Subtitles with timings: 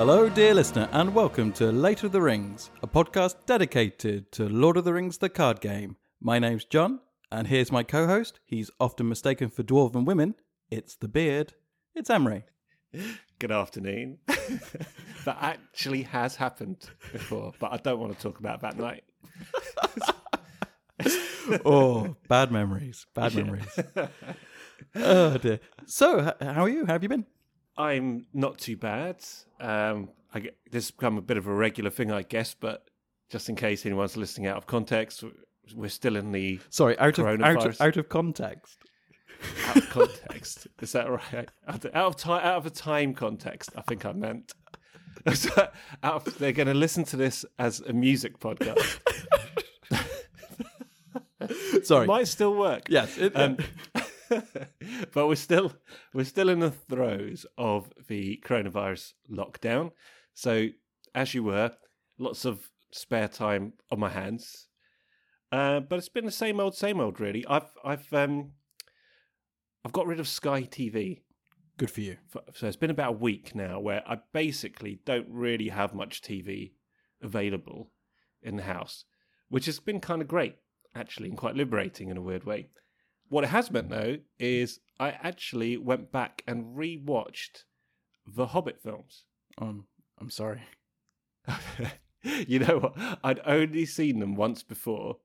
[0.00, 4.78] Hello, dear listener, and welcome to Later of the Rings, a podcast dedicated to Lord
[4.78, 5.96] of the Rings the card game.
[6.22, 7.00] My name's John,
[7.30, 8.40] and here's my co host.
[8.46, 10.36] He's often mistaken for dwarven women.
[10.70, 11.52] It's the beard.
[11.94, 12.44] It's Emery.
[13.38, 14.20] Good afternoon.
[14.26, 19.04] that actually has happened before, but I don't want to talk about that night.
[21.66, 23.04] oh, bad memories.
[23.12, 23.78] Bad memories.
[24.94, 25.60] oh, dear.
[25.84, 26.86] So, h- how are you?
[26.86, 27.26] How have you been?
[27.80, 29.16] I'm not too bad.
[29.60, 32.84] Um, I this has become a bit of a regular thing, I guess, but
[33.30, 35.24] just in case anyone's listening out of context,
[35.74, 38.78] we're still in the Sorry, out of, out of, out of context.
[39.66, 40.66] out of context.
[40.80, 41.48] Is that right?
[41.66, 43.70] Out of, out of time, out of a time context.
[43.76, 44.52] I think I meant.
[45.34, 45.68] So,
[46.02, 49.00] of, they're going to listen to this as a music podcast.
[51.84, 52.06] Sorry.
[52.06, 52.84] Might still work.
[52.88, 53.18] yes.
[53.18, 53.58] It, Um,
[55.12, 55.72] but we're still
[56.14, 59.90] we're still in the throes of the coronavirus lockdown.
[60.34, 60.68] So
[61.14, 61.72] as you were,
[62.18, 64.68] lots of spare time on my hands.
[65.52, 67.18] Uh, but it's been the same old, same old.
[67.18, 68.52] Really, I've I've um
[69.84, 71.22] I've got rid of Sky TV.
[71.76, 72.18] good for you.
[72.54, 76.72] So it's been about a week now where I basically don't really have much TV
[77.22, 77.90] available
[78.42, 79.04] in the house,
[79.48, 80.56] which has been kind of great
[80.94, 82.68] actually and quite liberating in a weird way.
[83.30, 87.62] What it has meant though is I actually went back and rewatched
[88.26, 89.24] the Hobbit films.
[89.56, 89.86] Um,
[90.20, 90.62] I'm sorry.
[92.22, 93.18] you know what?
[93.22, 95.18] I'd only seen them once before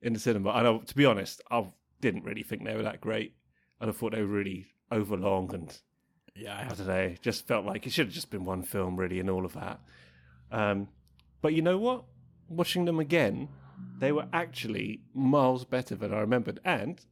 [0.00, 1.66] in the cinema, and I, to be honest, I
[2.00, 3.34] didn't really think they were that great.
[3.78, 5.78] And I thought they were really overlong and
[6.34, 7.14] Yeah, I I don't know.
[7.20, 9.80] Just felt like it should have just been one film, really, and all of that.
[10.50, 10.88] Um,
[11.42, 12.04] but you know what?
[12.48, 13.48] Watching them again,
[13.98, 17.04] they were actually miles better than I remembered, and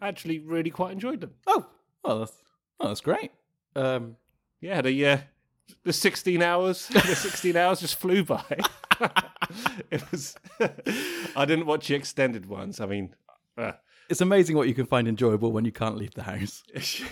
[0.00, 1.32] actually really quite enjoyed them.
[1.46, 1.66] Oh,
[2.04, 2.32] well, that's,
[2.80, 3.30] oh, that's great.
[3.76, 4.16] Um,
[4.60, 5.18] Yeah, the uh,
[5.84, 8.44] the sixteen hours, the sixteen hours just flew by.
[9.90, 10.34] it was.
[11.36, 12.80] I didn't watch the extended ones.
[12.80, 13.14] I mean,
[13.56, 13.72] uh,
[14.08, 16.62] it's amazing what you can find enjoyable when you can't leave the house.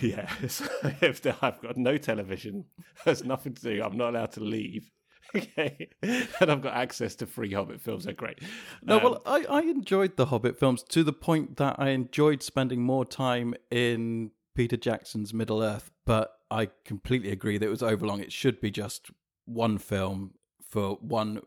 [0.01, 0.31] yeah.
[0.41, 2.65] if I've got no television,
[3.05, 3.83] there's nothing to do.
[3.83, 4.91] I'm not allowed to leave.
[5.37, 8.05] Okay, and I've got access to free Hobbit films.
[8.05, 8.41] They're great.
[8.83, 12.43] No, Um, well, I, I enjoyed the Hobbit films to the point that I enjoyed
[12.43, 17.83] spending more time in Peter Jackson's Middle Earth, but I completely agree that it was
[17.83, 18.21] overlong.
[18.21, 19.11] It should be just
[19.45, 20.35] one film
[20.69, 21.41] for one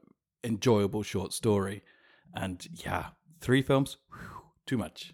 [0.43, 1.83] enjoyable short story.
[2.35, 3.07] And yeah,
[3.41, 5.13] three films, whew, too much.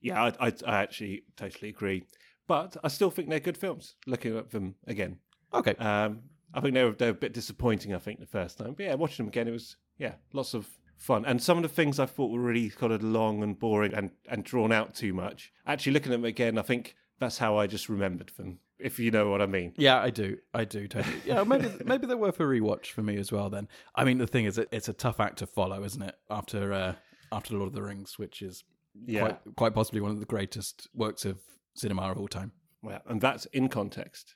[0.00, 2.04] yeah, I, I, I actually totally agree.
[2.48, 3.94] But I still think they're good films.
[4.06, 5.18] Looking at them again,
[5.54, 5.74] Okay.
[5.76, 6.22] Um,
[6.54, 8.74] I think they were, they were a bit disappointing, I think, the first time.
[8.76, 11.24] But yeah, watching them again, it was, yeah, lots of fun.
[11.24, 14.10] And some of the things I thought were really kind of long and boring and,
[14.28, 15.52] and drawn out too much.
[15.66, 19.10] Actually, looking at them again, I think that's how I just remembered them, if you
[19.10, 19.74] know what I mean.
[19.76, 20.38] Yeah, I do.
[20.54, 21.20] I do totally.
[21.24, 23.48] Yeah, maybe maybe they're worth a rewatch for me as well.
[23.50, 26.16] Then, I mean, the thing is, it's a tough act to follow, isn't it?
[26.30, 26.94] After uh,
[27.30, 28.64] after Lord of the Rings, which is
[29.06, 29.20] Yeah.
[29.20, 31.38] quite quite possibly one of the greatest works of
[31.74, 32.52] cinema of all time.
[32.82, 34.34] Well, and that's in context.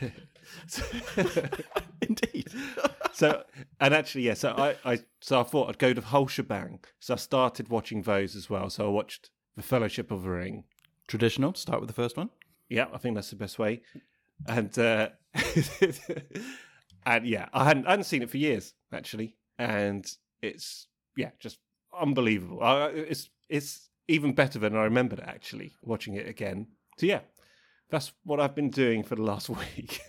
[2.02, 2.48] Indeed.
[3.12, 3.44] so
[3.80, 7.14] and actually yeah so I, I so i thought i'd go the whole shebang so
[7.14, 10.64] i started watching those as well so i watched the fellowship of the ring
[11.12, 11.52] Traditional.
[11.54, 12.30] Start with the first one.
[12.68, 13.82] Yeah, I think that's the best way.
[14.46, 15.10] And uh,
[17.04, 20.10] and yeah, I hadn't I hadn't seen it for years actually, and
[20.40, 21.58] it's yeah, just
[21.98, 22.62] unbelievable.
[22.62, 26.68] I, it's it's even better than I remembered actually watching it again.
[26.98, 27.20] So yeah,
[27.92, 30.00] that's what I've been doing for the last week.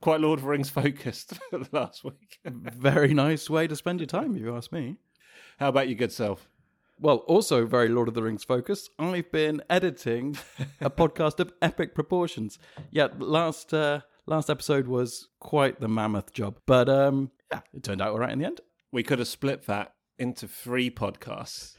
[0.00, 2.40] Quite Lord of the Rings focused for the last week.
[2.44, 4.96] Very nice way to spend your time, if you ask me.
[5.58, 6.50] How about your good self?
[7.00, 8.90] Well, also very Lord of the Rings focus.
[8.98, 10.36] I've been editing
[10.80, 12.58] a podcast of epic proportions.
[12.90, 18.02] Yeah, last uh, last episode was quite the mammoth job, but um, yeah, it turned
[18.02, 18.60] out all right in the end.
[18.90, 21.76] We could have split that into three podcasts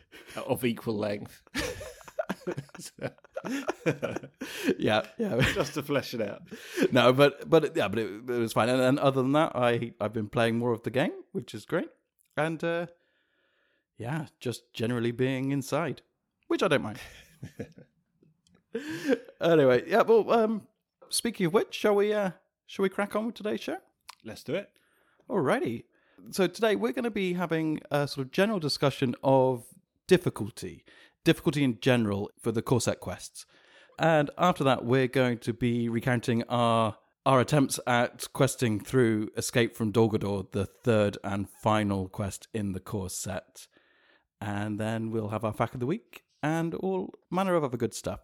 [0.47, 1.41] of equal length.
[4.77, 5.39] Yeah, yeah.
[5.53, 6.43] Just to flesh it out.
[6.91, 8.69] no, but but yeah, but it, it was fine.
[8.69, 11.65] And, and other than that, I I've been playing more of the game, which is
[11.65, 11.89] great,
[12.37, 12.87] and uh,
[13.97, 16.01] yeah, just generally being inside,
[16.47, 16.99] which I don't mind.
[19.41, 20.01] anyway, yeah.
[20.01, 20.67] Well, um,
[21.09, 22.31] speaking of which, shall we uh,
[22.65, 23.77] shall we crack on with today's show?
[24.23, 24.69] Let's do it.
[25.29, 25.83] Alrighty.
[26.31, 29.65] So today we're going to be having a sort of general discussion of
[30.07, 30.83] difficulty,
[31.23, 33.45] difficulty in general for the core set quests.
[33.97, 39.75] And after that, we're going to be recounting our our attempts at questing through Escape
[39.75, 43.67] from Dol Guldur, the third and final quest in the core set.
[44.41, 47.93] And then we'll have our fact of the week and all manner of other good
[47.93, 48.21] stuff.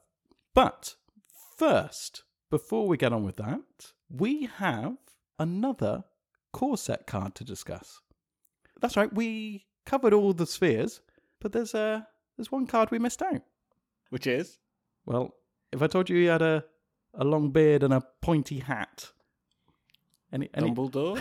[0.53, 0.95] But
[1.57, 4.95] first, before we get on with that, we have
[5.37, 6.05] another
[6.53, 7.99] core set card to discuss.
[8.79, 11.01] That's right, we covered all the spheres,
[11.41, 12.01] but there's uh,
[12.37, 13.41] there's one card we missed out.
[14.09, 14.59] Which is?
[15.05, 15.35] Well,
[15.71, 16.65] if I told you he had a,
[17.13, 19.11] a long beard and a pointy hat.
[20.31, 20.71] Any, any...
[20.71, 21.19] Dumbledore?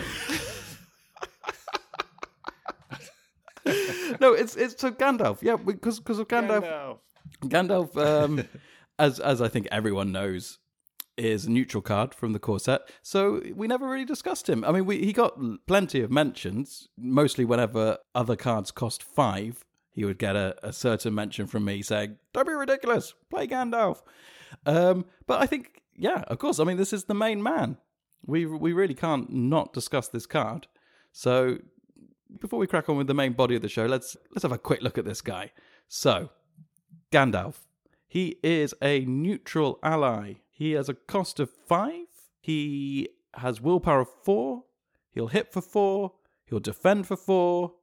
[4.19, 5.41] no, it's it's so Gandalf.
[5.41, 6.63] Yeah, because because of Gandalf.
[7.41, 7.93] Gandalf.
[7.95, 8.43] Gandalf, um,
[8.99, 10.59] as as I think everyone knows,
[11.17, 12.81] is a neutral card from the core set.
[13.01, 14.63] So we never really discussed him.
[14.63, 19.63] I mean, we, he got plenty of mentions, mostly whenever other cards cost five.
[19.95, 24.01] He would get a, a certain mention from me saying, "Don't be ridiculous, play Gandalf."
[24.65, 26.59] Um, but I think, yeah, of course.
[26.59, 27.77] I mean, this is the main man.
[28.25, 30.67] We we really can't not discuss this card.
[31.13, 31.59] So
[32.41, 34.57] before we crack on with the main body of the show, let's let's have a
[34.57, 35.51] quick look at this guy.
[35.87, 36.29] So,
[37.11, 37.61] Gandalf.
[38.07, 40.35] He is a neutral ally.
[40.49, 42.07] He has a cost of five.
[42.39, 44.63] He has willpower of four.
[45.11, 46.13] He'll hit for four.
[46.45, 47.73] He'll defend for four.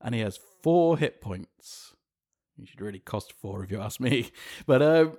[0.00, 1.94] And he has four hit points.
[2.56, 4.30] You should really cost four if you ask me.
[4.66, 5.18] But um,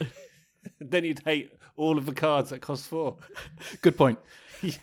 [0.80, 3.16] then you'd hate all of the cards that cost four.
[3.82, 4.18] Good point.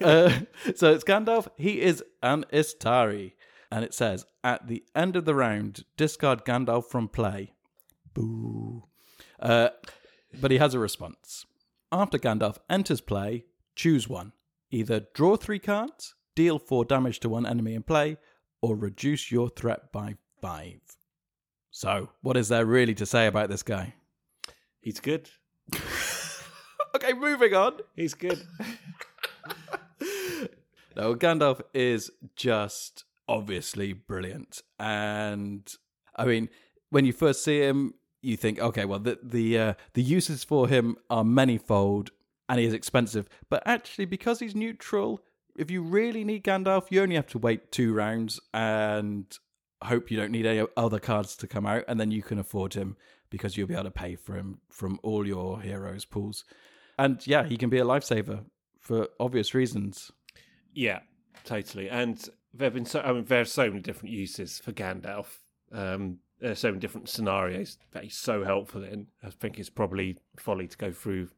[0.01, 0.39] uh,
[0.75, 1.47] so it's Gandalf.
[1.57, 3.33] He is an Istari.
[3.71, 7.53] And it says, at the end of the round, discard Gandalf from play.
[8.13, 8.83] Boo.
[9.39, 9.69] Uh,
[10.39, 11.45] but he has a response.
[11.91, 13.45] After Gandalf enters play,
[13.75, 14.33] choose one.
[14.69, 18.17] Either draw three cards, deal four damage to one enemy in play,
[18.63, 20.79] or reduce your threat by five.
[21.69, 23.93] So, what is there really to say about this guy?
[24.79, 25.29] He's good.
[26.95, 27.79] okay, moving on.
[27.93, 28.41] He's good.
[30.95, 34.61] no, Gandalf is just obviously brilliant.
[34.79, 35.69] And
[36.15, 36.47] I mean,
[36.89, 40.69] when you first see him, you think, okay, well, the the uh, the uses for
[40.69, 42.11] him are manifold,
[42.47, 43.27] and he is expensive.
[43.49, 45.21] But actually, because he's neutral,
[45.55, 49.25] if you really need Gandalf, you only have to wait two rounds and
[49.83, 52.73] hope you don't need any other cards to come out, and then you can afford
[52.73, 52.95] him
[53.29, 56.45] because you'll be able to pay for him from all your heroes pools.
[56.97, 58.45] And yeah, he can be a lifesaver
[58.79, 60.11] for obvious reasons.
[60.73, 60.99] Yeah,
[61.43, 61.89] totally.
[61.89, 62.17] And
[62.53, 65.39] there have been so I mean, there are so many different uses for Gandalf.
[65.71, 69.07] Um, there's so many different scenarios that he's so helpful in.
[69.23, 71.29] I think it's probably folly to go through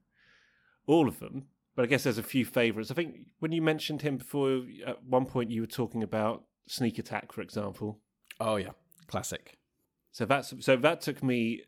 [0.88, 1.45] all of them.
[1.75, 2.92] But I guess there's a few favourites.
[2.92, 6.44] I think when you mentioned him before, uh, at one point you were talking about
[6.68, 8.00] sneak attack, for example.
[8.39, 8.72] Oh yeah,
[9.07, 9.57] classic.
[10.12, 11.63] So that's so that took me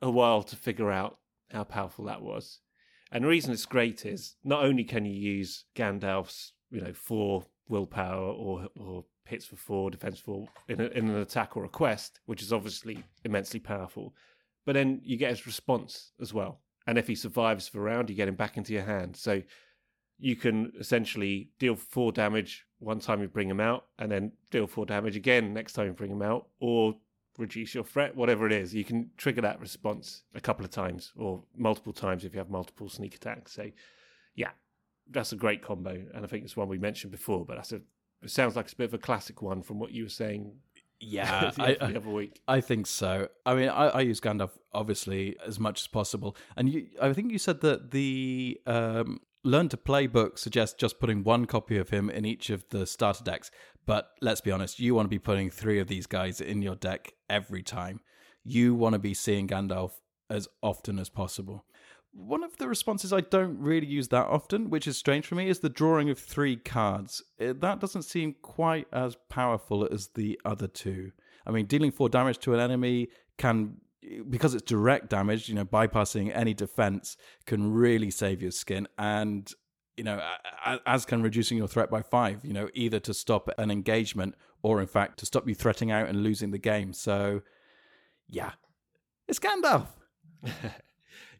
[0.00, 1.18] a while to figure out
[1.50, 2.60] how powerful that was.
[3.12, 7.44] And the reason it's great is not only can you use Gandalf's, you know, four
[7.68, 11.68] willpower or or hits for four, defense for in, a, in an attack or a
[11.68, 14.14] quest, which is obviously immensely powerful,
[14.64, 16.60] but then you get his response as well.
[16.86, 19.16] And if he survives the round, you get him back into your hand.
[19.16, 19.42] So
[20.18, 24.66] you can essentially deal four damage one time you bring him out, and then deal
[24.66, 26.94] four damage again next time you bring him out, or
[27.38, 28.74] reduce your threat, whatever it is.
[28.74, 32.50] You can trigger that response a couple of times or multiple times if you have
[32.50, 33.52] multiple sneak attacks.
[33.52, 33.70] So,
[34.34, 34.50] yeah,
[35.10, 37.44] that's a great combo, and I think it's one we mentioned before.
[37.44, 37.80] But that's a
[38.22, 40.52] it sounds like it's a bit of a classic one from what you were saying.
[41.14, 42.40] Yeah, I, the other week.
[42.48, 43.28] I think so.
[43.44, 47.30] I mean, I, I use Gandalf obviously as much as possible, and you, I think
[47.32, 51.90] you said that the um, Learn to Play book suggests just putting one copy of
[51.90, 53.50] him in each of the starter decks.
[53.86, 56.76] But let's be honest, you want to be putting three of these guys in your
[56.76, 58.00] deck every time.
[58.42, 59.92] You want to be seeing Gandalf
[60.30, 61.66] as often as possible.
[62.16, 65.48] One of the responses I don't really use that often, which is strange for me,
[65.48, 67.22] is the drawing of three cards.
[67.40, 71.10] Eh, that doesn't seem quite as powerful as the other two.
[71.44, 73.78] I mean, dealing four damage to an enemy can
[74.28, 77.16] because it's direct damage, you know, bypassing any defense
[77.46, 78.86] can really save your skin.
[78.98, 79.50] And,
[79.96, 80.20] you know,
[80.86, 84.80] as can reducing your threat by five, you know, either to stop an engagement or,
[84.80, 86.92] in fact, to stop you threatening out and losing the game.
[86.92, 87.42] So,
[88.28, 88.52] yeah,
[89.26, 89.86] it's Gandalf.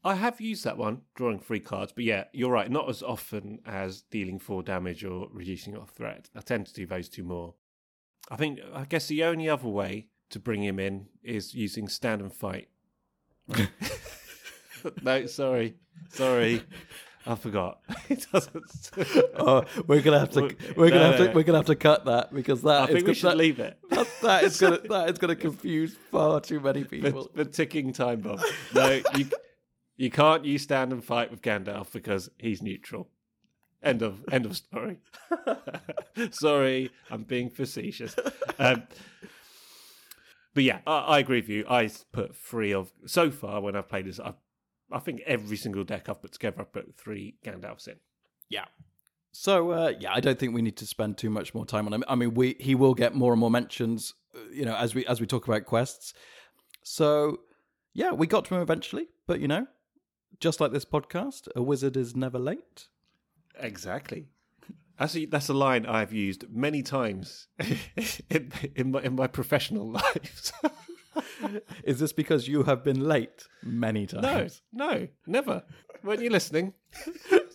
[0.05, 3.61] I have used that one, drawing three cards, but yeah, you're right, not as often
[3.65, 6.29] as dealing four damage or reducing your threat.
[6.37, 7.55] I tend to do those two more.
[8.31, 12.21] I think, I guess the only other way to bring him in is using stand
[12.21, 12.69] and fight.
[15.03, 15.77] no, sorry,
[16.11, 16.63] sorry,
[17.27, 17.81] I forgot.
[18.11, 18.91] it doesn't.
[19.39, 20.55] oh, we're gonna have to.
[20.77, 21.25] We're gonna no, have to.
[21.27, 21.33] No.
[21.33, 22.83] We're gonna have to cut that because that.
[22.83, 23.79] I think gonna, we should that, leave it.
[23.91, 24.79] That, that is gonna.
[24.89, 27.31] that is gonna confuse far too many people.
[27.35, 28.41] The, the ticking time bomb.
[28.75, 29.27] No, you.
[29.97, 33.09] You can't you stand and fight with Gandalf because he's neutral.
[33.83, 34.99] End of end of story.
[36.31, 38.17] Sorry, I'm being facetious.
[38.59, 38.85] Um,
[40.55, 41.65] but yeah, I, I, agree with you.
[41.69, 44.19] I put three of so far when I've played this.
[44.19, 44.35] I,
[44.91, 47.97] I think every single deck I've put together, I've put three Gandalfs in.
[48.49, 48.65] Yeah.
[49.33, 51.93] So uh, yeah, I don't think we need to spend too much more time on
[51.93, 52.05] him.
[52.09, 55.05] I mean, we he will get more and more mentions, uh, you know, as we
[55.07, 56.15] as we talk about quests.
[56.85, 57.41] So
[57.93, 59.67] yeah, we got to him eventually, but you know,
[60.41, 62.89] just like this podcast, a wizard is never late.
[63.59, 64.29] Exactly.
[64.99, 67.49] That's a, that's a line I've used many times
[68.31, 70.53] in, in my in my professional life.
[71.83, 74.63] Is this because you have been late many times?
[74.73, 75.65] no, no, never.
[76.05, 76.75] Weren't you listening?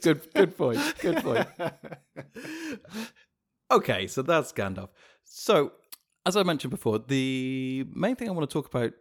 [0.01, 0.81] good, good point.
[0.99, 1.47] Good point.
[3.71, 4.89] Okay, so that's Gandalf.
[5.23, 5.73] So,
[6.25, 8.93] as I mentioned before, the main thing I want to talk about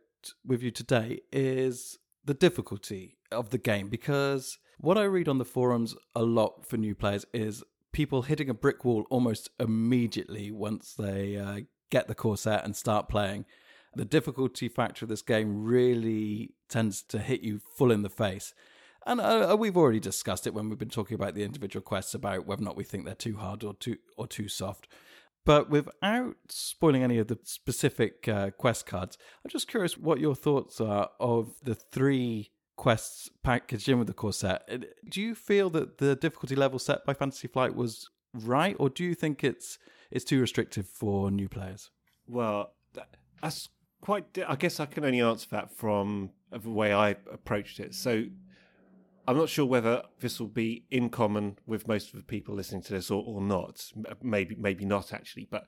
[0.46, 5.44] with you today is the difficulty of the game because what I read on the
[5.44, 10.94] forums a lot for new players is people hitting a brick wall almost immediately once
[10.94, 13.44] they uh, get the core set and start playing.
[13.94, 18.54] The difficulty factor of this game really tends to hit you full in the face.
[19.06, 22.46] And uh, we've already discussed it when we've been talking about the individual quests about
[22.46, 24.86] whether or not we think they're too hard or too or too soft.
[25.46, 30.34] But without spoiling any of the specific uh, quest cards, I'm just curious what your
[30.34, 34.66] thoughts are of the three quests packaged in with the core set.
[35.10, 39.04] Do you feel that the difficulty level set by Fantasy Flight was right, or do
[39.04, 39.78] you think it's
[40.10, 41.90] it's too restrictive for new players?
[42.26, 42.72] Well,
[43.42, 43.68] that's
[44.00, 44.32] quite.
[44.32, 47.94] Di- I guess I can only answer that from the way I approached it.
[47.94, 48.24] So
[49.26, 52.82] I'm not sure whether this will be in common with most of the people listening
[52.84, 53.84] to this or, or not.
[54.22, 55.48] Maybe, maybe not actually.
[55.50, 55.66] But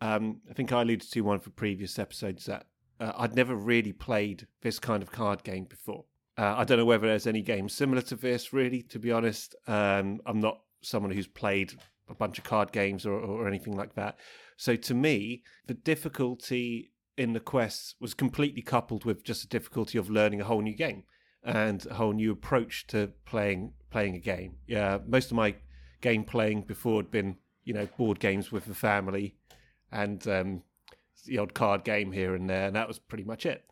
[0.00, 2.66] um, I think I alluded to one of the previous episodes that
[3.00, 6.04] uh, I'd never really played this kind of card game before.
[6.38, 8.52] Uh, I don't know whether there's any games similar to this.
[8.52, 11.74] Really, to be honest, um, I'm not someone who's played
[12.08, 14.18] a bunch of card games or, or anything like that.
[14.56, 19.98] So to me, the difficulty in the quests was completely coupled with just the difficulty
[19.98, 21.04] of learning a whole new game
[21.42, 24.56] and a whole new approach to playing playing a game.
[24.66, 25.54] Yeah, most of my
[26.00, 29.36] game playing before had been you know board games with the family
[29.90, 30.62] and um,
[31.24, 33.64] the odd card game here and there, and that was pretty much it.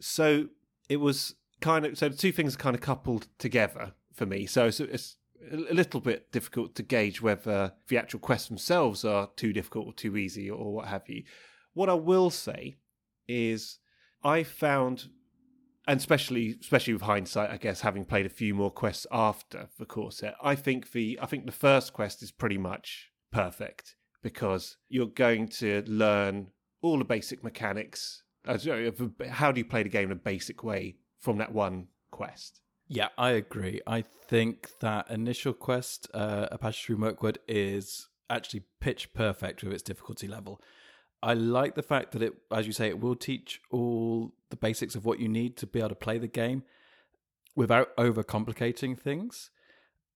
[0.00, 0.48] So
[0.88, 4.46] it was kind of so the two things are kind of coupled together for me.
[4.46, 5.16] So it's, it's
[5.50, 9.92] a little bit difficult to gauge whether the actual quests themselves are too difficult or
[9.92, 11.24] too easy or what have you.
[11.74, 12.76] What I will say
[13.26, 13.78] is
[14.22, 15.08] I found
[15.86, 19.84] and especially especially with hindsight, I guess having played a few more quests after the
[19.84, 24.76] core set, I think the I think the first quest is pretty much perfect because
[24.88, 26.48] you're going to learn
[26.82, 28.22] all the basic mechanics.
[28.46, 28.58] uh,
[29.30, 32.60] How do you play the game in a basic way from that one quest?
[32.88, 33.80] Yeah, I agree.
[33.86, 39.72] I think that initial quest, uh, A Passage Through Mirkwood, is actually pitch perfect with
[39.72, 40.60] its difficulty level.
[41.22, 44.94] I like the fact that it, as you say, it will teach all the basics
[44.94, 46.64] of what you need to be able to play the game
[47.54, 49.50] without overcomplicating things.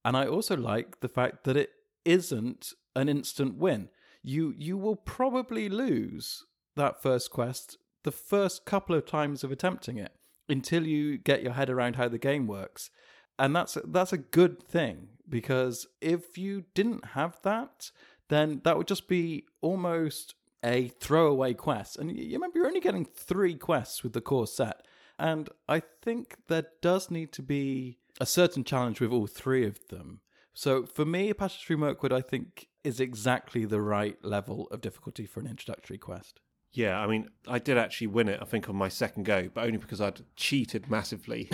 [0.05, 1.71] And I also like the fact that it
[2.05, 3.89] isn't an instant win.
[4.23, 6.45] You you will probably lose
[6.75, 10.13] that first quest the first couple of times of attempting it
[10.49, 12.91] until you get your head around how the game works.
[13.39, 17.91] And that's that's a good thing because if you didn't have that,
[18.29, 20.35] then that would just be almost
[20.65, 21.97] a throwaway quest.
[21.99, 24.87] And you remember you're only getting 3 quests with the core set.
[25.19, 29.79] And I think there does need to be a certain challenge with all three of
[29.89, 30.21] them.
[30.55, 35.27] So for me, Passage Through Mirkwood, I think, is exactly the right level of difficulty
[35.27, 36.41] for an introductory quest.
[36.77, 39.65] Yeah, I mean, I did actually win it, I think, on my second go, but
[39.65, 41.49] only because I'd cheated massively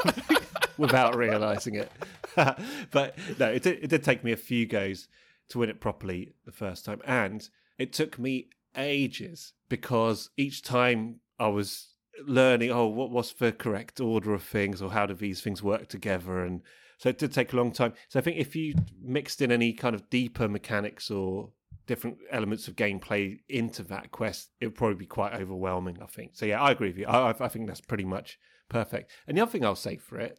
[0.76, 1.90] without realizing it.
[2.90, 5.08] but no, it did, it did take me a few goes
[5.48, 7.00] to win it properly the first time.
[7.06, 11.88] And it took me ages because each time I was
[12.26, 15.88] learning, oh, what was the correct order of things or how do these things work
[15.88, 16.44] together?
[16.44, 16.60] And
[16.98, 17.94] so it did take a long time.
[18.10, 21.52] So I think if you mixed in any kind of deeper mechanics or
[21.86, 26.32] different elements of gameplay into that quest, it would probably be quite overwhelming, I think.
[26.34, 27.06] So yeah, I agree with you.
[27.06, 29.10] I, I think that's pretty much perfect.
[29.26, 30.38] And the other thing I'll say for it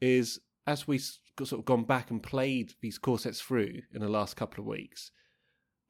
[0.00, 4.08] is as we sort of gone back and played these core sets through in the
[4.08, 5.10] last couple of weeks,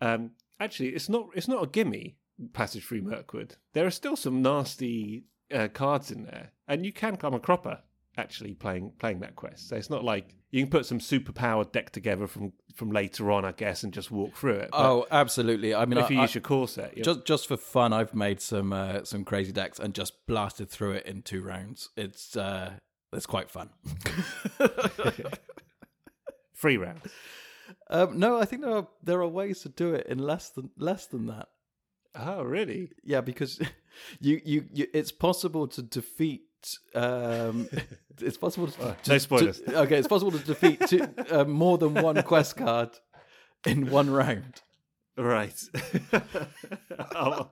[0.01, 2.17] um, actually it's not it's not a gimme
[2.53, 3.57] passage through Mirkwood.
[3.75, 7.81] There are still some nasty uh, cards in there, and you can come a cropper
[8.21, 9.69] actually playing playing that quest.
[9.69, 13.31] So it's not like you can put some super powered deck together from from later
[13.31, 14.69] on, I guess, and just walk through it.
[14.73, 15.75] But Oh, absolutely.
[15.75, 18.15] I mean, if I, you I- use your core set, just just for fun, I've
[18.15, 21.89] made some uh, some crazy decks and just blasted through it in two rounds.
[21.97, 22.73] It's uh,
[23.13, 23.71] it's quite fun.
[26.55, 27.03] free rounds.
[27.89, 30.71] um, no, I think there are there are ways to do it in less than
[30.77, 31.49] less than that.
[32.15, 32.91] Oh, really?
[33.05, 33.61] Yeah, because
[34.21, 36.43] you, you you it's possible to defeat
[36.95, 37.69] Um,
[38.21, 39.61] it's possible to, no spoilers.
[39.61, 42.91] to- okay, it's possible to defeat two, uh, more than one quest card
[43.67, 44.63] in one round.
[45.17, 45.55] Right.
[47.15, 47.51] Oh,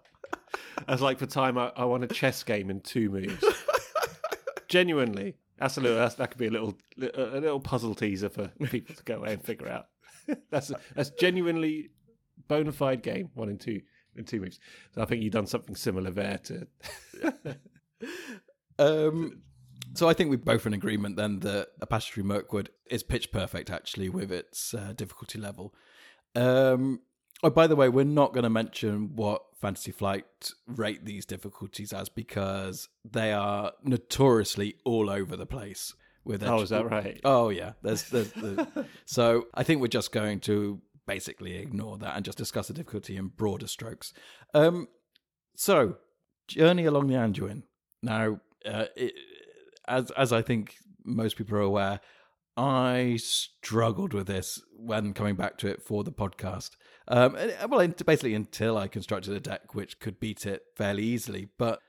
[0.87, 3.45] That's like for time I, I won a chess game in two moves.
[4.69, 5.97] Genuinely, that's a little.
[5.99, 9.33] That's, that could be a little, a little puzzle teaser for people to go away
[9.33, 9.87] and figure out.
[10.51, 11.91] that's that's genuinely
[12.49, 13.31] bona fide game.
[13.35, 13.81] One in two
[14.17, 14.61] in two moves.
[14.95, 16.39] So I think you've done something similar there.
[16.45, 16.67] To
[18.79, 19.43] Um,
[19.95, 23.33] so I think we're both in agreement then that a passage through Mirkwood is pitch
[23.33, 25.75] perfect actually with its uh, difficulty level.
[26.35, 27.01] Um,
[27.43, 31.93] oh, by the way, we're not going to mention what Fantasy Flight rate these difficulties
[31.93, 35.95] as because they are notoriously all over the place.
[36.25, 37.19] With oh, is that right?
[37.25, 38.67] Oh yeah, there's, there's, there's
[39.07, 43.17] so I think we're just going to basically ignore that and just discuss the difficulty
[43.17, 44.13] in broader strokes.
[44.53, 44.89] Um,
[45.57, 45.97] so
[46.47, 47.63] journey along the Anduin.
[48.03, 48.87] Now, uh,
[49.87, 52.01] as as I think most people are aware,
[52.57, 56.71] I struggled with this when coming back to it for the podcast.
[57.07, 57.37] Um,
[57.69, 61.81] well, basically until I constructed a deck which could beat it fairly easily, but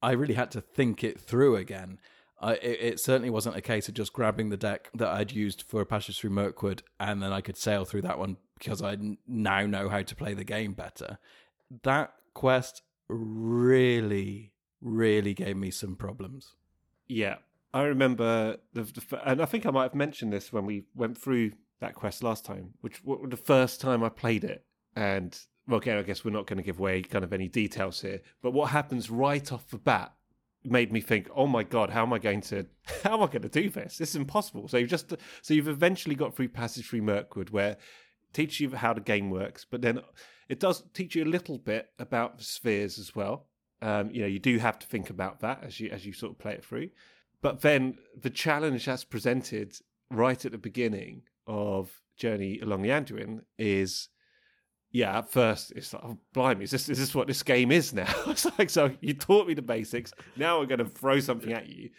[0.00, 1.98] I really had to think it through again.
[2.40, 5.62] I, it, it certainly wasn't a case of just grabbing the deck that I'd used
[5.62, 8.96] for a passage through Mirkwood and then I could sail through that one because I
[9.26, 11.18] now know how to play the game better.
[11.82, 14.53] That quest really,
[14.84, 16.54] really gave me some problems.
[17.08, 17.36] Yeah,
[17.72, 21.18] I remember the, the and I think I might have mentioned this when we went
[21.18, 24.64] through that quest last time, which was the first time I played it.
[24.94, 28.00] And well, again, I guess we're not going to give away kind of any details
[28.00, 30.12] here, but what happens right off the bat
[30.62, 32.66] made me think, oh my god, how am I going to
[33.02, 33.98] how am I going to do this?
[33.98, 34.68] This is impossible.
[34.68, 37.80] So you've just so you've eventually got through passage through Mirkwood, where it
[38.32, 40.00] teaches you how the game works, but then
[40.48, 43.46] it does teach you a little bit about the spheres as well.
[43.84, 46.32] Um, you know, you do have to think about that as you as you sort
[46.32, 46.88] of play it through.
[47.42, 49.76] But then the challenge that's presented
[50.10, 54.08] right at the beginning of Journey Along the Anduin is,
[54.90, 57.92] yeah, at first it's like, oh, blimey, is this, is this what this game is
[57.92, 58.10] now?
[58.28, 60.14] it's like, so you taught me the basics.
[60.34, 61.90] Now we're going to throw something at you.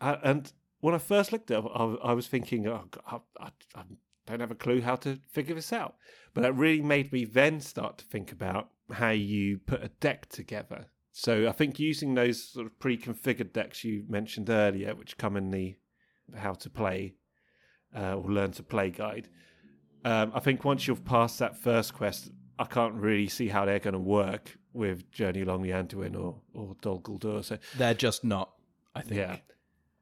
[0.00, 3.44] Uh, and when I first looked at it, I, I was thinking, oh, God, I,
[3.44, 3.82] I, I
[4.26, 5.96] don't have a clue how to figure this out.
[6.32, 10.30] But that really made me then start to think about how you put a deck
[10.30, 10.86] together.
[11.20, 15.50] So I think using those sort of pre-configured decks you mentioned earlier, which come in
[15.50, 15.74] the
[16.34, 17.16] how to play
[17.94, 19.28] uh, or learn to play guide,
[20.06, 23.78] um, I think once you've passed that first quest, I can't really see how they're
[23.78, 27.44] going to work with Journey Along the Anduin or or Dol Guldur.
[27.44, 28.52] So They're just not,
[28.94, 29.20] I think.
[29.20, 29.36] yeah.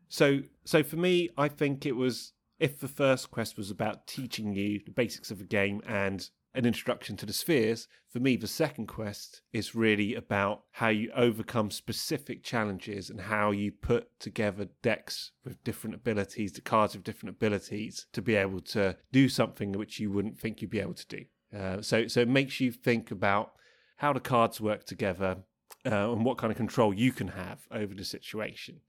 [0.07, 4.55] So so for me, I think it was if the first quest was about teaching
[4.55, 8.49] you the basics of a game and an introduction to the spheres, for me the
[8.49, 14.67] second quest is really about how you overcome specific challenges and how you put together
[14.83, 19.71] decks with different abilities, the cards with different abilities to be able to do something
[19.71, 21.25] which you wouldn't think you'd be able to do.
[21.57, 23.53] Uh, so so it makes you think about
[23.99, 25.37] how the cards work together
[25.87, 28.81] uh, and what kind of control you can have over the situation.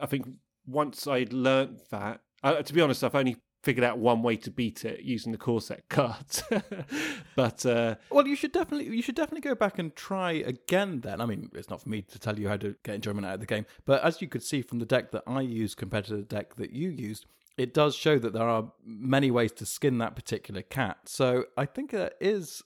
[0.00, 0.26] I think
[0.66, 4.50] once I'd learnt that, uh, to be honest, I've only figured out one way to
[4.50, 6.42] beat it using the core set cards.
[7.36, 11.00] but uh, Well, you should definitely you should definitely go back and try again.
[11.00, 13.34] Then I mean, it's not for me to tell you how to get enjoyment out
[13.34, 16.06] of the game, but as you could see from the deck that I used compared
[16.06, 19.66] to the deck that you used, it does show that there are many ways to
[19.66, 20.98] skin that particular cat.
[21.06, 22.62] So I think there is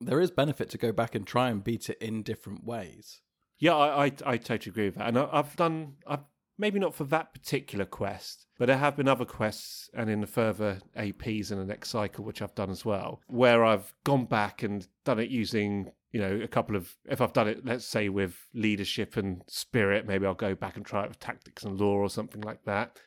[0.00, 3.20] there is benefit to go back and try and beat it in different ways.
[3.58, 5.08] yeah, I, I I totally agree with that.
[5.08, 6.24] And I, I've done I've
[6.58, 10.26] maybe not for that particular quest, but there have been other quests and in the
[10.26, 14.62] further APs in the next cycle, which I've done as well, where I've gone back
[14.62, 18.08] and done it using, you know, a couple of, if I've done it, let's say
[18.08, 22.00] with leadership and spirit, maybe I'll go back and try it with tactics and lore
[22.00, 22.98] or something like that.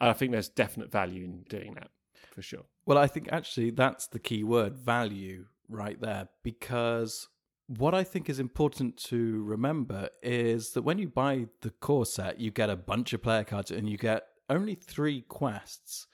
[0.00, 1.90] And I think there's definite value in doing that
[2.32, 2.64] for sure.
[2.86, 7.28] Well, I think actually that's the key word value right there because
[7.66, 12.38] what I think is important to remember is that when you buy the core set,
[12.38, 16.06] you get a bunch of player cards and you get only three quests.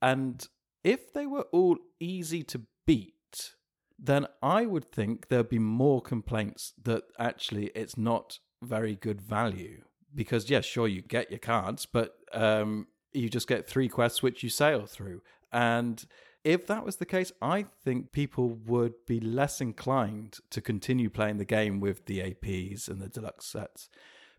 [0.00, 0.46] And
[0.82, 3.54] if they were all easy to beat,
[3.98, 9.82] then I would think there'd be more complaints that actually it's not very good value.
[10.14, 14.42] Because, yes, sure, you get your cards, but um, you just get three quests which
[14.42, 15.20] you sail through.
[15.52, 16.04] And
[16.44, 21.38] if that was the case, I think people would be less inclined to continue playing
[21.38, 23.88] the game with the APs and the deluxe sets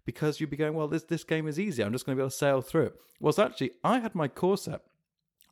[0.06, 1.84] because you'd be going, well, this this game is easy.
[1.84, 3.02] I'm just going to be able to sail through it.
[3.20, 4.82] Well, actually, I had my core set.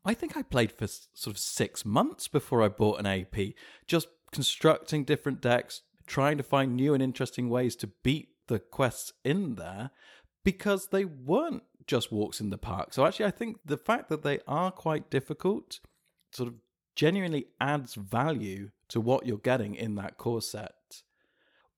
[0.03, 3.53] I think I played for sort of six months before I bought an AP,
[3.85, 9.13] just constructing different decks, trying to find new and interesting ways to beat the quests
[9.23, 9.91] in there
[10.43, 12.93] because they weren't just walks in the park.
[12.93, 15.79] So actually, I think the fact that they are quite difficult
[16.32, 16.56] sort of
[16.96, 21.02] genuinely adds value to what you're getting in that core set,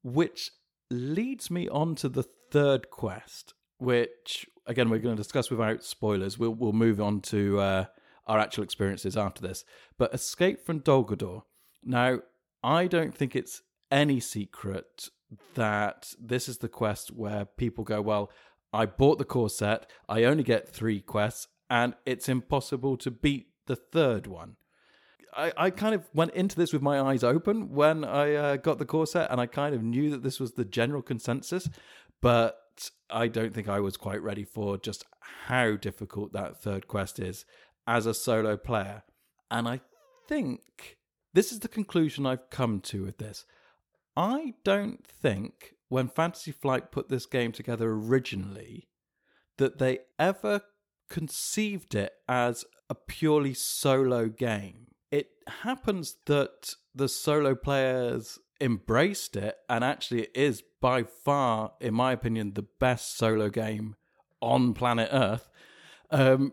[0.03, 0.51] which
[0.89, 6.37] leads me on to the third quest, which again we're going to discuss without spoilers.
[6.37, 7.85] We'll we'll move on to uh,
[8.27, 9.63] our actual experiences after this.
[9.97, 11.43] But Escape from Dol Guldur.
[11.83, 12.19] Now,
[12.63, 13.61] I don't think it's
[13.91, 15.09] any secret
[15.55, 18.31] that this is the quest where people go, well,
[18.73, 23.47] I bought the core set, I only get three quests, and it's impossible to beat
[23.67, 24.55] the third one.
[25.35, 28.79] I, I kind of went into this with my eyes open when I uh, got
[28.79, 31.69] the core set, and I kind of knew that this was the general consensus,
[32.21, 32.57] but
[33.09, 35.05] I don't think I was quite ready for just
[35.47, 37.45] how difficult that third quest is
[37.87, 39.03] as a solo player.
[39.49, 39.81] And I
[40.27, 40.97] think
[41.33, 43.45] this is the conclusion I've come to with this.
[44.15, 48.87] I don't think when Fantasy Flight put this game together originally
[49.57, 50.61] that they ever
[51.09, 54.87] conceived it as a purely solo game.
[55.11, 55.29] It
[55.63, 62.11] happens that the solo players embraced it, and actually, it is by far, in my
[62.11, 63.95] opinion, the best solo game
[64.41, 65.49] on planet Earth.
[66.09, 66.51] Um,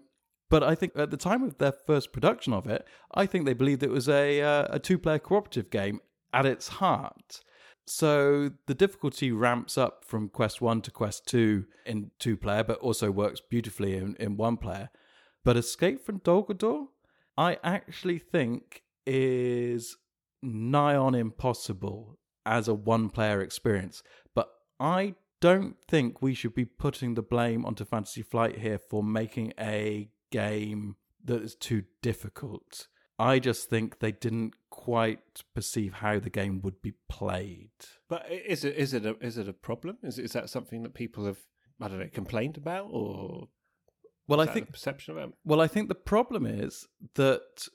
[0.48, 3.52] but I think at the time of their first production of it, I think they
[3.52, 5.98] believed it was a uh, a two player cooperative game
[6.32, 7.40] at its heart.
[7.84, 12.78] So the difficulty ramps up from quest one to quest two in two player, but
[12.78, 14.90] also works beautifully in, in one player.
[15.48, 16.88] But Escape from Dol Guldur,
[17.38, 19.96] I actually think is
[20.42, 24.02] nigh on impossible as a one player experience.
[24.34, 29.02] But I don't think we should be putting the blame onto Fantasy Flight here for
[29.02, 32.88] making a game that is too difficult.
[33.18, 37.70] I just think they didn't quite perceive how the game would be played.
[38.06, 39.96] But is it is it a is it a problem?
[40.02, 41.38] Is is that something that people have
[41.80, 43.48] I don't know complained about or?
[44.28, 45.32] Well, I think perception about.
[45.44, 47.68] Well, I think the problem is that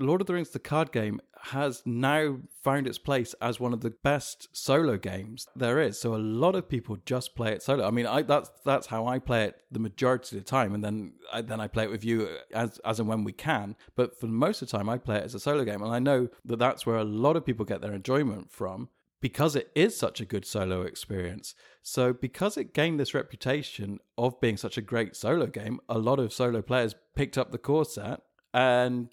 [0.00, 3.80] Lord of the Rings, the card game, has now found its place as one of
[3.80, 6.00] the best solo games there is.
[6.00, 7.86] So a lot of people just play it solo.
[7.86, 10.82] I mean, I, that's that's how I play it the majority of the time, and
[10.82, 13.76] then I, then I play it with you as as and when we can.
[13.96, 15.98] But for most of the time, I play it as a solo game, and I
[15.98, 18.88] know that that's where a lot of people get their enjoyment from
[19.20, 21.54] because it is such a good solo experience.
[21.82, 26.18] So because it gained this reputation of being such a great solo game, a lot
[26.18, 28.20] of solo players picked up the core set
[28.54, 29.08] and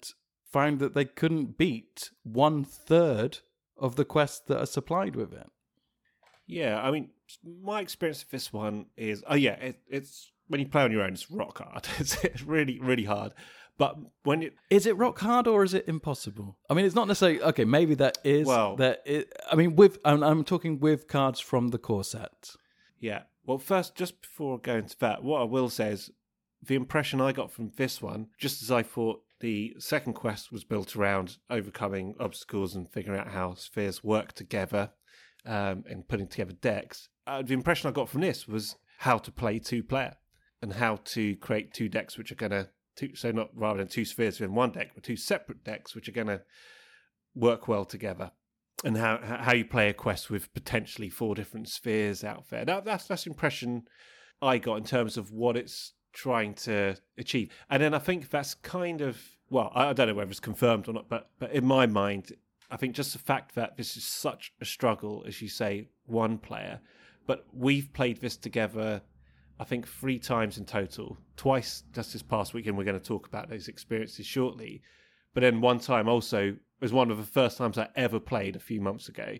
[0.52, 3.38] found that they couldn't beat one third
[3.76, 5.50] of the quests that are supplied with it.
[6.46, 7.10] Yeah, I mean,
[7.44, 11.02] my experience with this one is, oh yeah, it, it's when you play on your
[11.02, 11.86] own, it's rock hard.
[11.98, 13.32] It's, it's really, really hard.
[13.78, 16.56] But when it is it rock hard or is it impossible?
[16.70, 17.64] I mean, it's not necessarily okay.
[17.64, 18.76] Maybe that is well.
[18.76, 19.06] That
[19.50, 22.50] I mean, with I'm, I'm talking with cards from the core set.
[22.98, 23.22] Yeah.
[23.44, 26.10] Well, first, just before going to that, what I will say is
[26.62, 30.64] the impression I got from this one, just as I thought the second quest was
[30.64, 34.90] built around overcoming obstacles and figuring out how spheres work together
[35.44, 37.08] um, and putting together decks.
[37.26, 40.16] Uh, the impression I got from this was how to play two player
[40.62, 42.68] and how to create two decks which are going to
[43.14, 46.12] so not rather than two spheres in one deck, but two separate decks which are
[46.12, 46.42] going to
[47.34, 48.32] work well together.
[48.84, 52.64] And how how you play a quest with potentially four different spheres out there.
[52.64, 53.84] That, that's that's the impression
[54.42, 57.50] I got in terms of what it's trying to achieve.
[57.70, 60.92] And then I think that's kind of well, I don't know whether it's confirmed or
[60.92, 62.32] not, but but in my mind,
[62.70, 66.38] I think just the fact that this is such a struggle, as you say, one
[66.38, 66.80] player,
[67.26, 69.02] but we've played this together.
[69.58, 71.16] I think three times in total.
[71.36, 72.76] Twice just this past weekend.
[72.76, 74.82] We're going to talk about those experiences shortly.
[75.34, 78.60] But then one time also was one of the first times I ever played a
[78.60, 79.36] few months ago.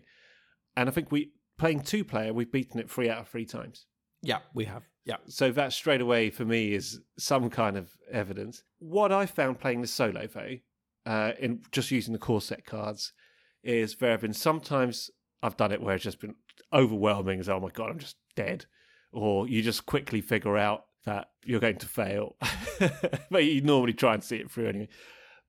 [0.75, 3.85] And I think we playing two player, we've beaten it three out of three times.
[4.21, 4.83] Yeah, we have.
[5.05, 5.17] Yeah.
[5.27, 8.63] So that straight away for me is some kind of evidence.
[8.79, 10.57] What I found playing the solo though,
[11.05, 13.13] uh, in just using the core set cards,
[13.63, 15.09] is there have been sometimes
[15.41, 16.35] I've done it where it's just been
[16.73, 18.65] overwhelming as oh my god, I'm just dead.
[19.17, 22.35] Or you just quickly figure out that you're going to fail.
[23.31, 24.89] but you normally try and see it through anyway.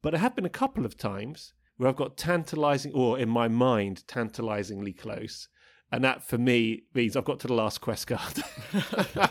[0.02, 4.06] But it happened a couple of times where I've got tantalizing or in my mind
[4.06, 5.48] tantalizingly close
[5.90, 8.42] and that for me means I've got to the last quest card,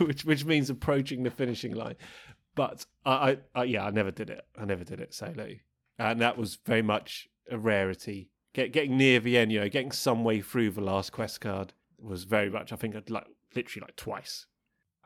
[0.00, 1.96] which which means approaching the finishing line.
[2.54, 4.44] But I, I, I, yeah, I never did it.
[4.58, 5.48] I never did it solo,
[5.98, 8.30] and that was very much a rarity.
[8.54, 11.72] Get, getting near the end, you know, getting some way through the last quest card
[12.02, 12.72] was very much.
[12.72, 14.46] I think like literally like twice.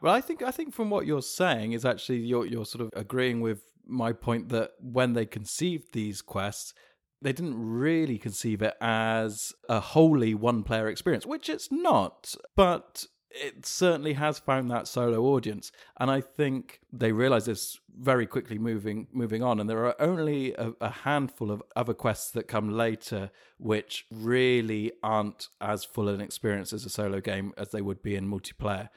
[0.01, 2.91] Well, I think I think from what you're saying is actually you're you're sort of
[2.95, 6.75] agreeing with my point that when they conceived these quests,
[7.23, 12.35] they didn't really conceive it as a wholly one player experience, which it's not.
[12.55, 18.27] But it certainly has found that solo audience, and I think they realize this very
[18.27, 19.61] quickly moving moving on.
[19.61, 24.93] And there are only a, a, handful of other quests that come later, which really
[25.03, 28.89] aren't as full an experience as a solo game as they would be in multiplayer.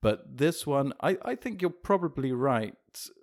[0.00, 2.74] But this one, I, I think you're probably right,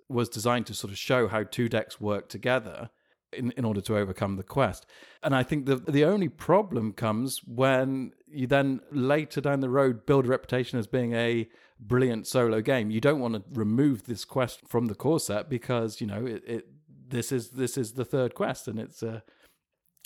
[0.08, 2.90] was designed to sort of show how two decks work together
[3.32, 4.86] in, in order to overcome the quest.
[5.22, 10.06] And I think the the only problem comes when you then later down the road
[10.06, 12.90] build a reputation as being a brilliant solo game.
[12.90, 16.42] You don't want to remove this quest from the core set because you know it,
[16.46, 16.66] it
[17.08, 19.20] this is this is the third quest and it's uh,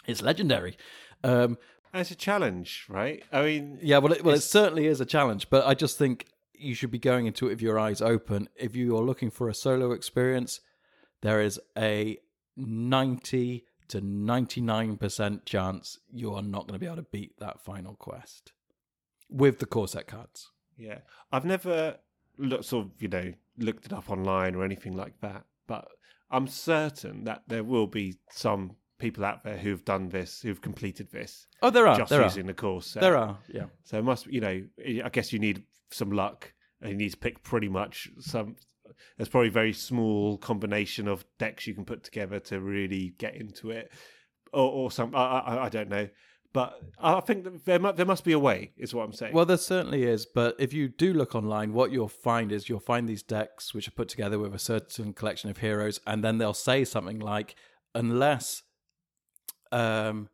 [0.06, 0.76] it's legendary.
[1.22, 1.58] Um,
[1.92, 3.22] it's a challenge, right?
[3.32, 6.26] I mean, yeah, well, it, well, it certainly is a challenge, but I just think
[6.52, 8.48] you should be going into it with your eyes open.
[8.56, 10.60] If you are looking for a solo experience,
[11.22, 12.18] there is a
[12.56, 17.94] 90 to 99% chance you are not going to be able to beat that final
[17.94, 18.52] quest
[19.28, 20.50] with the core set cards.
[20.76, 20.98] Yeah.
[21.32, 21.98] I've never
[22.38, 25.86] looked sort of, you know, looked it up online or anything like that, but
[26.30, 31.10] I'm certain that there will be some people out there who've done this, who've completed
[31.12, 31.46] this.
[31.62, 31.98] Oh, there are.
[31.98, 32.48] Just there using are.
[32.48, 33.02] the core set.
[33.02, 33.66] There are, yeah.
[33.84, 34.62] So it must, you know,
[35.04, 38.56] I guess you need some luck and you need to pick pretty much some
[39.16, 43.34] there's probably a very small combination of decks you can put together to really get
[43.34, 43.92] into it,
[44.52, 45.14] or, or some.
[45.14, 46.08] I, I, I don't know,
[46.52, 48.72] but I think there there must be a way.
[48.76, 49.34] Is what I'm saying.
[49.34, 52.80] Well, there certainly is, but if you do look online, what you'll find is you'll
[52.80, 56.38] find these decks which are put together with a certain collection of heroes, and then
[56.38, 57.54] they'll say something like,
[57.94, 58.62] unless.
[59.72, 60.28] Um,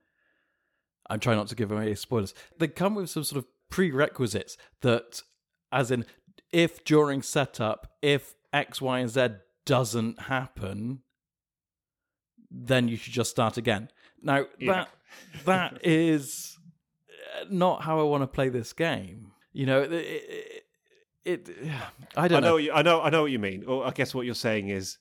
[1.09, 2.35] I'm trying not to give away spoilers.
[2.59, 5.23] They come with some sort of prerequisites that,
[5.73, 6.05] as in,
[6.53, 9.29] if during setup, if X, Y, and Z
[9.65, 11.01] doesn't happen,
[12.51, 13.89] then you should just start again.
[14.23, 14.73] Now yeah.
[14.73, 14.89] that
[15.45, 16.59] that is
[17.49, 19.33] not how I want to play this game.
[19.53, 20.65] You know, it, it,
[21.25, 21.51] it
[22.17, 22.49] I don't I know.
[22.49, 22.57] know.
[22.57, 23.01] You, I know.
[23.01, 23.65] I know what you mean.
[23.65, 24.99] Or I guess what you're saying is,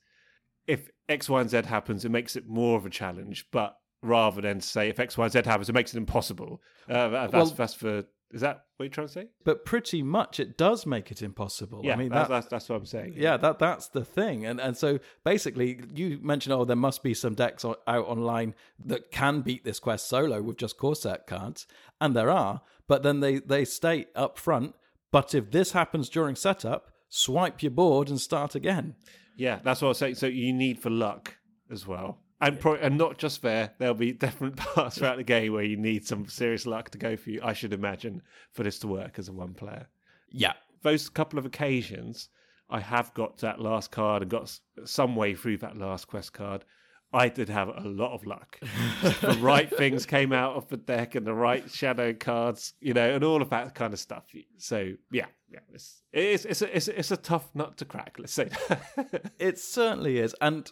[0.67, 3.45] if X, Y, and Z happens, it makes it more of a challenge.
[3.51, 6.61] But rather than say if X, Y, and Z happens, it makes it impossible.
[6.89, 9.27] Uh, that's well, that's for is that what you're trying to say?
[9.43, 11.81] But pretty much, it does make it impossible.
[11.83, 13.13] Yeah, I mean, that's, that, that's, that's what I'm saying.
[13.15, 17.13] Yeah, that that's the thing, and and so basically, you mentioned, oh, there must be
[17.13, 18.53] some decks out online
[18.85, 21.65] that can beat this quest solo with just set cards,
[21.99, 22.61] and there are.
[22.87, 24.75] But then they they state up front,
[25.11, 28.95] but if this happens during setup, swipe your board and start again.
[29.35, 30.15] Yeah, that's what I was saying.
[30.15, 31.37] So you need for luck
[31.71, 33.73] as well and pro- and not just there.
[33.77, 37.15] There'll be different parts throughout the game where you need some serious luck to go
[37.15, 37.41] for you.
[37.43, 38.21] I should imagine
[38.51, 39.87] for this to work as a one player.
[40.31, 42.29] Yeah, those couple of occasions,
[42.69, 46.65] I have got that last card and got some way through that last quest card.
[47.11, 48.59] I did have a lot of luck.
[49.01, 53.15] the right things came out of the deck and the right shadow cards, you know,
[53.15, 54.25] and all of that kind of stuff.
[54.57, 58.17] So yeah, yeah, it's it's it's a, it's, it's a tough nut to crack.
[58.19, 58.49] Let's say
[59.39, 60.71] it certainly is, and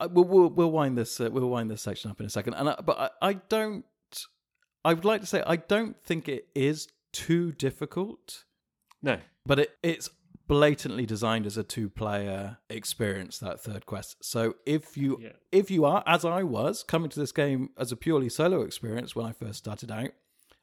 [0.00, 2.54] we'll, we'll, we'll wind this uh, we'll wind this section up in a second.
[2.54, 3.84] And I, but I, I don't.
[4.84, 8.44] I would like to say I don't think it is too difficult.
[9.02, 10.10] No, but it, it's
[10.48, 13.38] blatantly designed as a two-player experience.
[13.38, 14.24] That third quest.
[14.24, 15.30] So if you yeah.
[15.50, 19.16] if you are as I was coming to this game as a purely solo experience
[19.16, 20.10] when I first started out,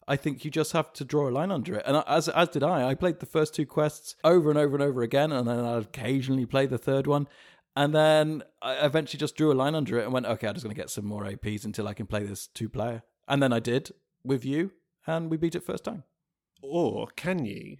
[0.07, 1.83] I think you just have to draw a line under it.
[1.85, 2.89] And as as did I.
[2.89, 5.77] I played the first two quests over and over and over again, and then I
[5.77, 7.27] occasionally play the third one.
[7.75, 10.63] And then I eventually just drew a line under it and went, okay, I'm just
[10.63, 13.03] going to get some more APs until I can play this two player.
[13.27, 13.91] And then I did
[14.23, 14.71] with you,
[15.07, 16.03] and we beat it first time.
[16.61, 17.77] Or can you?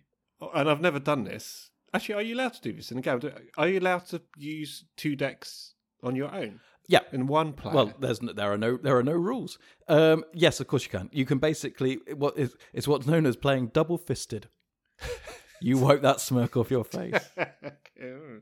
[0.53, 1.69] And I've never done this.
[1.93, 3.21] Actually, are you allowed to do this in a game?
[3.58, 6.60] Are you allowed to use two decks on your own?
[6.88, 7.75] Yeah, in one player.
[7.75, 9.58] Well, there's no, there are no there are no rules.
[9.88, 11.10] Um, yes, of course you can.
[11.13, 14.49] You can basically what is it's what's known as playing double fisted.
[15.63, 17.15] You wipe that smirk off your face.
[17.97, 18.41] you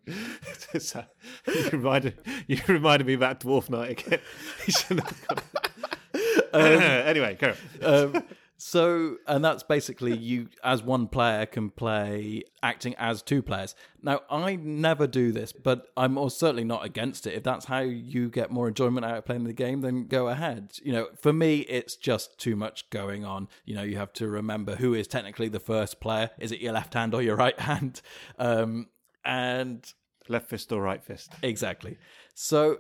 [1.72, 4.20] reminded you reminded me about Dwarf Night again.
[6.52, 7.54] um, anyway, go.
[7.84, 8.24] Um,
[8.63, 13.74] so, and that's basically you as one player can play acting as two players.
[14.04, 17.34] Now, I never do this, but I'm certainly not against it.
[17.34, 20.78] If that's how you get more enjoyment out of playing the game, then go ahead.
[20.84, 23.47] You know, for me, it's just too much going on.
[23.65, 26.30] You know, you have to remember who is technically the first player.
[26.38, 28.04] Is it your left hand or your right hand?
[28.38, 28.89] Um,
[29.26, 29.91] and
[30.28, 31.34] left fist or right fist.
[31.41, 31.97] Exactly.
[32.36, 32.78] So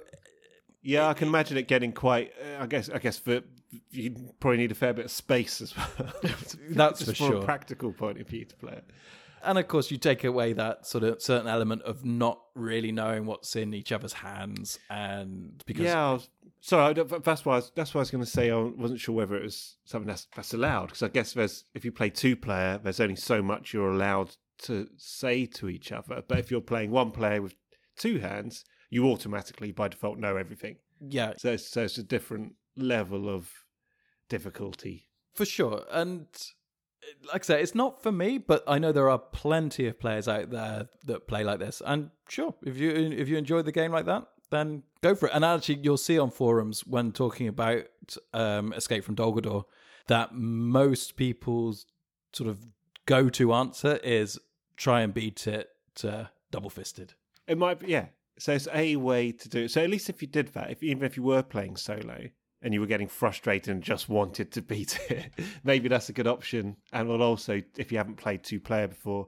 [0.81, 2.33] yeah, I can imagine it getting quite.
[2.41, 2.89] Uh, I guess.
[2.89, 3.41] I guess for
[3.89, 5.87] you probably need a fair bit of space as well.
[6.69, 7.35] That's Just for sure.
[7.37, 8.85] a practical point of view to play it.
[9.43, 13.25] And of course, you take away that sort of certain element of not really knowing
[13.25, 16.29] what's in each other's hands, and because yeah, I was,
[16.63, 19.15] Sorry, that's why I was, that's why I was going to say I wasn't sure
[19.15, 22.35] whether it was something that's that's allowed because I guess there's if you play two
[22.35, 26.23] player, there's only so much you're allowed to say to each other.
[26.27, 27.55] But if you're playing one player with
[27.97, 30.75] two hands, you automatically by default know everything.
[30.99, 33.49] Yeah, So it's, so it's a different level of
[34.29, 35.07] difficulty.
[35.33, 35.85] for sure.
[35.89, 36.27] And
[37.33, 40.27] like I say, it's not for me, but I know there are plenty of players
[40.27, 41.81] out there that play like this.
[41.83, 45.31] And sure, if you if you enjoy the game like that, then go for it.
[45.33, 47.85] And actually, you'll see on forums when talking about
[48.33, 49.63] um, Escape from Dol Guldur
[50.07, 51.85] that most people's
[52.33, 52.67] sort of
[53.05, 54.37] go-to answer is
[54.77, 55.69] try and beat it
[56.03, 57.13] uh, double fisted.
[57.47, 58.07] It might be yeah.
[58.39, 59.71] So it's a way to do it.
[59.71, 62.25] So at least if you did that, if even if you were playing solo
[62.61, 65.31] and you were getting frustrated and just wanted to beat it,
[65.63, 66.77] maybe that's a good option.
[66.93, 69.27] And will also, if you haven't played two player before,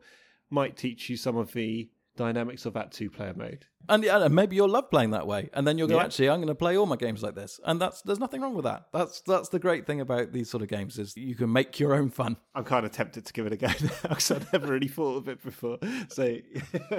[0.49, 3.65] might teach you some of the dynamics of that two player mode.
[3.89, 6.03] And, and maybe you'll love playing that way, and then you'll go, Yeah.
[6.03, 8.53] actually, I'm going to play all my games like this, and that's there's nothing wrong
[8.53, 8.85] with that.
[8.93, 11.93] That's that's the great thing about these sort of games is you can make your
[11.95, 12.37] own fun.
[12.55, 15.17] I'm kind of tempted to give it a go now because I've never really thought
[15.17, 15.79] of it before.
[16.09, 16.37] So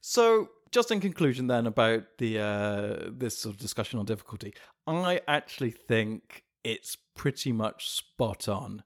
[0.00, 4.54] So, just in conclusion, then about the uh, this sort of discussion on difficulty,
[4.86, 8.82] I actually think it's pretty much spot on.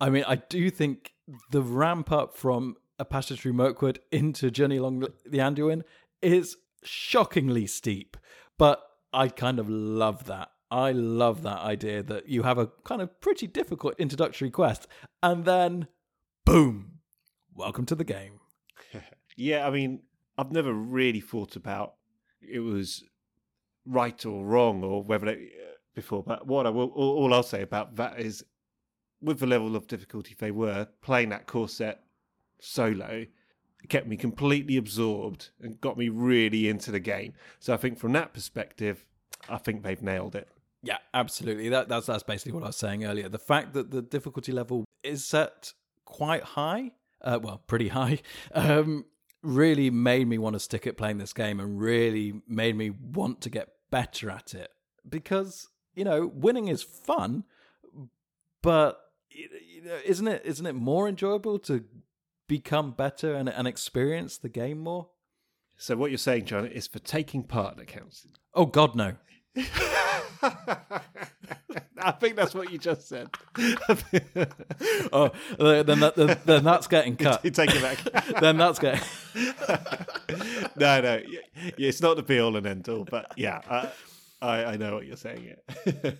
[0.00, 1.14] I mean, I do think
[1.50, 5.82] the ramp up from a passage through Mirkwood into Journey Along the Anduin
[6.20, 8.16] is shockingly steep,
[8.58, 10.50] but I kind of love that.
[10.70, 14.86] I love that idea that you have a kind of pretty difficult introductory quest,
[15.22, 15.88] and then
[16.44, 16.98] boom,
[17.54, 18.40] welcome to the game.
[19.36, 20.00] yeah, I mean,
[20.38, 21.94] I've never really thought about
[22.40, 23.04] it was
[23.86, 25.52] right or wrong or whether it,
[25.94, 26.22] before.
[26.22, 28.44] But what I will, all, all I'll say about that is,
[29.20, 32.02] with the level of difficulty they were playing that core set
[32.60, 33.26] solo,
[33.82, 37.34] it kept me completely absorbed and got me really into the game.
[37.60, 39.04] So I think from that perspective,
[39.48, 40.48] I think they've nailed it.
[40.82, 41.68] Yeah, absolutely.
[41.68, 43.28] That that's that's basically what I was saying earlier.
[43.28, 45.72] The fact that the difficulty level is set
[46.04, 48.18] quite high, uh, well, pretty high,
[48.54, 49.04] um,
[49.42, 53.40] really made me want to stick at playing this game and really made me want
[53.42, 54.70] to get better at it
[55.08, 57.44] because you know winning is fun,
[58.62, 58.98] but
[59.30, 61.84] you know, isn't it isn't it more enjoyable to
[62.48, 65.08] become better and, and experience the game more?
[65.76, 68.26] So what you're saying, John, is for taking part that counts.
[68.54, 69.16] Oh God, no.
[71.98, 73.28] I think that's what you just said.
[75.12, 77.44] Oh, then that, then, then that's getting cut.
[77.44, 78.40] You take it back.
[78.40, 79.02] then that's getting.
[80.76, 81.22] no, no,
[81.76, 83.90] it's not the be all and end all, but yeah, I,
[84.40, 85.54] I, I know what you're saying.
[85.86, 86.10] Yeah.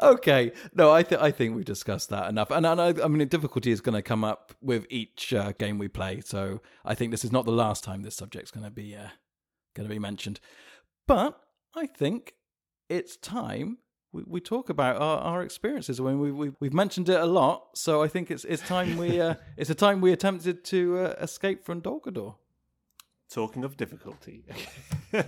[0.00, 3.26] okay, no, I think I think we discussed that enough, and, and I, I mean,
[3.28, 6.20] difficulty is going to come up with each uh, game we play.
[6.24, 9.08] So I think this is not the last time this subject's going to be uh,
[9.74, 10.38] going to be mentioned.
[11.06, 11.40] But
[11.74, 12.34] I think
[12.88, 13.78] it's time
[14.12, 15.98] we, we talk about our, our experiences.
[15.98, 18.96] I mean, we, we we've mentioned it a lot, so I think it's it's time
[18.96, 22.36] we uh, it's a time we attempted to uh, escape from Dol Guldur.
[23.30, 24.44] Talking of difficulty.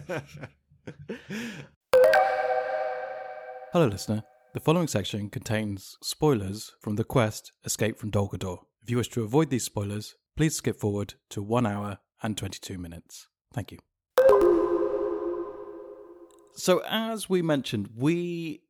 [3.73, 4.23] Hello, listener.
[4.53, 8.59] The following section contains spoilers from the quest Escape from Dol Guldur.
[8.83, 12.79] If you wish to avoid these spoilers, please skip forward to 1 hour and 22
[12.79, 13.27] minutes.
[13.53, 13.79] Thank you.
[16.57, 18.61] So, as we mentioned, we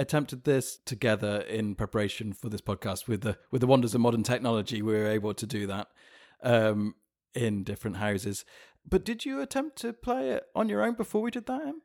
[0.00, 4.22] attempted this together in preparation for this podcast with the with the wonders of modern
[4.22, 4.82] technology.
[4.82, 5.88] We were able to do that
[6.42, 6.94] um,
[7.34, 8.44] in different houses.
[8.88, 11.60] But did you attempt to play it on your own before we did that?
[11.60, 11.82] Em?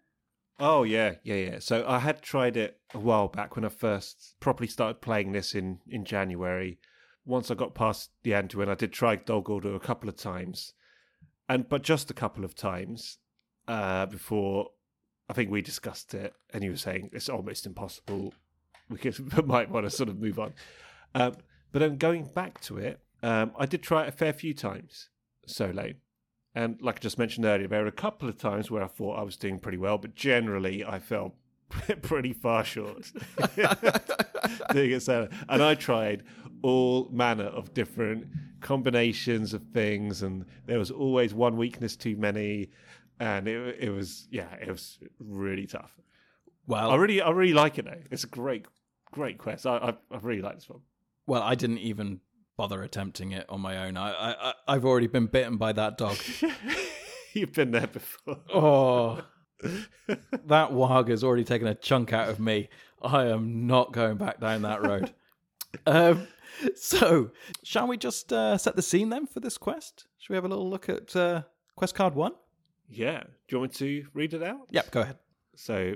[0.60, 1.60] oh yeah, yeah, yeah.
[1.60, 5.54] So I had tried it a while back when I first properly started playing this
[5.54, 6.80] in in January.
[7.26, 10.74] Once I got past the Anduin, I did try Dog Order a couple of times,
[11.50, 13.18] and but just a couple of times
[13.68, 14.70] uh, before
[15.30, 18.34] I think we discussed it, and you were saying it's almost impossible.
[18.90, 20.54] We could, might want to sort of move on.
[21.16, 21.36] Um,
[21.72, 25.10] but then going back to it, um, I did try it a fair few times
[25.48, 25.94] solo.
[26.54, 29.20] And like I just mentioned earlier, there were a couple of times where I thought
[29.20, 31.36] I was doing pretty well, but generally I fell
[32.02, 33.12] pretty far short
[34.72, 35.08] doing it.
[35.50, 36.24] And I tried
[36.62, 38.28] all manner of different
[38.62, 42.70] combinations of things, and there was always one weakness too many,
[43.20, 45.96] and it it was yeah, it was really tough.
[46.68, 48.02] Well, I really I really like it though.
[48.12, 48.66] It's a great
[49.12, 49.66] great quest.
[49.66, 50.82] I I, I really like this one.
[51.28, 52.20] Well, I didn't even
[52.58, 53.98] bother attempting it on my own.
[53.98, 56.18] I, I, I've already been bitten by that dog.
[57.34, 58.38] You've been there before.
[58.54, 59.22] Oh,
[60.46, 62.70] that wag has already taken a chunk out of me.
[63.02, 65.14] I am not going back down that road.
[65.86, 66.28] um,
[66.76, 67.32] so,
[67.64, 70.08] shall we just uh, set the scene then for this quest?
[70.18, 71.44] Should we have a little look at uh,
[71.76, 72.34] quest card one?
[72.90, 73.24] Yeah.
[73.48, 74.68] Do you want me to read it out?
[74.72, 75.18] Yep, go ahead.
[75.56, 75.96] So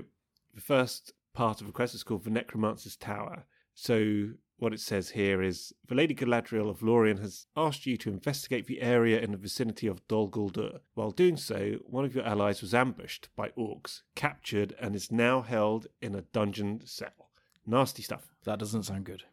[0.54, 3.44] the first part of the quest is called the Necromancer's Tower.
[3.74, 8.10] So what it says here is the Lady Galadriel of Lorien has asked you to
[8.10, 10.80] investigate the area in the vicinity of Dol Guldur.
[10.94, 15.40] While doing so, one of your allies was ambushed by orcs, captured, and is now
[15.40, 17.30] held in a dungeon cell.
[17.66, 18.34] Nasty stuff.
[18.44, 19.24] That doesn't sound good.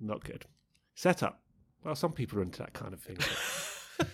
[0.00, 0.46] Not good.
[0.94, 1.42] Setup.
[1.84, 3.18] Well, some people are into that kind of thing.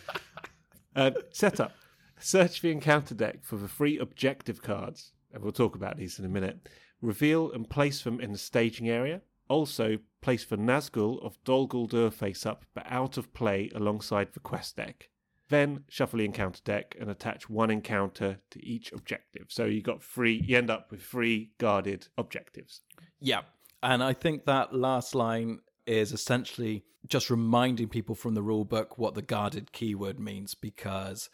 [0.97, 1.73] uh, setup.
[2.19, 6.25] Search the encounter deck for the three objective cards, and we'll talk about these in
[6.25, 6.69] a minute.
[7.03, 9.21] Reveal and place them in the staging area.
[9.49, 14.41] Also, place the Nazgul of Dol Guldur face up, but out of play alongside the
[14.41, 15.09] quest deck.
[15.49, 19.47] Then shuffle the encounter deck and attach one encounter to each objective.
[19.49, 20.43] So you got three.
[20.45, 22.81] You end up with three guarded objectives.
[23.21, 23.43] Yeah.
[23.83, 28.99] And I think that last line is essentially just reminding people from the rule book
[28.99, 31.31] what the guarded keyword means because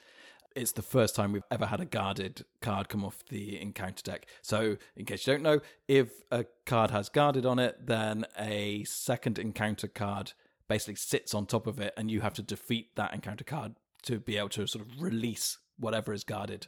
[0.55, 4.27] it's the first time we've ever had a guarded card come off the encounter deck.
[4.43, 8.85] So, in case you don't know, if a card has guarded on it, then a
[8.85, 10.33] second encounter card
[10.69, 14.19] basically sits on top of it, and you have to defeat that encounter card to
[14.19, 16.67] be able to sort of release whatever is guarded.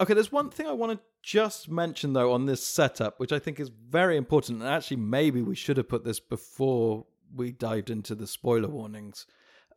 [0.00, 3.38] Okay, there's one thing I want to just mention though on this setup, which I
[3.38, 7.90] think is very important, and actually maybe we should have put this before we dived
[7.90, 9.26] into the spoiler warnings.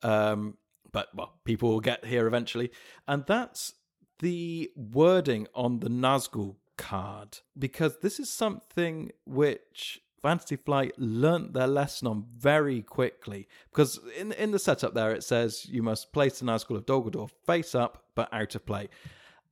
[0.04, 0.58] Um,
[0.92, 2.72] but well, people will get here eventually,
[3.08, 3.74] and that's
[4.20, 11.68] the wording on the Nazgul card because this is something which Fantasy Flight learnt their
[11.68, 13.48] lesson on very quickly.
[13.72, 17.04] Because in in the setup there, it says you must place the Nazgul of Dol
[17.04, 18.90] Guldur face up but out of play.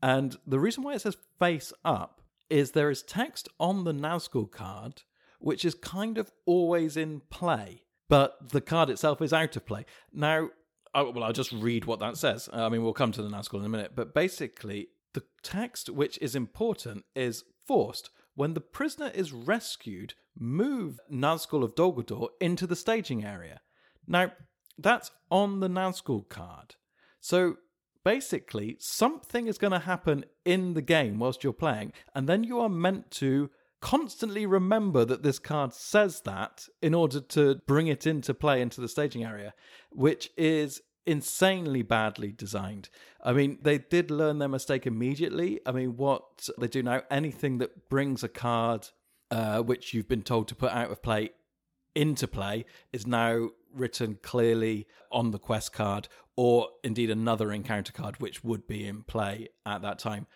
[0.01, 4.49] And the reason why it says face up is there is text on the Nazgul
[4.49, 5.03] card
[5.39, 9.85] which is kind of always in play, but the card itself is out of play.
[10.11, 10.49] Now,
[10.93, 12.49] oh, well, I'll just read what that says.
[12.51, 15.89] Uh, I mean, we'll come to the Nazgul in a minute, but basically, the text
[15.89, 18.09] which is important is forced.
[18.35, 23.61] When the prisoner is rescued, move Nazgul of Dol Guldur into the staging area.
[24.07, 24.31] Now,
[24.77, 26.75] that's on the Nazgul card.
[27.19, 27.57] So
[28.03, 32.59] basically, something is going to happen in the game whilst you're playing, and then you
[32.59, 33.49] are meant to
[33.81, 38.81] constantly remember that this card says that in order to bring it into play into
[38.81, 39.53] the staging area,
[39.91, 42.89] which is insanely badly designed.
[43.23, 45.61] I mean, they did learn their mistake immediately.
[45.65, 48.89] I mean, what they do now, anything that brings a card
[49.31, 51.29] uh, which you've been told to put out of play
[51.95, 58.19] into play is now written clearly on the quest card or indeed another encounter card
[58.19, 60.27] which would be in play at that time.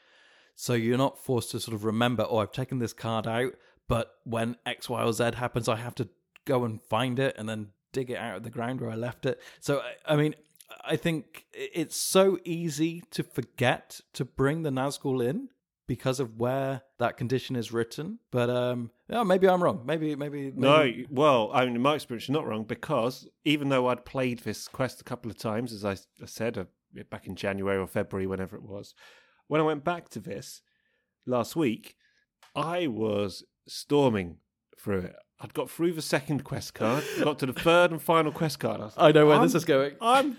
[0.61, 3.53] So you're not forced to sort of remember, oh, I've taken this card out,
[3.87, 6.07] but when X, Y, or Z happens, I have to
[6.45, 9.25] go and find it and then dig it out of the ground where I left
[9.25, 9.41] it.
[9.59, 10.35] So, I mean,
[10.85, 15.49] I think it's so easy to forget to bring the Nazgul in
[15.87, 18.19] because of where that condition is written.
[18.29, 19.81] But um, yeah, maybe I'm wrong.
[19.83, 20.57] Maybe, maybe, maybe.
[20.57, 24.41] No, well, I mean, in my experience, you're not wrong because even though I'd played
[24.41, 25.95] this quest a couple of times, as I
[26.27, 26.65] said uh,
[27.09, 28.93] back in January or February, whenever it was,
[29.51, 30.61] when I went back to this
[31.25, 31.97] last week,
[32.55, 34.37] I was storming
[34.79, 35.15] through it.
[35.41, 38.79] I'd got through the second quest card, got to the third and final quest card.
[38.79, 39.95] I, I know where this is going.
[39.99, 40.37] I'm,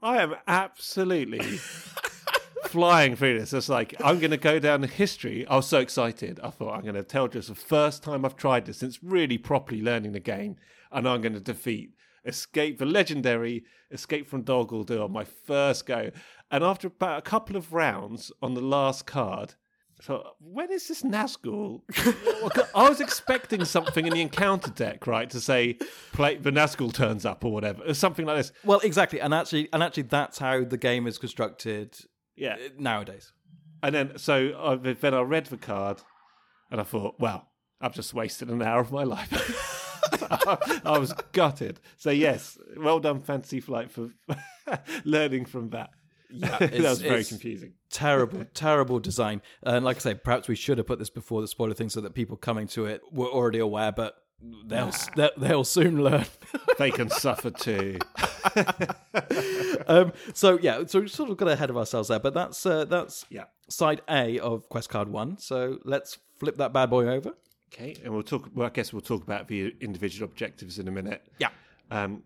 [0.00, 1.40] I am absolutely
[2.66, 3.52] flying through this.
[3.52, 5.44] It's like I'm going to go down the history.
[5.48, 6.38] I was so excited.
[6.44, 9.36] I thought I'm going to tell just the first time I've tried this since really
[9.36, 10.54] properly learning the game,
[10.92, 11.90] and I'm going to defeat
[12.26, 16.10] escape the legendary escape from Guldur on my first go.
[16.50, 19.54] And after about a couple of rounds on the last card.
[20.00, 21.80] So when is this Nazgul?
[22.74, 25.78] I was expecting something in the encounter deck, right, to say
[26.12, 28.52] play the Nazgul turns up or whatever, or something like this.
[28.62, 31.96] Well, exactly, and actually, and actually, that's how the game is constructed
[32.36, 33.32] Yeah, nowadays.
[33.82, 36.02] And then, so I, then I read the card,
[36.70, 37.48] and I thought, well,
[37.80, 39.32] I've just wasted an hour of my life.
[40.84, 41.80] I was gutted.
[41.96, 44.10] So yes, well done, Fantasy Flight, for
[45.04, 45.90] learning from that.
[46.30, 47.72] Yeah, that was very confusing.
[47.90, 49.42] Terrible, terrible design.
[49.62, 52.00] And like I say, perhaps we should have put this before the spoiler thing so
[52.00, 54.16] that people coming to it were already aware, but
[54.66, 56.26] they'll they'll, they'll soon learn.
[56.78, 57.96] They can suffer too.
[59.86, 62.84] um, so yeah, so we've sort of got ahead of ourselves there, but that's uh,
[62.84, 63.44] that's Yeah.
[63.68, 65.38] side A of Quest Card One.
[65.38, 67.32] So let's flip that bad boy over.
[67.72, 68.50] Okay, and we'll talk.
[68.54, 71.26] Well, I guess we'll talk about the individual objectives in a minute.
[71.38, 71.48] Yeah.
[71.90, 72.22] Um,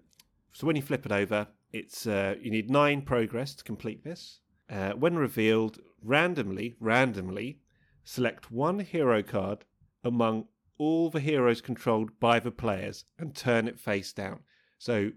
[0.53, 4.40] so when you flip it over, it's uh, you need nine progress to complete this.
[4.68, 7.58] Uh, when revealed, randomly, randomly,
[8.04, 9.64] select one hero card
[10.04, 10.46] among
[10.78, 14.40] all the heroes controlled by the players and turn it face down.
[14.78, 15.10] So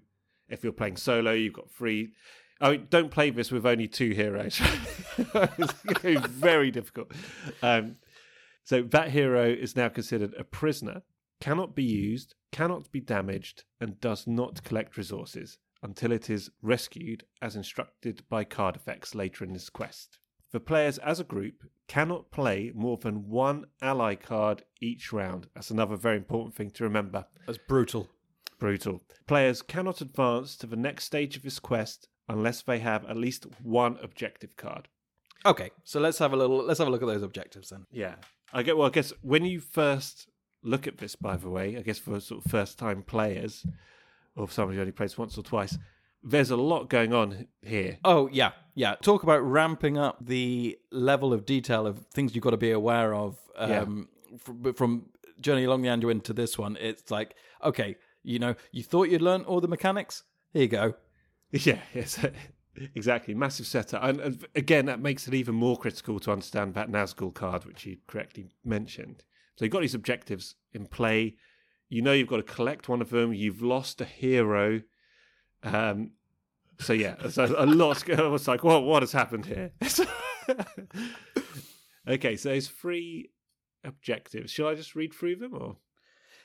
[0.50, 2.14] if you're playing solo, you've got three
[2.62, 4.62] I mean, don't play this with only two heroes.
[5.18, 7.12] it's very difficult.
[7.62, 7.98] Um,
[8.64, 11.02] so that hero is now considered a prisoner,
[11.42, 17.26] cannot be used, cannot be damaged, and does not collect resources until it is rescued
[17.42, 20.18] as instructed by card effects later in this quest.
[20.52, 25.48] The players as a group cannot play more than one ally card each round.
[25.54, 27.26] That's another very important thing to remember.
[27.46, 28.08] That's brutal.
[28.60, 29.02] Brutal.
[29.28, 33.46] Players cannot advance to the next stage of this quest unless they have at least
[33.62, 34.88] one objective card.
[35.46, 36.64] Okay, so let's have a little.
[36.64, 37.86] Let's have a look at those objectives then.
[37.92, 38.16] Yeah.
[38.54, 40.30] I get well, I guess when you first
[40.62, 43.66] look at this, by the way, I guess for sort of first time players
[44.36, 45.78] or somebody who only plays once or twice,
[46.24, 47.98] there's a lot going on here.
[48.04, 48.96] Oh yeah, yeah.
[48.96, 53.14] Talk about ramping up the level of detail of things you've got to be aware
[53.14, 53.38] of.
[53.56, 54.08] Um,
[54.40, 55.06] from, from
[55.40, 59.22] Journey Along the Anduin to this one, it's like okay, you know, you thought you'd
[59.22, 60.24] learned all the mechanics.
[60.54, 60.94] Here you go.
[61.56, 62.18] Yeah, yes,
[62.96, 63.36] exactly.
[63.36, 64.04] Massive setup.
[64.04, 67.86] And, and again, that makes it even more critical to understand that Nazgul card, which
[67.86, 69.24] you correctly mentioned.
[69.56, 71.36] So you've got these objectives in play.
[71.94, 73.34] You know you've got to collect one of them.
[73.34, 74.82] You've lost a hero.
[75.62, 76.14] Um,
[76.80, 78.10] so yeah, so a lot.
[78.10, 79.72] I was like, well, what has happened here?
[82.10, 83.30] okay, so there's three
[83.84, 84.52] objectives.
[84.52, 85.78] Shall I just read through them, or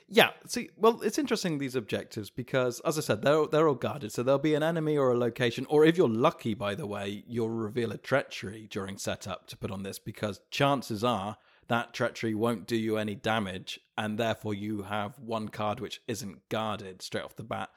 [0.06, 0.32] Yeah.
[0.46, 4.12] See, well, it's interesting these objectives because, as I said, they're they're all guarded.
[4.12, 7.24] So there'll be an enemy or a location, or if you're lucky, by the way,
[7.26, 11.38] you'll reveal a treachery during setup to put on this because chances are
[11.68, 16.48] that treachery won't do you any damage, and therefore you have one card which isn't
[16.48, 17.70] guarded straight off the bat.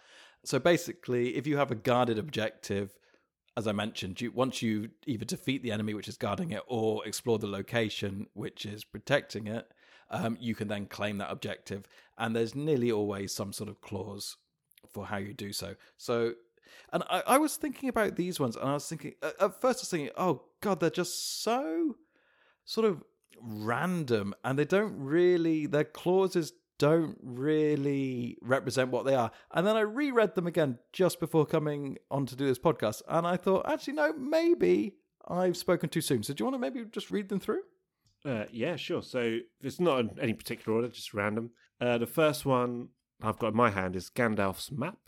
[0.43, 2.97] So basically, if you have a guarded objective,
[3.57, 7.05] as I mentioned, you, once you either defeat the enemy which is guarding it or
[7.05, 9.67] explore the location which is protecting it,
[10.09, 11.83] um, you can then claim that objective.
[12.17, 14.37] And there's nearly always some sort of clause
[14.89, 15.75] for how you do so.
[15.97, 16.33] So,
[16.93, 19.79] and I, I was thinking about these ones, and I was thinking at at first
[19.79, 21.97] I was thinking, oh god, they're just so
[22.65, 23.03] sort of
[23.39, 29.29] random, and they don't really their clauses don't really represent what they are.
[29.51, 33.27] And then I reread them again just before coming on to do this podcast, and
[33.27, 34.95] I thought, actually, no, maybe
[35.27, 36.23] I've spoken too soon.
[36.23, 37.61] So do you want to maybe just read them through?
[38.25, 39.01] Uh, yeah, sure.
[39.01, 41.51] So it's not in any particular order, just random.
[41.79, 42.89] Uh, the first one
[43.21, 44.99] I've got in my hand is Gandalf's map.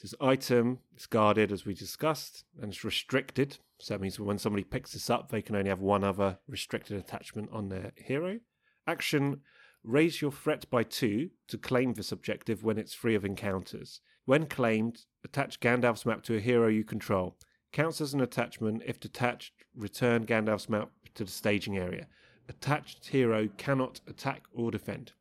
[0.00, 3.58] This item is guarded, as we discussed, and it's restricted.
[3.78, 6.96] So that means when somebody picks this up, they can only have one other restricted
[6.96, 8.40] attachment on their hero.
[8.86, 9.40] Action
[9.84, 14.00] raise your threat by two to claim this objective when it's free of encounters.
[14.24, 17.36] When claimed, attach Gandalf's map to a hero you control.
[17.72, 18.82] Counts as an attachment.
[18.86, 22.06] If detached, return Gandalf's map to the staging area
[22.48, 25.12] attached hero cannot attack or defend.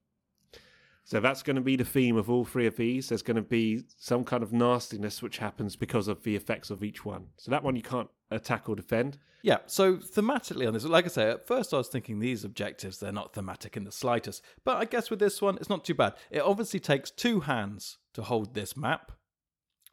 [1.03, 3.09] So that's going to be the theme of all three of these.
[3.09, 6.83] There's going to be some kind of nastiness which happens because of the effects of
[6.83, 7.27] each one.
[7.37, 9.17] So that one you can't attack or defend.
[9.43, 12.99] Yeah, so thematically on this, like I say, at first I was thinking these objectives,
[12.99, 14.43] they're not thematic in the slightest.
[14.63, 16.13] But I guess with this one, it's not too bad.
[16.29, 19.11] It obviously takes two hands to hold this map.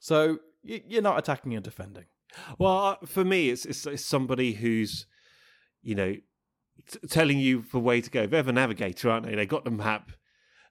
[0.01, 2.05] So you're not attacking and defending.
[2.59, 5.07] Well, uh, for me, it's, it's, it's somebody who's,
[5.83, 6.17] you know,
[6.87, 8.27] t- telling you the way to go.
[8.27, 9.35] They're the navigator, aren't they?
[9.35, 10.13] They got the map.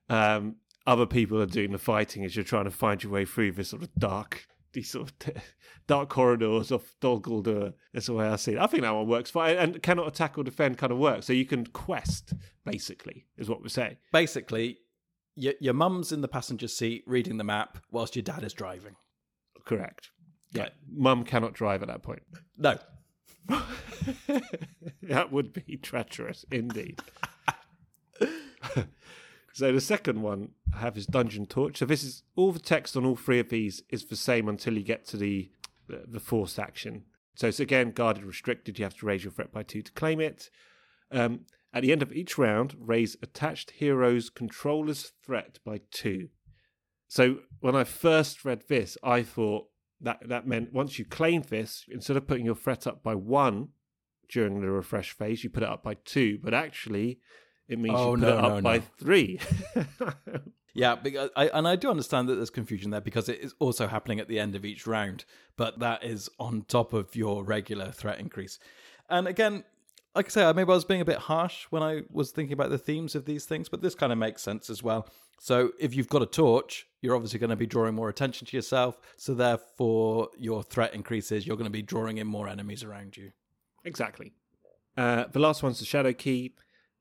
[0.10, 0.56] Um,
[0.86, 3.70] other people are doing the fighting as you're trying to find your way through this
[3.70, 5.32] sort of dark, these sort of t-
[5.88, 7.74] dark corridors of Dol Guldur.
[7.94, 8.58] That's the way I see it.
[8.60, 11.26] I think that one works fine, and cannot attack or defend kind of works.
[11.28, 12.34] So you can quest,
[12.66, 13.98] basically, is what we're saying.
[14.14, 14.78] Basically,
[15.36, 18.96] your, your mum's in the passenger seat reading the map whilst your dad is driving.
[19.66, 20.10] Correct.
[20.54, 20.72] Yeah, Right.
[20.90, 22.22] mum cannot drive at that point.
[22.58, 22.78] No.
[25.04, 27.02] that would be treacherous indeed.
[29.58, 31.78] So the second one I have is Dungeon Torch.
[31.78, 34.78] So this is all the text on all three of these is the same until
[34.78, 35.50] you get to the
[35.88, 37.06] the, the forced action.
[37.34, 38.78] So it's again guarded, restricted.
[38.78, 40.52] You have to raise your threat by two to claim it.
[41.12, 46.30] Um, at the end of each round, raise attached hero's controller's threat by two.
[47.08, 49.70] So when I first read this, I thought
[50.02, 53.70] that that meant once you claim this, instead of putting your threat up by one
[54.30, 56.38] during the refresh phase, you put it up by two.
[56.44, 57.22] But actually,
[57.68, 58.84] it means Oh, you put no, it up no, by no.
[59.00, 59.40] three.
[60.74, 63.88] Yeah, because I, and I do understand that there's confusion there because it is also
[63.88, 67.90] happening at the end of each round, but that is on top of your regular
[67.92, 68.60] threat increase.
[69.10, 69.64] And again,
[70.14, 72.70] like I say, maybe I was being a bit harsh when I was thinking about
[72.70, 75.08] the themes of these things, but this kind of makes sense as well.
[75.40, 78.56] So if you've got a torch, you're obviously going to be drawing more attention to
[78.56, 79.00] yourself.
[79.16, 81.48] So therefore, your threat increases.
[81.48, 83.32] You're going to be drawing in more enemies around you.
[83.84, 84.32] Exactly.
[84.96, 86.54] Uh, the last one's the Shadow Key.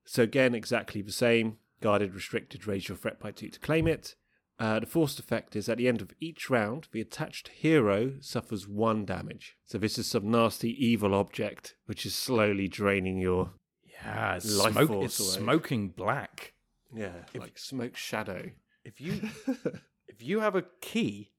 [0.07, 1.59] So again, exactly the same.
[1.81, 4.15] Guarded, restricted, raise your threat by two to claim it.
[4.59, 8.67] Uh, the forced effect is at the end of each round, the attached hero suffers
[8.67, 9.57] one damage.
[9.67, 13.51] So this is some nasty evil object which is slowly draining your
[13.85, 15.45] Yeah, it's, Life smoke, force it's away.
[15.45, 16.55] smoking black.
[16.95, 18.51] yeah like smoke shadow.
[18.85, 19.21] If you
[20.09, 21.33] if you have a key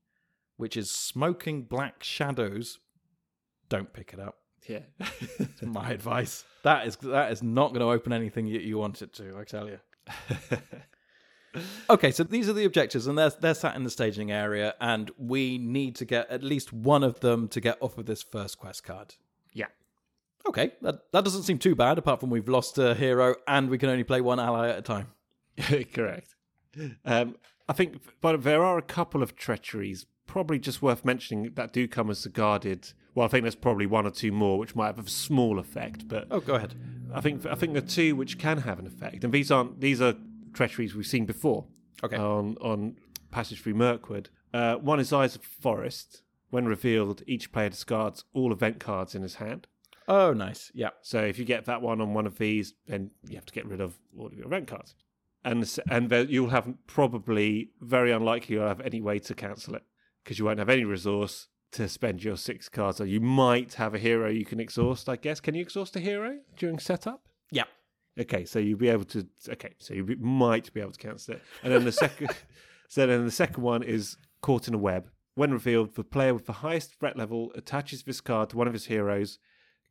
[0.57, 2.77] which is smoking black shadows,
[3.69, 4.36] don't pick it up.
[4.67, 4.79] Yeah.
[5.61, 6.43] My advice.
[6.63, 9.37] That is that is not going to open anything you, you want it to.
[9.39, 9.79] I tell you.
[11.89, 15.09] Okay, so these are the objectives, and they're they're sat in the staging area, and
[15.17, 18.59] we need to get at least one of them to get off of this first
[18.59, 19.15] quest card.
[19.53, 19.65] yeah.
[20.47, 21.97] Okay, that that doesn't seem too bad.
[21.97, 24.81] Apart from we've lost a hero, and we can only play one ally at a
[24.83, 25.07] time.
[25.93, 26.35] Correct.
[27.03, 27.37] Um,
[27.67, 31.87] I think, but there are a couple of treacheries, probably just worth mentioning, that do
[31.87, 32.91] come as the guarded.
[33.15, 36.07] Well, I think there's probably one or two more which might have a small effect,
[36.07, 36.75] but Oh, go ahead.
[37.13, 40.01] I think I think the two which can have an effect, and these aren't these
[40.01, 40.13] are
[40.53, 41.65] treacheries we've seen before
[42.03, 42.17] Okay.
[42.17, 42.97] on on
[43.31, 44.29] Passage Through Mirkwood.
[44.53, 46.21] Uh, one is Eyes of Forest.
[46.49, 49.67] When revealed, each player discards all event cards in his hand.
[50.07, 50.71] Oh, nice.
[50.73, 50.91] Yeah.
[51.01, 53.65] So if you get that one on one of these, then you have to get
[53.65, 54.95] rid of all of your event cards,
[55.43, 59.83] and and there, you'll have probably very unlikely you'll have any way to cancel it
[60.27, 62.99] because you won't have any resource to spend your six cards.
[62.99, 65.07] Or you might have a hero you can exhaust.
[65.07, 67.21] I guess can you exhaust a hero during setup?
[67.49, 67.63] Yeah.
[68.19, 69.25] Okay, so you'll be able to.
[69.47, 72.31] Okay, so you might be able to cancel it, and then the second.
[72.89, 75.09] so then the second one is caught in a web.
[75.35, 78.73] When revealed, the player with the highest threat level attaches this card to one of
[78.73, 79.39] his heroes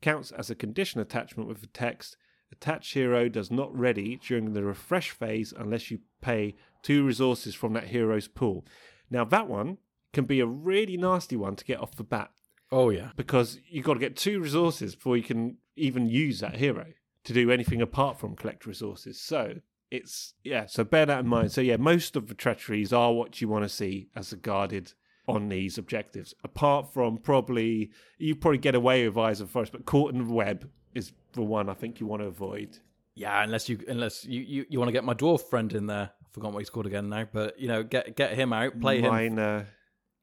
[0.02, 2.18] counts as a condition attachment with the text
[2.52, 7.72] attached hero does not ready during the refresh phase unless you pay two resources from
[7.72, 8.66] that hero's pool.
[9.10, 9.78] Now that one
[10.12, 12.30] can be a really nasty one to get off the bat
[12.72, 13.10] Oh, yeah.
[13.16, 16.86] because you've got to get two resources before you can even use that hero
[17.24, 19.20] to do anything apart from collect resources.
[19.20, 19.56] So
[19.90, 21.52] it's yeah, so bear that in mind.
[21.52, 24.92] So yeah, most of the treacheries are what you want to see as a guarded
[25.28, 26.34] on these objectives.
[26.44, 30.68] Apart from probably you probably get away with Eyes of Forest, but Caught and Web
[30.94, 32.78] is the one I think you want to avoid.
[33.14, 36.10] Yeah, unless you unless you, you, you want to get my dwarf friend in there.
[36.20, 39.00] I forgot what he's called again now, but you know, get get him out, play
[39.00, 39.10] him.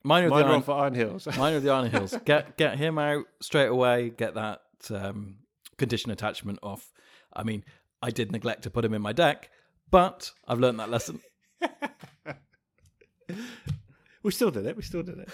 [0.04, 1.28] Mine, Mine of the Iron, Iron Hills.
[1.38, 2.18] Mine of the Iron Hills.
[2.26, 4.10] Get get him out straight away.
[4.10, 5.38] Get that um,
[5.78, 6.91] condition attachment off.
[7.32, 7.64] I mean,
[8.01, 9.49] I did neglect to put him in my deck,
[9.89, 11.22] but I've learned that lesson.
[14.24, 14.76] we still did it.
[14.76, 15.30] We still did it.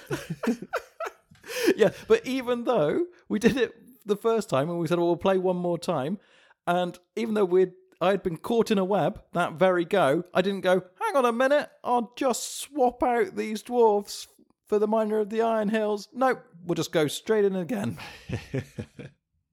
[1.76, 3.74] yeah, but even though we did it
[4.06, 6.20] the first time and we said, well, we'll play one more time,
[6.68, 10.42] and even though we'd I had been caught in a web that very go, I
[10.42, 14.28] didn't go, hang on a minute, I'll just swap out these dwarfs
[14.70, 16.08] for the miner of the Iron Hills.
[16.14, 17.98] Nope, we'll just go straight in again.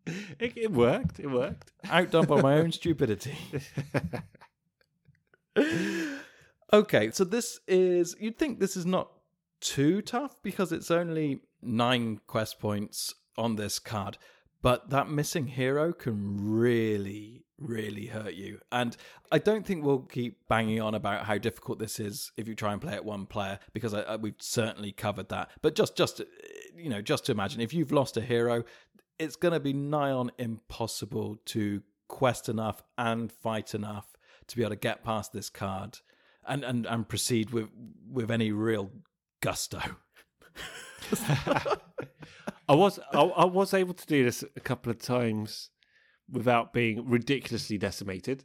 [0.07, 1.19] it, it worked.
[1.19, 1.73] It worked.
[1.91, 3.37] Outdone by my own stupidity.
[6.73, 9.11] okay, so this is, you'd think this is not
[9.61, 14.19] too tough because it's only nine quest points on this card,
[14.67, 18.59] but that missing hero can really, really hurt you.
[18.73, 18.97] And
[19.31, 22.73] I don't think we'll keep banging on about how difficult this is if you try
[22.73, 25.53] and play it one player because I, I, we've certainly covered that.
[25.62, 26.21] But just, just
[26.77, 28.64] you know, just to imagine if you've lost a hero,
[29.21, 34.17] it's going to be nigh on impossible to quest enough and fight enough
[34.49, 36.01] to be able to get past this card
[36.45, 37.69] and and, and proceed with
[38.11, 38.91] with any real
[39.41, 39.79] gusto.
[42.69, 45.71] I was I, I was able to do this a couple of times
[46.31, 48.45] without being ridiculously decimated,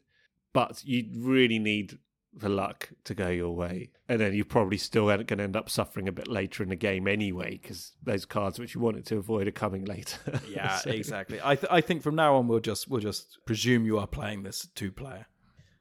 [0.53, 1.97] but you really need
[2.33, 5.69] the luck to go your way, and then you're probably still going to end up
[5.69, 9.17] suffering a bit later in the game anyway because those cards which you wanted to
[9.17, 10.17] avoid are coming later.
[10.49, 11.39] Yeah, So- exactly.
[11.43, 14.43] I th- I think from now on we'll just we'll just presume you are playing
[14.43, 15.25] this two player.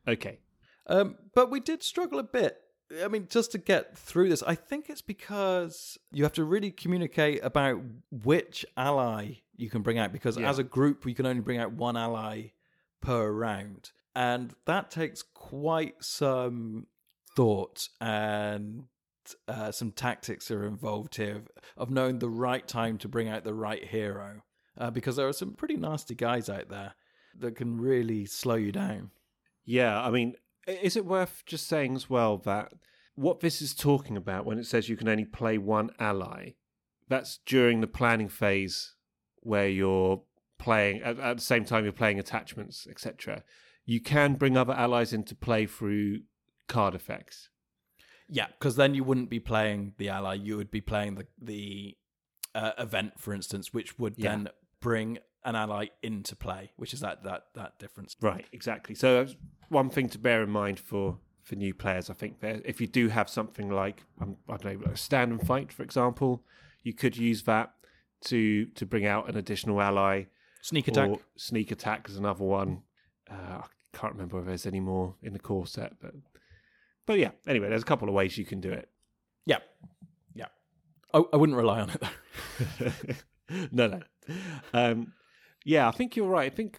[0.09, 0.41] Okay.
[0.87, 2.57] Um, but we did struggle a bit.
[3.03, 6.71] I mean, just to get through this, I think it's because you have to really
[6.71, 7.81] communicate about
[8.11, 10.13] which ally you can bring out.
[10.13, 10.49] Because Yeah.
[10.51, 12.49] as a group, you can only bring out one ally
[13.01, 16.87] per round, and that takes quite some
[17.37, 18.85] thought and
[19.47, 23.45] uh, some tactics are involved here of, of knowing the right time to bring out
[23.45, 24.43] the right hero.
[24.77, 26.95] Uh, because there are some pretty nasty guys out there
[27.39, 29.11] that can really slow you down.
[29.65, 30.35] Yeah, I mean,
[30.67, 32.73] is it worth just saying as well that
[33.15, 36.51] what this is talking about when it says you can only play one ally,
[37.09, 38.95] that's during the planning phase
[39.43, 40.23] where you're
[40.59, 43.43] playing at, at the same time you're playing attachments, etc.
[43.85, 46.21] You can bring other allies into play through
[46.69, 47.49] card effects.
[48.29, 51.97] Yeah, because then you wouldn't be playing the ally; you would be playing the the
[52.55, 54.31] uh, event, for instance, which would Yeah.
[54.31, 54.49] then
[54.81, 58.17] bring an ally into play, which is that that that difference.
[58.21, 58.95] Right, exactly.
[58.95, 59.37] So that's
[59.69, 62.11] one thing to bear in mind for for new players.
[62.11, 65.47] I think there, if you do have something like um, I don't know, stand and
[65.47, 66.43] fight, for example,
[66.83, 67.73] you could use that
[68.27, 70.25] to to bring out an additional ally.
[70.63, 71.09] Sneak attack.
[71.09, 72.83] Or sneak attack is another one.
[73.31, 73.67] Uh, I
[73.97, 76.15] can't remember if there's any more in the core set, but
[77.07, 77.31] but yeah.
[77.47, 78.89] Anyway, there's a couple of ways you can do it.
[79.47, 79.59] Yeah,
[80.35, 80.47] yeah.
[81.15, 82.93] I, I wouldn't rely on it though.
[83.73, 84.01] no, no.
[84.75, 85.13] Um,
[85.65, 86.51] yeah, I think you're right.
[86.51, 86.79] I think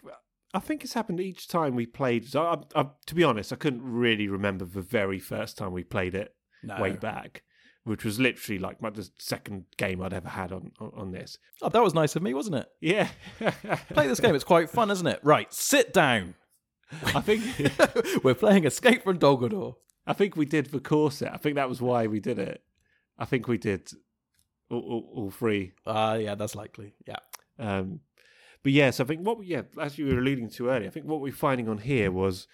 [0.54, 2.28] I think it's happened each time we played.
[2.28, 5.84] So I, I, to be honest, I couldn't really remember the very first time we
[5.84, 6.80] played it No.
[6.80, 7.42] way back,
[7.84, 11.38] which was literally like my the second game I'd ever had on on, on this.
[11.62, 12.68] Oh, that was nice of me, wasn't it?
[12.80, 13.08] Yeah,
[13.94, 14.34] Play this game.
[14.34, 15.20] It's quite fun, isn't it?
[15.22, 16.34] Right, sit down.
[17.14, 17.42] I think
[18.24, 19.76] We're playing Escape from Dol Guldur.
[20.06, 21.32] I think we did the core set.
[21.32, 22.60] I think that was why we did it.
[23.18, 23.88] I think we did
[24.70, 25.72] all, all, all three.
[25.86, 26.92] Ah, yeah, that's likely.
[27.06, 27.16] Yeah.
[27.58, 28.00] Um,
[28.62, 31.06] but yes, I think what we, yeah, as you were alluding to earlier, I think
[31.06, 32.46] what we're finding on here was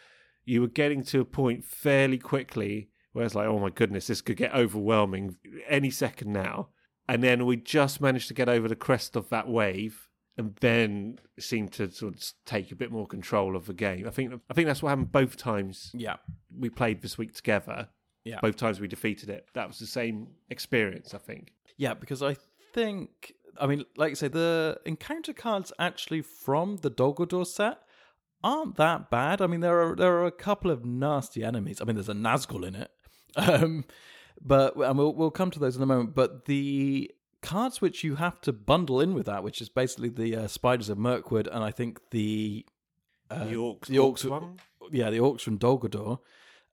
[0.44, 4.20] you were getting to a point fairly quickly where it's like, oh my goodness, this
[4.22, 5.36] could get overwhelming
[5.68, 6.68] any second now.
[7.08, 11.18] And then we just managed to get over the crest of that wave and then
[11.38, 14.06] seemed to sort of take a bit more control of the game.
[14.06, 16.16] I think I think that's what happened both times Yeah.
[16.56, 17.88] we played this week together.
[18.24, 18.40] Yeah.
[18.40, 19.46] Both times we defeated it.
[19.54, 21.52] That was the same experience, I think.
[21.78, 22.36] Yeah, because I
[22.74, 27.78] think, I mean, like I say, the encounter cards actually from the Dol Guldur set
[28.42, 29.40] aren't that bad.
[29.40, 31.80] I mean, there are there are a couple of nasty enemies.
[31.80, 32.90] I mean, there's a Nazgul in it,
[33.36, 33.84] um,
[34.40, 36.14] but and we'll we'll come to those in a moment.
[36.14, 37.10] But the
[37.42, 40.88] cards which you have to bundle in with that, which is basically the uh, Spiders
[40.88, 42.66] of Mirkwood, and I think the
[43.30, 44.58] uh, the Orcs, the Orcs- one.
[44.90, 46.18] yeah, the Orcs from Dol Guldur.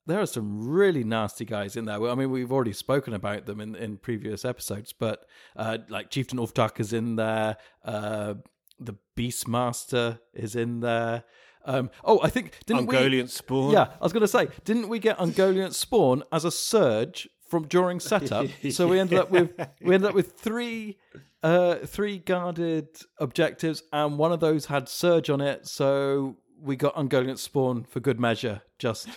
[0.07, 2.01] There are some really nasty guys in there.
[2.07, 5.25] I mean, we've already spoken about them in, in previous episodes, but
[5.55, 7.57] uh, like Chieftain Ufthak is in there.
[7.83, 8.35] Uh,
[8.79, 11.23] the Beastmaster is in there.
[11.65, 12.95] Um, oh, I think didn't we?
[12.95, 13.71] Ungoliant Spawn.
[13.71, 17.67] Yeah, I was going to say, didn't we get Ungoliant Spawn as a surge from
[17.67, 18.47] during setup?
[18.71, 19.51] so we ended up with
[19.81, 20.97] we ended up with three
[21.41, 22.87] uh, three guarded
[23.19, 25.67] objectives, and one of those had surge on it.
[25.67, 29.07] So we got Ungoliant Spawn for good measure, just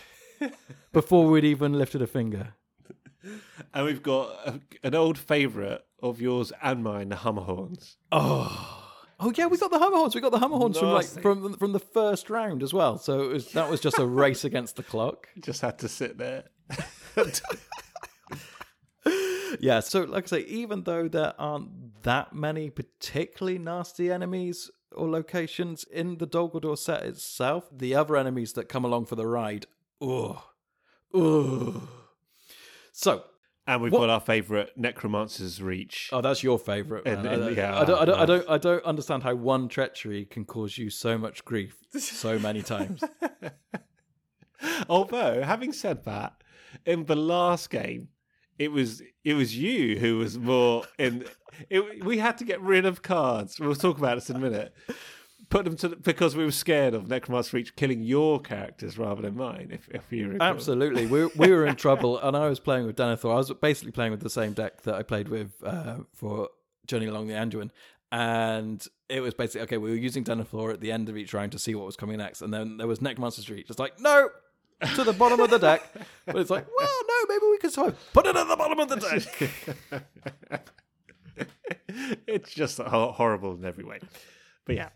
[0.93, 2.55] before we'd even lifted a finger.
[3.74, 7.97] And we've got a, an old favourite of yours and mine, the Hummerhorns.
[8.12, 8.84] Oh.
[9.20, 10.14] Oh yeah, we got the Hummerhorns.
[10.14, 12.99] We got the Hummerhorns from like from from the first round as well.
[12.99, 15.26] So it was, that was just a race against the clock.
[15.41, 16.45] Just had to sit there.
[19.61, 25.09] Yeah, so like I say, even though there aren't that many particularly nasty enemies or
[25.09, 29.26] locations in the Dol Guldur set itself, the other enemies that come along for the
[29.26, 29.66] ride,
[30.01, 30.39] ugh,
[31.15, 31.83] ugh.
[32.93, 33.25] So,
[33.67, 36.09] And we've What- got our favourite Necromancer's Reach.
[36.13, 37.07] oh, that's your favourite.
[37.07, 39.69] And- and- I, yeah, I don't, I don't, I don't, I don't understand how one
[39.69, 43.05] treachery can cause you so much grief so many times.
[44.89, 46.43] Although, having said that,
[46.85, 48.09] in the last game,
[48.59, 51.25] it was it was you who was more in.
[51.71, 53.61] It, we had to get rid of cards.
[53.61, 54.75] We'll talk about this in a minute.
[55.51, 59.37] Put them to because we were scared of Necromancer Reach killing your characters rather than
[59.37, 59.69] mine.
[59.71, 60.47] If if you recall.
[60.47, 63.33] Absolutely, we we were in trouble, and I was playing with Denethor.
[63.33, 66.51] I was basically playing with the same deck that I played with uh, for
[66.87, 67.71] Journey Along the Anduin,
[68.13, 69.79] and it was basically okay.
[69.79, 72.19] We were using Denethor at the end of each round to see what was coming
[72.19, 73.71] next, and then there was Necromancer's Reach.
[73.71, 74.29] It's like no.
[74.95, 75.83] to the bottom of the deck,
[76.27, 77.71] but it's like, well, no, maybe we can.
[78.13, 80.63] Put it at the bottom of the deck.
[82.27, 83.99] it's just horrible in every way.
[84.69, 84.91] But yeah.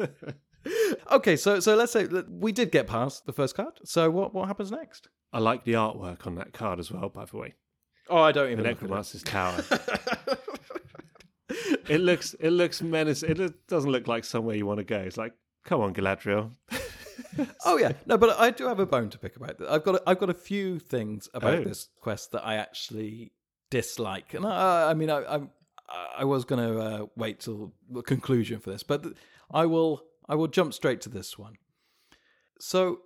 [1.12, 3.80] okay, so so let's say we did get past the first card.
[3.84, 5.08] So what what happens next?
[5.32, 7.54] I like the artwork on that card as well, by the way.
[8.08, 8.58] Oh, I don't even.
[8.64, 8.82] look at it.
[8.82, 9.64] Necromancer's Tower.
[11.88, 13.40] it looks it looks menacing.
[13.40, 14.98] It doesn't look like somewhere you want to go.
[14.98, 15.32] It's like,
[15.64, 16.52] come on, Galadriel.
[17.64, 19.68] Oh yeah, no, but I do have a bone to pick about this.
[19.68, 21.64] I've got a, I've got a few things about Oh.
[21.64, 23.32] this quest that I actually
[23.70, 25.50] dislike, and I, I mean I I'm,
[25.88, 29.04] I was going to uh, wait till the conclusion for this, but
[29.50, 31.54] I will I will jump straight to this one.
[32.60, 33.00] So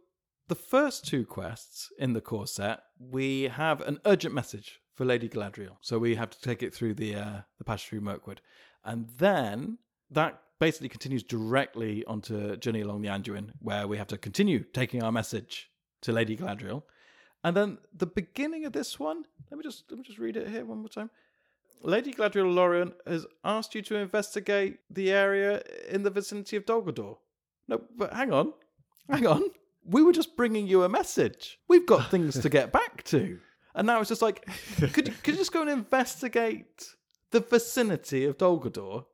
[0.48, 5.28] the first two quests in the core set, we have an urgent message for Lady
[5.28, 8.40] Galadriel, so we have to take it through the uh, the passage through Mirkwood,
[8.84, 9.78] and then
[10.10, 15.02] that basically continues directly onto Journey Along the Anduin, where we have to continue taking
[15.02, 15.70] our message
[16.02, 16.82] to Lady Galadriel.
[17.44, 20.48] And then the beginning of this one, let me just let me just read it
[20.48, 21.10] here one more time.
[21.82, 26.82] Lady Galadriel Lorien has asked you to investigate the area in the vicinity of Dol
[26.82, 27.16] Guldur.
[27.68, 28.52] No, but hang on.
[29.08, 29.42] Hang on.
[29.84, 31.58] We were just bringing you a message.
[31.68, 33.38] We've got things to get back to.
[33.74, 34.48] And now it's just like,
[34.92, 36.94] could you, could you just go and investigate
[37.30, 39.06] the vicinity of Dol Guldur?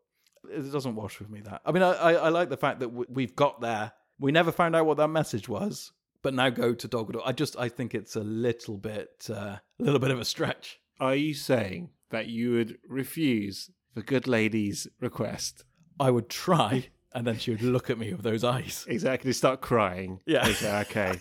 [0.50, 1.62] It doesn't wash with me that.
[1.64, 3.92] I mean, I, I, I like the fact that w- we've got there.
[4.18, 5.92] We never found out what that message was,
[6.22, 7.22] but now go to Dol Guldur.
[7.24, 10.80] I just I think it's a little bit uh, a little bit of a stretch.
[11.01, 15.64] Are you saying that you would refuse the good lady's request?
[16.01, 18.84] I would try, and then she would look at me with those eyes.
[18.88, 19.32] Exactly.
[19.32, 20.20] Start crying.
[20.26, 20.46] Yeah.
[20.46, 21.20] You say, okay.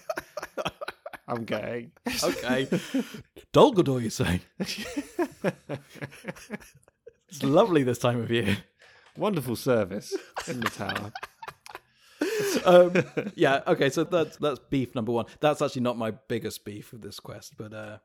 [1.27, 1.91] I'm going.
[2.23, 2.69] Okay,
[3.51, 4.39] Dol Guldur, you say?
[7.29, 8.57] It's lovely this time of year.
[9.17, 10.15] Wonderful service
[10.47, 11.11] in the tower.
[12.65, 12.93] Um,
[13.35, 15.25] yeah, okay, so that's that's beef number one.
[15.39, 17.97] That's actually not my biggest beef with this quest, but uh,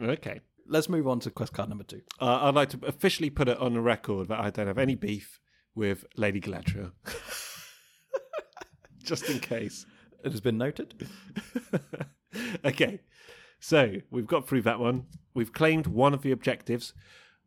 [0.00, 0.40] Okay.
[0.66, 2.02] Let's move on to quest card number two.
[2.20, 4.94] Uh, I'd like to officially put it on the record that I don't have any
[4.94, 5.40] beef
[5.74, 6.92] with Lady Galadriel.
[9.02, 9.86] Just in case.
[10.24, 11.08] It has been noted.
[12.64, 13.00] okay.
[13.60, 15.06] So we've got through that one.
[15.34, 16.94] We've claimed one of the objectives.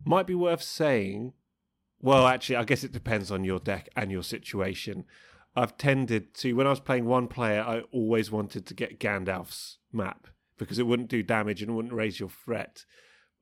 [0.06, 1.34] Might be worth saying.
[2.00, 5.06] Well, actually, I guess it depends on your deck and your situation.
[5.56, 9.80] I've tended to, when I was playing one player, I always wanted to get Gandalf's
[9.92, 10.28] map
[10.60, 12.86] because it wouldn't do damage and wouldn't raise your threat.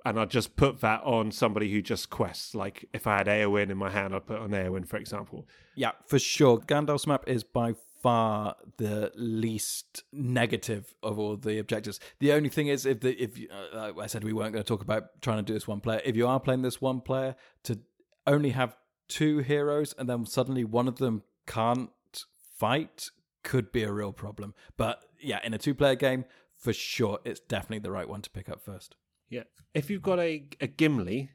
[0.05, 2.53] And I'd just put that on somebody who just quests.
[2.53, 5.47] Like if I had Eowyn in my hand, I'd put on Eowyn, for example.
[5.75, 6.59] Yeah, for sure.
[6.59, 11.99] Gandalf's map is by far the least negative of all the objectives.
[12.19, 13.39] The only thing is, if the if
[13.73, 16.01] uh, I said we weren't going to talk about trying to do this one player.
[16.05, 17.79] If you are playing this one player, to
[18.27, 18.75] only have
[19.07, 21.89] two heroes and then suddenly one of them can't
[22.57, 23.09] fight
[23.43, 24.53] could be a real problem.
[24.77, 26.25] But yeah, in a two-player game,
[26.57, 28.95] for sure, it's definitely the right one to pick up first.
[29.29, 29.43] Yeah.
[29.73, 31.29] If you've got a, a Gimli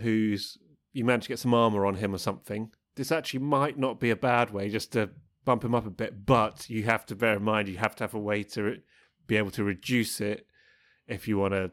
[0.00, 0.58] who's
[0.92, 4.10] you manage to get some armor on him or something, this actually might not be
[4.10, 5.10] a bad way just to
[5.44, 8.04] bump him up a bit, but you have to bear in mind you have to
[8.04, 8.78] have a way to
[9.26, 10.46] be able to reduce it
[11.06, 11.70] if you want to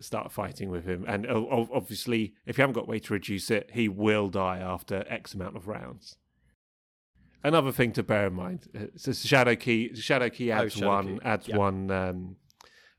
[0.00, 1.04] start fighting with him.
[1.06, 5.04] And obviously, if you haven't got a way to reduce it, he will die after
[5.08, 6.16] X amount of rounds.
[7.44, 9.94] Another thing to bear in mind: uh, so shadow key.
[9.94, 11.24] Shadow key adds Oh, Shadow one Key.
[11.24, 11.56] adds Yeah.
[11.56, 12.36] one um,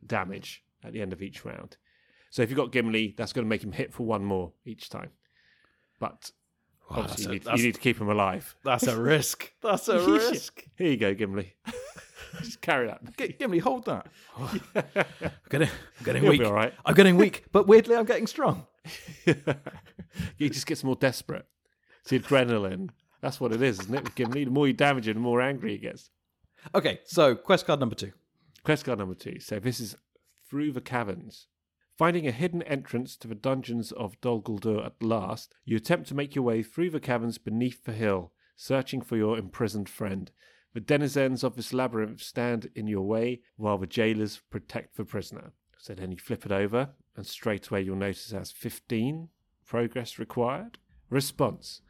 [0.06, 1.78] damage at the end of each round.
[2.34, 4.90] So if you've got Gimli, that's going to make him hit for one more each
[4.90, 5.12] time.
[6.00, 6.32] But
[6.90, 8.56] Wow, obviously, that's a- you, need, you need to keep him alive.
[8.64, 9.54] That's a risk.
[9.62, 10.66] That's a risk.
[10.76, 11.54] Here you go, Gimli.
[12.42, 13.02] Just carry that.
[13.18, 14.08] G- Gimli, hold that.
[14.36, 14.60] I'm
[15.52, 15.68] getting,
[16.00, 16.40] I'm getting He'll weak.
[16.42, 16.74] be all right.
[16.84, 18.66] I'm getting weak, but weirdly, I'm getting strong.
[20.40, 21.46] he just gets more desperate.
[22.02, 22.90] It's the adrenaline.
[23.22, 24.04] That's what it is, isn't it?
[24.06, 26.10] With Gimli, the more you damage him, the more angry he gets.
[26.74, 28.12] Okay, so quest card number two.
[28.64, 29.40] Quest card number two.
[29.40, 29.96] So this is
[30.50, 31.46] through the caverns.
[31.96, 36.16] Finding a hidden entrance to the dungeons of Dol Guldur at last, you attempt to
[36.16, 40.32] make your way through the caverns beneath the hill, searching for your imprisoned friend.
[40.74, 45.52] The denizens of this labyrinth stand in your way, while the jailers protect the prisoner.
[45.78, 49.30] So then you flip it over, and straight away you'll notice it has 15
[49.66, 50.80] progress required.
[51.10, 51.82] Response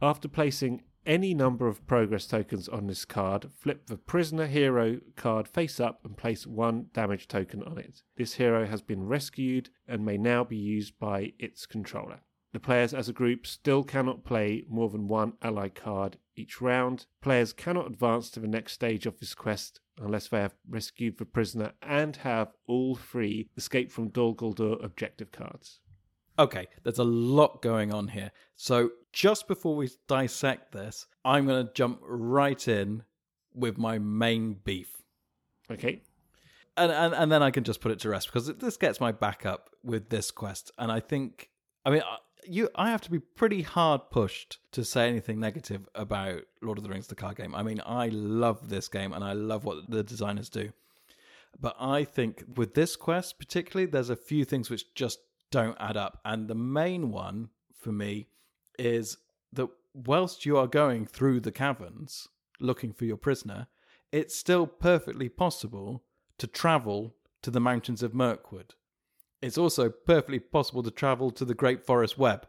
[0.00, 5.48] after placing any number of progress tokens on this card, flip the prisoner hero card
[5.48, 8.02] face up and place one damage token on it.
[8.16, 12.20] This hero has been rescued and may now be used by its controller.
[12.52, 17.06] The players as a group still cannot play more than one ally card each round.
[17.22, 21.24] Players cannot advance to the next stage of this quest unless they have rescued the
[21.24, 25.80] prisoner and have all three Escape from Dol Guldur objective cards.
[26.38, 28.32] Okay, there's a lot going on here.
[28.54, 33.02] So just before we dissect this, I'm going to jump right in
[33.54, 35.02] with my main beef.
[35.70, 36.02] Okay,
[36.76, 39.12] And, and and then I can just put it to rest because this gets my
[39.12, 40.70] back up with this quest.
[40.78, 41.48] And I think,
[41.84, 45.88] I mean, I- you, I have to be pretty hard pushed to say anything negative
[45.94, 47.54] about Lord of the Rings, the card game.
[47.54, 50.72] I mean, I love this game and I love what the designers do.
[51.60, 55.20] But I think with this quest, particularly, there's a few things which just
[55.52, 56.20] don't add up.
[56.24, 58.26] And the main one for me
[58.78, 59.18] is
[59.52, 62.28] that whilst you are going through the caverns
[62.60, 63.66] looking for your prisoner,
[64.10, 66.04] it's still perfectly possible
[66.38, 68.74] to travel to the mountains of Mirkwood.
[69.40, 72.46] It's also perfectly possible to travel to the Great Forest Web.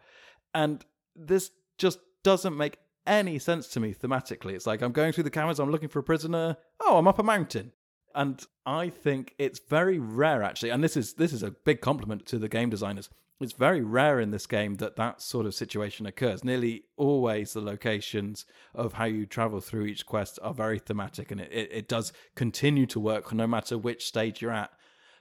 [0.53, 4.53] And this just doesn't make any sense to me thematically.
[4.53, 6.57] It's like I'm going through the caverns, I'm looking for a prisoner.
[6.79, 7.71] Oh, I'm up a mountain.
[8.15, 12.27] And I think it's very rare actually, and this is this is a big compliment
[12.27, 13.09] to the game designers.
[13.43, 16.43] It's very rare in this game that that sort of situation occurs.
[16.43, 21.41] Nearly always the locations of how you travel through each quest are very thematic and
[21.41, 24.71] it, it, it does continue to work no matter which stage you're at.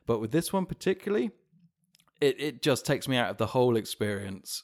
[0.07, 1.33] But with this one particularly,
[2.21, 4.63] it, it just takes me out of the whole experience.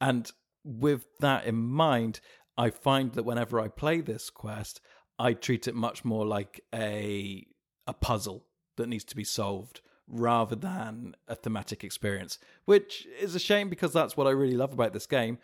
[0.00, 0.30] And
[0.64, 2.20] with that in mind,
[2.56, 4.80] I find that whenever I play this quest,
[5.18, 7.46] I treat it much more like a
[7.86, 8.46] a puzzle
[8.76, 13.92] that needs to be solved rather than a thematic experience, which is a shame because
[13.92, 15.38] that's what I really love about this game.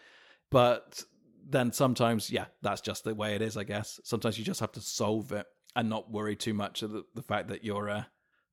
[0.50, 1.04] But
[1.48, 4.00] then sometimes, yeah, that's just the way it is, I guess.
[4.04, 5.46] Sometimes you just have to solve it.
[5.76, 8.04] and not worry too much of the, the fact that you're uh,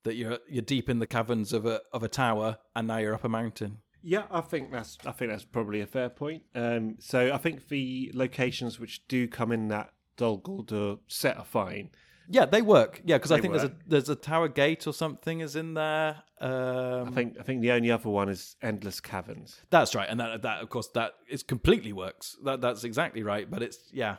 [0.03, 3.15] that you're you're deep in the caverns of a of a tower and now you're
[3.15, 3.79] up a mountain.
[4.03, 6.43] Yeah, I think that's I think that's probably a fair point.
[6.55, 11.45] Um, so I think the locations which do come in that Dol Guldur set are
[11.45, 11.89] fine.
[12.29, 13.01] Yeah, they work.
[13.05, 16.23] Yeah, because I think there's a there's a tower gate or something is in there.
[16.39, 19.61] Um, I think I think the only other one is Endless Caverns.
[19.69, 22.35] that's right, and that that of course that is completely works.
[22.43, 23.49] That that's exactly right.
[23.49, 24.17] But it's yeah,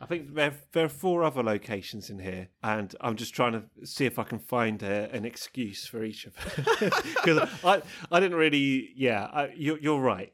[0.00, 3.86] I think there there are four other locations in here, and I'm just trying to
[3.86, 8.20] see if I can find a, an excuse for each of them because I I
[8.20, 10.32] didn't really yeah I, you're you're right.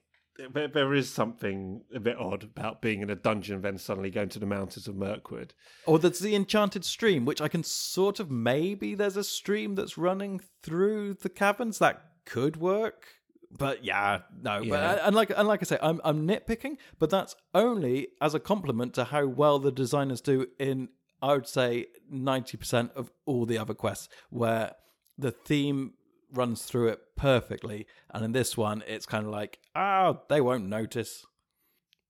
[0.52, 4.28] There, there is something a bit odd about being in a dungeon, then suddenly going
[4.30, 5.52] to the mountains of Mirkwood.
[5.84, 9.98] Or there's the enchanted stream, which I can sort of maybe there's a stream that's
[9.98, 13.06] running through the caverns that could work.
[13.50, 14.62] But yeah, no.
[14.68, 18.34] But uh, and like and like I say, I'm I'm nitpicking, but that's only as
[18.34, 20.90] a compliment to how well the designers do in
[21.22, 24.72] I would say ninety percent of all the other quests, where
[25.16, 25.94] the theme
[26.32, 30.66] runs through it perfectly, and in this one, it's kind of like, oh, they won't
[30.66, 31.26] notice,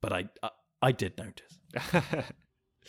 [0.00, 0.50] but I I,
[0.82, 1.58] I did notice.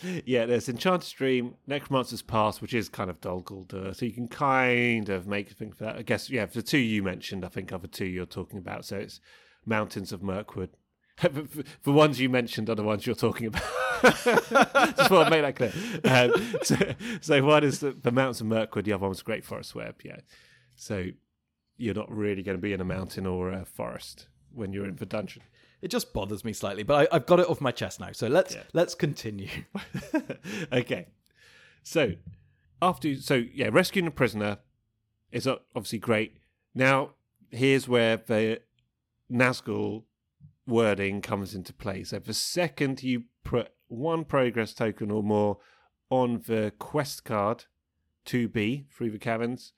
[0.25, 4.13] yeah, there's Enchanted Stream, Necromancer's Pass, which is kind of Dol Guldur, uh, so you
[4.13, 5.97] can kind of make a thing for that.
[5.97, 8.86] I guess, yeah, for the two you mentioned, I think other two you're talking about,
[8.86, 9.19] so it's
[9.65, 10.69] Mountains of Mirkwood.
[11.21, 13.63] the ones you mentioned are the ones you're talking about.
[14.01, 15.73] Just want to make that clear.
[16.05, 16.77] Um, so,
[17.19, 20.19] so one is the, the Mountains of Mirkwood, the other one's Great Forest Web, yeah.
[20.80, 21.07] So
[21.77, 24.95] you're not really going to be in a mountain or a forest when you're in
[24.95, 25.43] the dungeon.
[25.82, 28.11] It just bothers me slightly, but I, I've got it off my chest now.
[28.13, 28.63] So let's Yeah.
[28.73, 29.49] let's continue.
[30.73, 31.07] okay.
[31.84, 32.13] So
[32.82, 34.57] after so yeah, rescuing a prisoner
[35.32, 36.38] is obviously great.
[36.73, 37.11] Now
[37.51, 38.61] here's where the
[39.32, 40.03] Nazgul
[40.67, 42.03] wording comes into play.
[42.03, 45.57] So the second you put one progress token or more
[46.09, 47.65] on the quest card
[48.25, 49.73] to be through the caverns,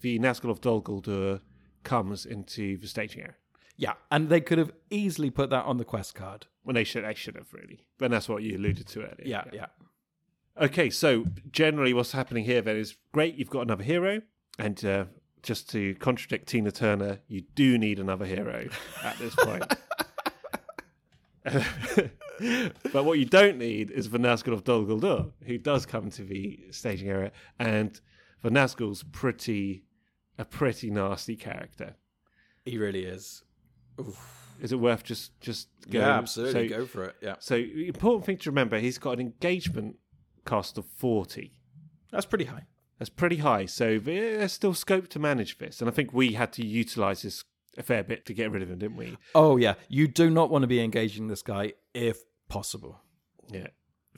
[0.00, 1.40] the Nazgul of Dol Guldur
[1.82, 3.34] comes into the staging area.
[3.76, 6.46] Yeah, and they could have easily put that on the quest card.
[6.62, 7.86] When they should, they should have really.
[7.98, 9.24] But that's what you alluded to earlier.
[9.24, 9.66] Yeah, yeah.
[10.60, 14.20] Okay, so generally what's happening here then is great, you've got another hero,
[14.58, 15.04] and uh,
[15.42, 18.68] just to contradict Tina Turner, you do need another hero
[19.02, 19.64] at this point.
[22.92, 26.22] but what you don't need is the Nazgul of Dol Guldur, who does come to
[26.22, 27.98] the staging area, and
[28.42, 29.84] the Nazgul's pretty
[30.40, 31.94] a pretty nasty character.
[32.64, 33.42] He really is.
[34.60, 36.04] Is it worth just just going?
[36.04, 36.68] Yeah, absolutely.
[36.68, 37.16] So, Go for it.
[37.22, 39.96] Yeah, so important thing to remember, he's got an engagement
[40.44, 41.52] cost of forty.
[42.10, 42.64] that's pretty high.
[42.98, 43.66] That's pretty high.
[43.66, 45.80] So there's still scope to manage this.
[45.80, 47.44] And I think we had to utilize this
[47.78, 49.16] a fair bit to get rid of him, didn't we?
[49.34, 53.00] Oh yeah, you do not want to be engaging this guy if possible.
[53.50, 53.68] Yeah,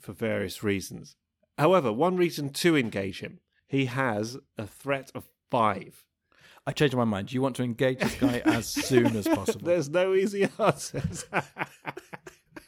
[0.01, 1.15] for various reasons.
[1.57, 6.03] However, one reason to engage him, he has a threat of five.
[6.65, 7.33] I changed my mind.
[7.33, 9.61] You want to engage this guy as soon as possible.
[9.65, 11.25] There's no easy answers.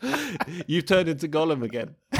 [0.68, 1.96] You've turned into Gollum again.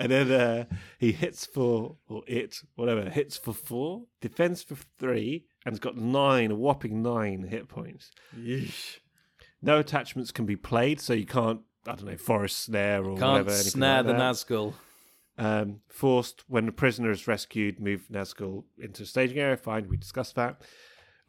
[0.00, 0.64] And then uh,
[0.98, 5.96] he hits for, or it, whatever, hits for four, defends for three, and has got
[5.96, 8.12] nine, a whopping nine hit points.
[8.38, 8.98] Yeesh.
[9.60, 13.20] No attachments can be played, so you can't, I don't know, forest snare or Can't
[13.20, 13.50] whatever.
[13.50, 14.12] anything snare like the.
[14.22, 14.74] Nazgul.
[15.38, 19.56] Um, forced when the prisoner is rescued, move Nazgul into the staging area.
[19.56, 20.62] Fine, we discussed that.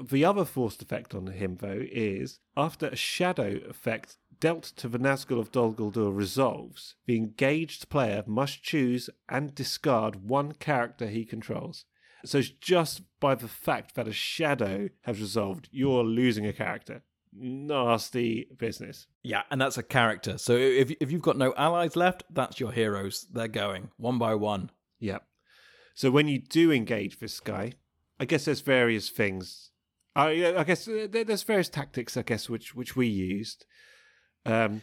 [0.01, 4.97] The other forced effect on him, though, is after a shadow effect dealt to the
[4.97, 11.25] Nazgul of Dol Guldur resolves, the engaged player must choose and discard one character he
[11.25, 11.85] controls.
[12.25, 17.03] So it's just by the fact that a shadow has resolved, you're losing a character.
[17.39, 19.07] Nasty business.
[19.23, 20.37] Yeah, and that's a character.
[20.37, 23.25] So if if you've got no allies left, that's your heroes.
[23.31, 24.71] They're going one by one.
[24.99, 25.19] Yeah.
[25.95, 27.73] So when you do engage this guy,
[28.19, 29.71] I guess there's various things.
[30.15, 32.17] I, I guess uh, there's various tactics.
[32.17, 33.65] I guess which which we used.
[34.45, 34.81] Um,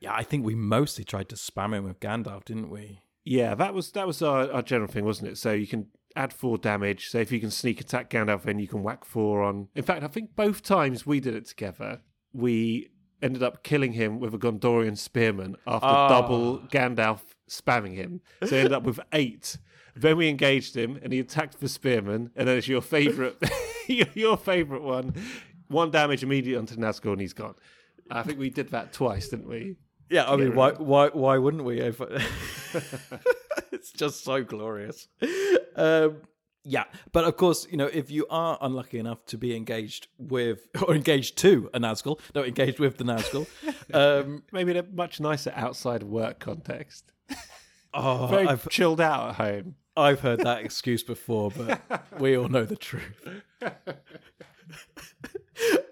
[0.00, 3.00] Yeah, I think we mostly tried to spam him with Gandalf, didn't we?
[3.24, 5.36] yeah, that was that was our, our general thing, wasn't it?
[5.38, 7.08] So you can add four damage.
[7.08, 9.68] So if you can sneak attack Gandalf, then you can whack four on.
[9.74, 12.00] In fact, I think both times we did it together,
[12.32, 12.90] we
[13.22, 16.08] ended up killing him with a Gondorian spearman after Oh.
[16.08, 18.20] double Gandalf spamming him.
[18.46, 19.58] So ended up with eight.
[19.96, 23.36] Then we engaged him, and he attacked the spearman, and then it's your favorite,
[23.88, 25.12] your, your favorite one.
[25.66, 27.54] One damage immediately onto Nazgul, and he's gone.
[28.10, 29.74] I think we did that twice, didn't we?
[30.08, 31.80] Yeah, I mean, why why why wouldn't we?
[31.80, 32.00] If
[33.78, 35.08] it's just so glorious.
[35.76, 36.22] Um,
[36.64, 40.68] Yeah, but of course, you know, if you are unlucky enough to be engaged with
[40.82, 43.46] or engaged to a Nazgul, no, engaged with the Nazgul,
[43.94, 47.12] um, Maybe in a much nicer outside work context.
[47.94, 49.76] oh, Very I've chilled out at home.
[49.96, 51.80] I've heard that excuse before, but
[52.18, 53.26] we all know the truth.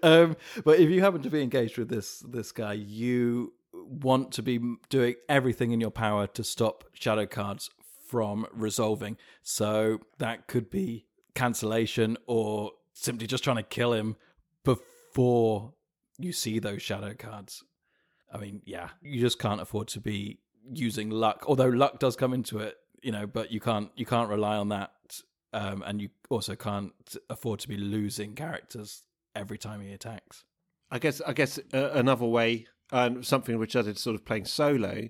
[0.03, 4.43] um, but if you happen to be engaged with this this guy, you want to
[4.43, 4.59] be
[4.89, 7.69] doing everything in your power to stop shadow cards
[8.07, 9.17] from resolving.
[9.43, 11.05] So that could be
[11.35, 14.15] cancellation or simply just trying to kill him
[14.63, 15.73] before
[16.17, 17.63] you see those shadow cards.
[18.33, 20.39] I mean, yeah, you just can't afford to be
[20.69, 21.45] using luck.
[21.47, 24.69] Although luck does come into it, you know, but you can't you can't rely on
[24.69, 24.91] that,
[25.53, 26.93] um, and you also can't
[27.29, 29.03] afford to be losing characters
[29.35, 30.43] every time he attacks.
[30.91, 34.45] I guess I guess uh, another way, and something which I did sort of playing
[34.45, 35.07] solo,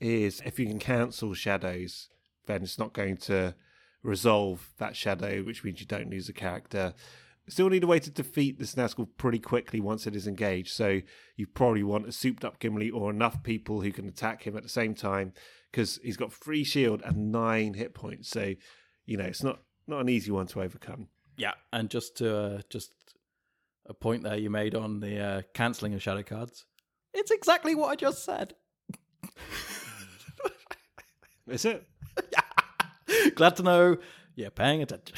[0.00, 2.08] is if you can cancel shadows,
[2.50, 3.54] then it's not going to
[4.02, 6.94] resolve that shadow, which means you don't lose a character.
[7.48, 10.72] Still need a way to defeat this Nazgul pretty quickly once it is engaged.
[10.72, 11.00] So
[11.36, 14.62] you probably want a souped up Gimli or enough people who can attack him at
[14.62, 15.32] the same time
[15.70, 18.28] because he's got free shield and nine hit points.
[18.28, 18.54] So
[19.06, 21.08] you know it's not not an easy one to overcome.
[21.36, 22.92] Yeah, and just to uh, just
[23.86, 26.64] a point there you made on the uh, cancelling of shadow cards.
[27.12, 28.54] It's exactly what I just said.
[31.48, 31.84] Is it?
[33.40, 33.96] Glad to know
[34.34, 35.16] you're paying attention.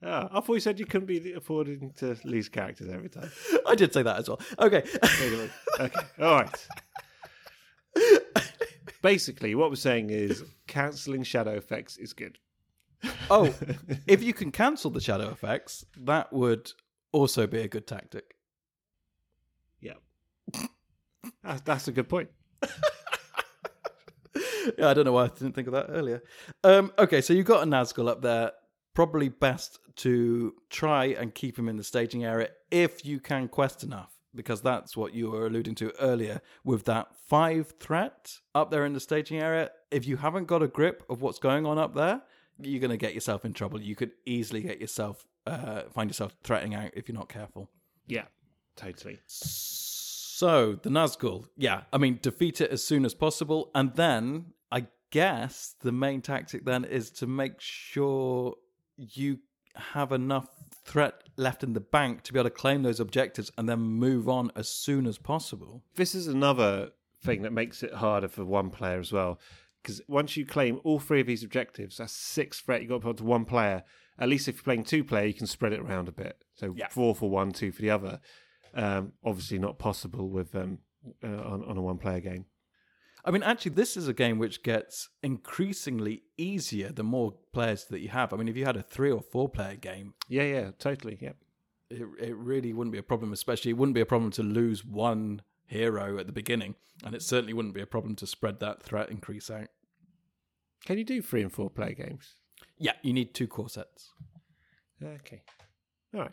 [0.00, 3.32] Oh, I thought you said you couldn't be affording to lose characters every time.
[3.66, 4.40] I did say that as well.
[4.60, 4.84] Okay.
[5.80, 6.68] Okay, all right.
[9.02, 12.38] Basically, what we're saying is cancelling shadow effects is good.
[13.28, 13.52] oh,
[14.06, 16.70] if you can cancel the shadow effects, that would
[17.10, 18.36] also be a good tactic.
[19.80, 19.94] Yeah,
[21.42, 22.28] that's, that's a good point.
[24.78, 26.22] yeah, I don't know why I didn't think of that earlier.
[26.64, 28.52] Um, okay, so you've got a Nazgul up there.
[28.94, 33.84] Probably best to try and keep him in the staging area if you can quest
[33.84, 38.84] enough, because that's what you were alluding to earlier with that five threat up there
[38.84, 39.70] in the staging area.
[39.90, 42.22] If you haven't got a grip of what's going on up there,
[42.58, 43.80] you're going to get yourself in trouble.
[43.80, 47.70] You could easily get yourself, uh, find yourself threatening out if you're not careful.
[48.06, 48.24] Yeah,
[48.76, 49.20] totally.
[49.26, 54.46] So the Nazgul, yeah, I mean, defeat it as soon as possible, and then
[55.10, 58.54] guess the main tactic then is to make sure
[58.96, 59.38] you
[59.76, 60.48] have enough
[60.84, 64.28] threat left in the bank to be able to claim those objectives and then move
[64.28, 65.82] on as soon as possible.
[65.94, 66.90] This is another
[67.22, 69.38] thing that makes it harder for one player as well.
[69.82, 73.00] Because once you claim all three of these objectives, that's six threat you've got to
[73.00, 73.82] put to one player.
[74.18, 76.44] At least if you're playing two player, you can spread it around a bit.
[76.54, 76.88] So Yeah.
[76.88, 78.20] four for one, two for the other.
[78.74, 80.78] Um, obviously not possible with um,
[81.24, 82.44] uh, on, on a one player game.
[83.24, 88.00] I mean, actually, this is a game which gets increasingly easier the more players that
[88.00, 88.32] you have.
[88.32, 91.18] I mean, if you had a three or four player game, Yeah, yeah, totally.
[91.20, 91.32] Yeah.
[91.90, 94.84] it, it really wouldn't be a problem, especially it wouldn't be a problem to lose
[94.84, 98.82] one hero at the beginning, and it certainly wouldn't be a problem to spread that
[98.82, 99.68] threat increase out.
[100.86, 102.36] Can you do three and four player games?
[102.78, 104.10] Yeah, you need two core sets.
[105.02, 105.42] Okay.
[106.14, 106.32] All right.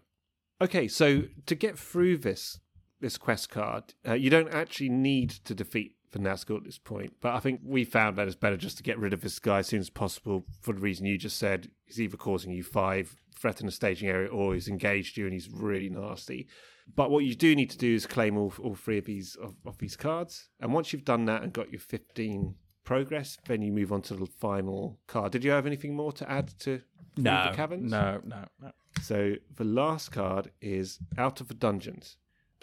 [0.61, 2.59] Okay, so to get through this
[2.99, 7.13] this quest card, uh, you don't actually need to defeat the Nazgul at this point.
[7.21, 9.59] But I think we found that it's better just to get rid of this guy
[9.59, 11.69] as soon as possible for the reason you just said.
[11.85, 15.49] He's either causing you five, threaten the staging area, or he's engaged you and he's
[15.49, 16.47] really nasty.
[16.95, 19.55] But what you do need to do is claim all, all three of these of,
[19.65, 20.49] of these cards.
[20.59, 22.55] And once you've done that and got your 15
[22.85, 25.33] progress, then you move on to the final card.
[25.33, 26.81] Did you have anything more to add to
[27.15, 27.91] Through the Caverns?
[27.91, 28.71] no, no, no.
[29.01, 32.17] So the last card is Out of the Dungeons.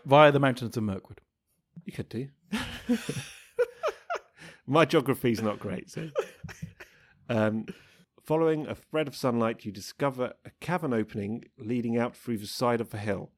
[0.06, 1.20] Via the mountains of Mirkwood.
[1.84, 2.28] You could do.
[4.66, 6.10] My geography's not great, so.
[7.28, 7.66] Um,
[8.22, 12.80] following a thread of sunlight, you discover a cavern opening leading out through the side
[12.80, 13.30] of the hill.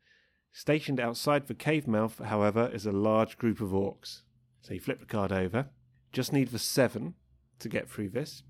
[0.52, 4.22] Stationed outside the cave mouth, however, is a large group of orcs.
[4.62, 5.68] So you flip the card over.
[6.12, 7.14] Just need the seven
[7.58, 8.42] to get through this.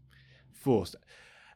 [0.53, 0.97] Forced.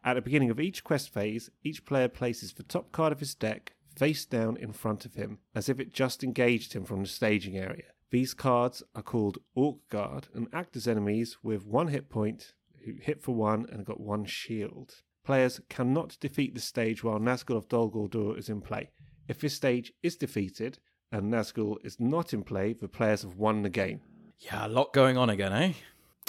[0.02, 3.34] At the beginning of each quest phase, each player places the top card of his
[3.34, 7.08] deck face down in front of him, as if it just engaged him from the
[7.08, 7.92] staging area.
[8.10, 12.54] These cards are called Orc Guard and act as enemies with one hit point,
[12.84, 15.02] who hit for one and got one shield.
[15.24, 18.90] Players cannot defeat the stage while Nazgul of Dol Guldur is in play.
[19.28, 20.78] If this stage is defeated
[21.12, 24.00] and Nazgul is not in play, the players have won the game.
[24.40, 25.72] Yeah, a lot going on again, eh?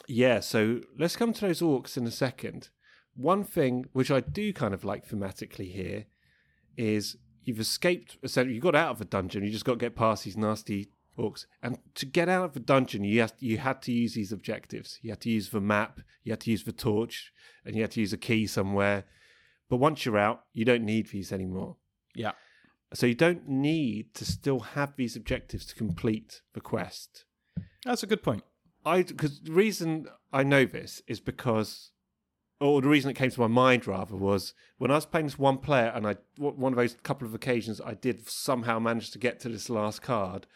[0.08, 2.70] Yeah, so let's come to those orcs in a second.
[3.16, 6.06] One thing which I do kind of like thematically here
[6.78, 9.95] is you've escaped, essentially, you got out of a dungeon, you just got to get
[9.95, 10.91] past these nasty
[11.61, 14.99] And to get out of the dungeon, you had, you had to use these objectives.
[15.02, 17.31] You had to use the map, you had to use the torch,
[17.65, 19.06] and you had to use a key somewhere.
[19.69, 21.77] But once you're out, you don't need these anymore.
[22.15, 22.31] Yeah.
[22.93, 27.26] So you don't need to still have these objectives to complete the quest.
[27.85, 28.43] That's a good point.
[28.85, 31.91] I because the reason I know this is because,
[32.60, 35.39] or the reason it came to my mind rather was when I was playing this
[35.39, 39.19] one player, and I one of those couple of occasions I did somehow manage to
[39.19, 40.48] get to this last card.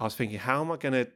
[0.00, 1.10] I was thinking, how am I going to?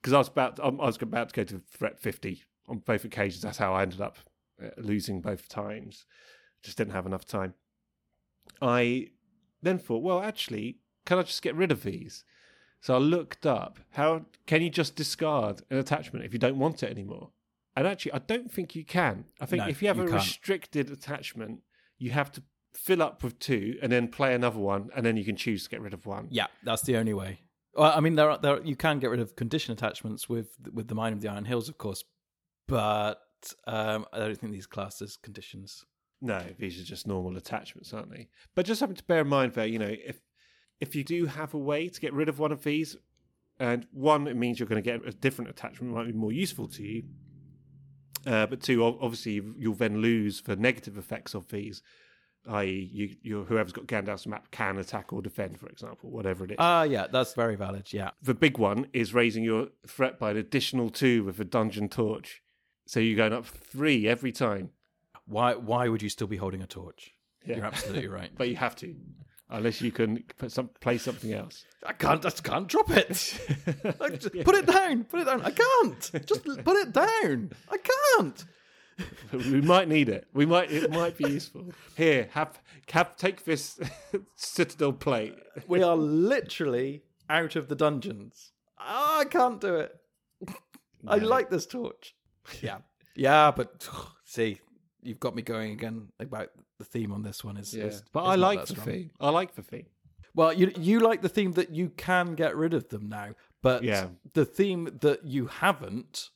[0.00, 3.42] Because I was about, I was about to go to threat fifty on both occasions.
[3.42, 4.18] That's how I ended up
[4.62, 6.06] uh, losing both times.
[6.62, 7.54] Just didn't have enough time.
[8.62, 9.08] I
[9.62, 12.24] then thought, well, actually, can I just get rid of these?
[12.80, 16.82] So I looked up how can you just discard an attachment if you don't want
[16.82, 17.30] it anymore?
[17.74, 19.26] And actually, I don't think you can.
[19.40, 20.22] I think No, if you have you a can't.
[20.22, 21.60] restricted attachment,
[21.98, 22.42] you have to
[22.74, 25.70] fill up with two and then play another one, and then you can choose to
[25.70, 26.28] get rid of one.
[26.30, 27.40] Yeah, that's the only way.
[27.76, 30.88] Well, I mean, there are, there you can get rid of condition attachments with with
[30.88, 32.04] the Miner of the Iron Hills, of course,
[32.66, 33.20] but
[33.66, 35.84] um, I don't think these class as conditions.
[36.22, 38.28] No, these are just normal attachments, aren't they?
[38.54, 40.20] But just something to bear in mind there, you know, if
[40.80, 42.96] if you do have a way to get rid of one of these,
[43.58, 46.68] and one, it means you're going to get a different attachment, might be more useful
[46.68, 47.04] to you.
[48.26, 51.80] Uh, but two, obviously, you'll then lose the negative effects of these,
[52.48, 56.52] i.e., you, you, whoever's got Gandalf's map can attack or defend, for example, whatever it
[56.52, 56.56] is.
[56.58, 57.92] Ah, yeah, that's very valid.
[57.92, 61.88] Yeah, the big one is raising your threat by an additional two with a dungeon
[61.88, 62.42] torch.
[62.86, 64.70] So you're going up three every time.
[65.26, 67.12] why why would you still be holding a torch?
[67.44, 67.56] Yeah.
[67.56, 68.30] You're absolutely right.
[68.36, 68.94] But you have to,
[69.50, 71.64] unless you can put some, play something else.
[71.84, 72.24] I can't.
[72.24, 73.38] I can't drop it.
[74.44, 75.04] Put it down.
[75.04, 75.42] Put it down.
[75.42, 76.26] I can't.
[76.26, 77.50] Just put it down.
[77.68, 78.44] I can't.
[79.32, 80.26] we might need it.
[80.32, 80.70] We might.
[80.70, 81.72] It might be useful.
[81.96, 82.58] Here, have
[82.90, 83.78] have take this
[84.36, 85.36] citadel plate.
[85.66, 88.52] We are literally out of the dungeons.
[88.78, 89.94] Ah, I can't do it.
[91.06, 92.14] I like this torch.
[92.62, 92.78] Yeah.
[93.14, 93.88] Yeah, but
[94.24, 94.60] see,
[95.02, 96.48] you've got me going again about
[96.78, 97.56] the theme on this one.
[97.56, 98.86] Is, is but is I like the strong.
[98.86, 99.10] theme.
[99.20, 99.86] I like the theme.
[100.34, 103.82] Well, you you like the theme that you can get rid of them now, but
[103.82, 104.08] Yeah.
[104.34, 106.28] the theme that you haven't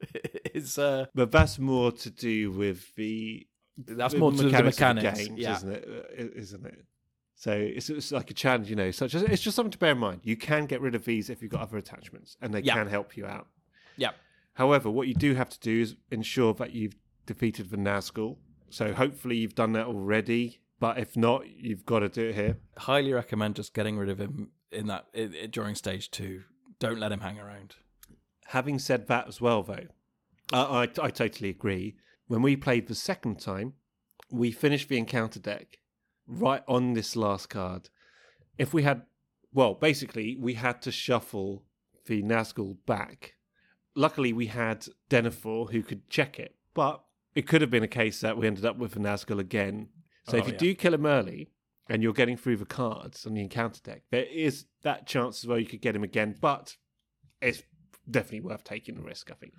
[0.54, 3.46] is uh But that's more to do with the.
[3.76, 5.26] that's the more to with the mechanics.
[5.28, 5.56] games, yeah.
[5.56, 5.88] isn't it?
[6.18, 6.84] Uh, Isn't it?
[7.34, 8.90] So it's, it's like a challenge, you know.
[8.90, 10.20] Such as it's just something to bear in mind.
[10.24, 12.74] You can get rid of these if you've got other attachments, and they Yeah.
[12.74, 13.46] can help you out.
[13.96, 14.10] Yeah.
[14.54, 16.96] However, what you do have to do is ensure that you've
[17.26, 18.38] defeated the Nazgul.
[18.70, 20.60] So hopefully you've done that already.
[20.80, 22.58] But if not, you've got to do it here.
[22.76, 25.06] Highly recommend just getting rid of him in that
[25.52, 26.42] during stage 2.
[26.80, 27.76] Don't let him hang around.
[28.48, 29.86] Having said that as well, though,
[30.52, 31.96] I, I, I totally agree.
[32.26, 33.74] When we played the second time,
[34.30, 35.78] we finished the encounter deck
[36.26, 37.88] right on this last card.
[38.58, 39.02] If we had,
[39.52, 41.64] well, basically, we had to shuffle
[42.06, 43.34] the Nazgul back.
[43.94, 47.02] Luckily, we had Denethor who could check it, but
[47.34, 49.88] it could have been a case that we ended up with a Nazgul again.
[50.28, 50.58] So Oh, if you yeah.
[50.58, 51.50] do kill him early
[51.88, 55.46] and you're getting through the cards on the encounter deck, there is that chance as
[55.48, 56.76] well you could get him again, but
[57.40, 57.62] it's
[58.10, 59.52] definitely worth taking the risk, I think.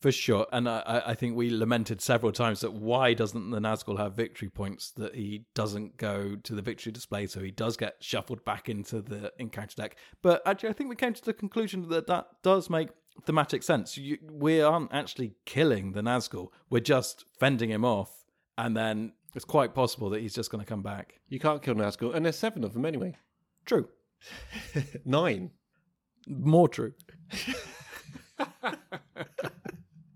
[0.00, 0.46] For sure.
[0.52, 4.48] And I, I- think we lamented several times that why doesn't the Nazgul have victory
[4.48, 8.68] points that he doesn't go to the victory display, so he does get shuffled back
[8.68, 9.96] into the encounter deck.
[10.22, 12.90] But actually, I think we came to the conclusion that that does make
[13.24, 13.96] thematic sense.
[13.98, 18.24] You, we aren't actually killing the Nazgul, we're just fending him off,
[18.56, 21.18] and then it's quite possible that he's just going to come back.
[21.28, 23.16] You can't kill Nazgul, and there's seven of them anyway.
[23.66, 23.88] True.
[25.04, 25.50] Nine.
[26.28, 26.92] More true.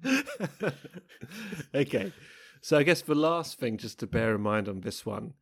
[1.74, 2.12] okay.
[2.60, 5.34] So I guess the last thing just to bear in mind on this one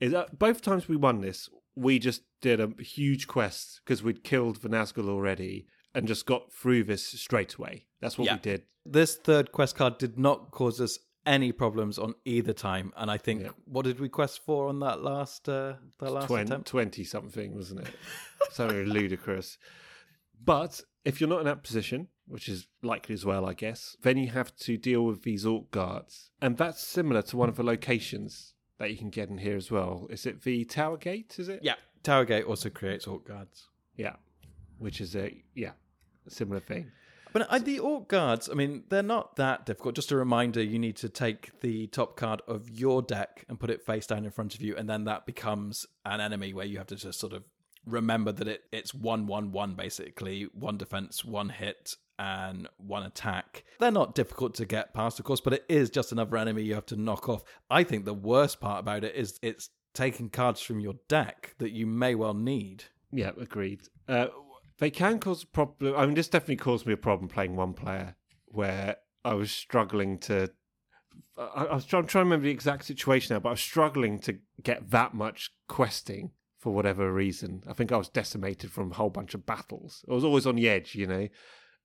[0.00, 4.24] is that both times we won this, we just did a huge quest because we'd
[4.24, 7.86] killed the Nazgul already and just got through this straight away.
[8.00, 8.34] That's what Yeah.
[8.34, 8.62] we did.
[8.84, 13.16] This third quest card did not cause us any problems on either time, and I
[13.16, 13.50] think Yeah.
[13.64, 16.66] what did we quest for on that last uh, that last Twen- attempt?
[16.66, 17.94] 20 something, wasn't it?
[18.50, 19.56] Something ludicrous.
[20.44, 24.16] But if you're not in that position, which is likely as well, I guess, then
[24.18, 26.30] you have to deal with these Orc guards.
[26.40, 29.70] And that's similar to one of the locations that you can get in here as
[29.70, 30.06] well.
[30.10, 31.60] Is it the Tower Gate, is it?
[31.62, 33.68] Yeah, Tower Gate also creates Orc guards.
[33.96, 34.16] Yeah.
[34.78, 35.72] Which is a, yeah,
[36.26, 36.90] a similar thing.
[37.32, 39.94] But the Orc guards, I mean, they're not that difficult.
[39.94, 43.70] Just a reminder, you need to take the top card of your deck and put
[43.70, 46.76] it face down in front of you, and then that becomes an enemy where you
[46.76, 47.44] have to just sort of
[47.86, 53.64] remember that it, it's one, one, one, basically one defense, one hit, and one attack.
[53.80, 56.74] They're not difficult to get past, of course, but it is just another enemy you
[56.74, 57.42] have to knock off.
[57.70, 61.72] I think the worst part about it is it's taking cards from your deck that
[61.72, 62.84] you may well need.
[63.10, 63.82] Yeah, agreed.
[64.08, 64.28] Uh,
[64.78, 65.94] They can cause a problem.
[65.96, 70.18] I mean, this definitely caused me a problem playing one player where I was struggling
[70.20, 70.50] to.
[71.36, 73.60] I, I was trying, I'm trying to remember the exact situation now, but I was
[73.60, 76.30] struggling to get that much questing
[76.62, 77.64] for whatever reason.
[77.66, 80.04] I think I was decimated from a whole bunch of battles.
[80.08, 81.28] I was always on the edge, you know.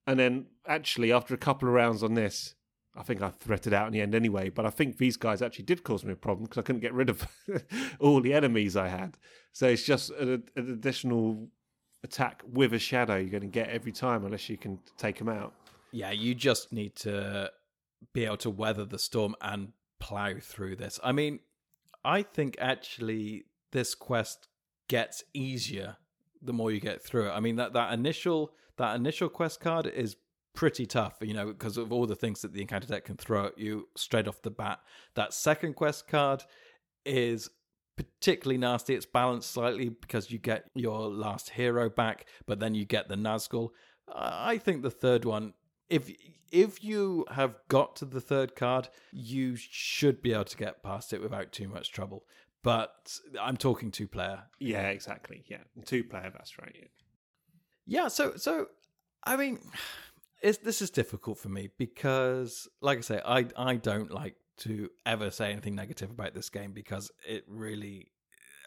[0.06, 2.54] And then actually, after a couple of rounds on this,
[2.96, 4.50] I think I threatened out in the end anyway.
[4.50, 6.94] But I think these guys actually did cause me a problem because I couldn't get
[6.94, 7.28] rid of
[8.00, 9.18] all the enemies I had.
[9.52, 11.48] So it's just an, an additional
[12.04, 15.28] attack with a shadow you're going to get every time unless you can take them
[15.28, 15.56] out.
[15.92, 17.50] Yeah, you just need to
[18.14, 21.00] be able to weather the storm and plow through this.
[21.04, 21.40] I mean,
[22.06, 24.48] I think actually this quest
[24.88, 25.98] gets easier
[26.42, 27.32] the more you get through it.
[27.32, 30.16] I mean that that initial that initial quest card is
[30.54, 33.46] pretty tough, you know, because of all the things that the encounter deck can throw
[33.46, 34.80] at you straight off the bat.
[35.16, 36.44] That second quest card
[37.06, 37.50] is
[37.96, 38.96] particularly nasty.
[38.96, 43.16] It's balanced slightly because you get your last hero back, but then you get the
[43.16, 43.70] Nazgul.
[44.14, 45.54] I think the third one,
[45.90, 46.10] if
[46.52, 51.14] if you have got to the third card, you should be able to get past
[51.14, 52.24] it without too much trouble.
[52.64, 54.44] But I'm talking two player.
[54.60, 55.44] Yeah, exactly.
[55.48, 56.32] Yeah, two player.
[56.34, 56.76] That's right.
[56.78, 56.88] Yeah.
[57.86, 58.08] Yeah.
[58.10, 58.68] So so,
[59.26, 59.60] I mean,
[60.42, 64.90] it's, this is difficult for me because, like I say, I I don't like to
[65.06, 68.12] ever say anything negative about this game because it really,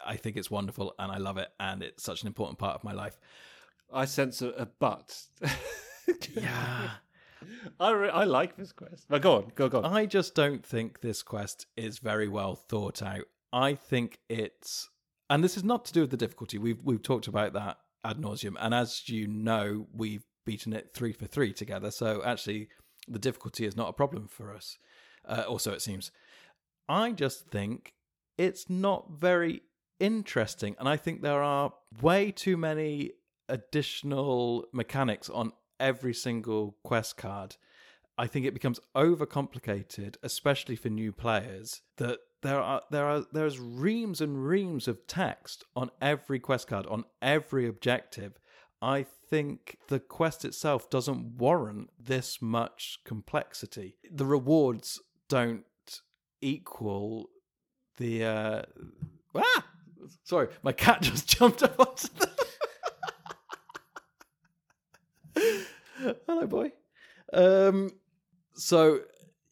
[0.07, 2.85] I think it's wonderful and I love it and it's such an important part of
[2.85, 3.19] my life.
[3.93, 5.21] I sense a, a but.
[6.35, 6.91] Yeah.
[7.79, 9.07] I, re- I like this quest.
[9.09, 9.87] But go on, go, go on.
[9.87, 13.25] I just don't think this quest is very well thought out.
[13.53, 14.89] I think it's,
[15.29, 16.59] and this is not to do with the difficulty.
[16.59, 21.13] We've we've talked about that ad nauseum, and as you know, we've beaten it three
[21.13, 21.91] for three together.
[21.91, 22.69] So actually,
[23.09, 24.79] the difficulty is not a problem for us.
[25.25, 26.11] Uh, also, it seems.
[26.89, 27.95] I just think
[28.39, 29.63] it's not very
[29.99, 33.13] interesting, and I think there are way too many
[33.49, 37.57] additional mechanics on every single quest card.
[38.17, 41.81] I think it becomes overcomplicated, especially for new players.
[41.97, 46.87] That there are there are there's reams and reams of text on every quest card,
[46.87, 48.39] on every objective.
[48.83, 53.97] I think the quest itself doesn't warrant this much complexity.
[54.11, 55.65] The rewards don't
[56.41, 57.29] equal
[57.99, 58.63] the uh
[59.35, 59.67] ah
[60.25, 62.31] sorry my cat just jumped up onto the
[66.27, 66.73] hello boy
[67.33, 67.91] um
[68.55, 69.01] so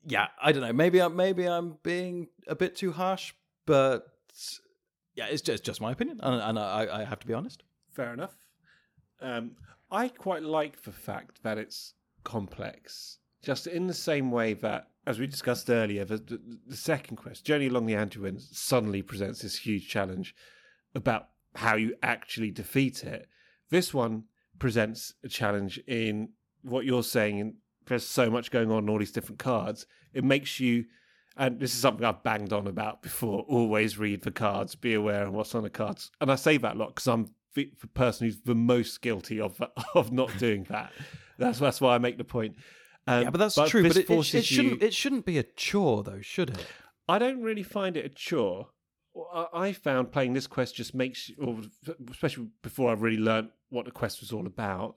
[0.09, 3.33] yeah i don't know maybe i'm maybe i'm being a bit too harsh
[3.67, 4.07] but
[5.15, 7.63] yeah it's just just my opinion and, and I, I have to be honest
[7.99, 8.37] Fair enough.
[9.21, 9.57] Um,
[9.91, 15.19] I quite like the fact that it's complex, just in the same way that, as
[15.19, 19.59] we discussed earlier, the, the, the second quest, Journey Along the Anduin, suddenly presents this
[19.59, 20.33] huge challenge
[20.95, 23.27] about how you actually defeat it.
[23.69, 24.27] This one
[24.61, 26.29] presents a challenge in
[26.63, 27.39] what you're saying.
[27.41, 27.55] In,
[27.89, 29.87] there's so much going on in all these different cards.
[30.15, 30.85] It makes you,
[31.37, 33.43] and this is something I've banged on about before.
[33.49, 36.75] Always read the cards, be aware of what's on the cards, and I say that
[36.77, 39.61] a lot because I'm the the person who's the most guilty of
[39.95, 40.93] of not doing that.
[41.39, 42.57] That's that's why I make the point.
[43.07, 45.43] Um, yeah but that's true but it, it, it shouldn't you- it shouldn't be a
[45.43, 46.67] chore though should it
[47.09, 48.69] I don't really find it a chore.
[49.35, 51.61] I I found playing this quest just makes, or
[52.11, 54.97] especially before I really learnt what the quest was all about,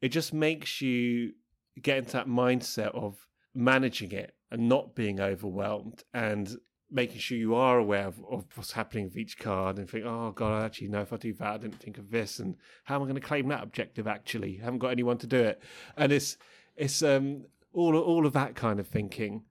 [0.00, 1.32] it just makes you
[1.80, 6.56] get into that mindset of managing it and not being overwhelmed and
[6.90, 10.30] making sure you are aware of, of what's happening with each card and think, oh
[10.30, 12.96] god, I actually know if I do that, I didn't think of this, and how
[12.96, 14.06] am I going to claim that objective?
[14.06, 15.62] Actually, I haven't got anyone to do it,
[15.96, 16.36] and it's
[16.76, 19.44] it's um all all of that kind of thinking.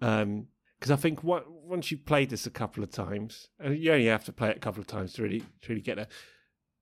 [0.00, 0.48] Um,
[0.78, 4.06] because I think what, once you've played this a couple of times, and you only
[4.06, 6.08] have to play it a couple of times to really to really get there.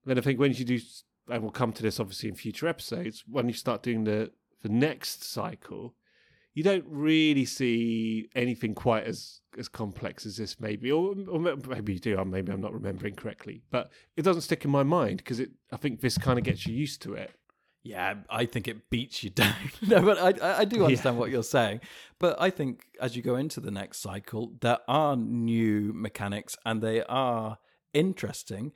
[0.07, 0.79] Then I think when you do,
[1.29, 4.31] and we'll come to this obviously in future episodes, when you start doing the
[4.63, 5.95] the next cycle,
[6.55, 11.95] you don't really see anything quite as as complex as this, maybe, or, or maybe
[11.95, 12.17] you do.
[12.17, 15.51] or Maybe I'm not remembering correctly, but it doesn't stick in my mind because it.
[15.73, 17.33] I think this kind of gets you used to it.
[17.83, 19.55] Yeah, I think it beats you down.
[19.87, 21.81] no, but I, I- do understand what you're saying.
[22.19, 26.83] But I think as you go into the next cycle, there are new mechanics and
[26.83, 27.57] they are
[27.95, 28.73] interesting.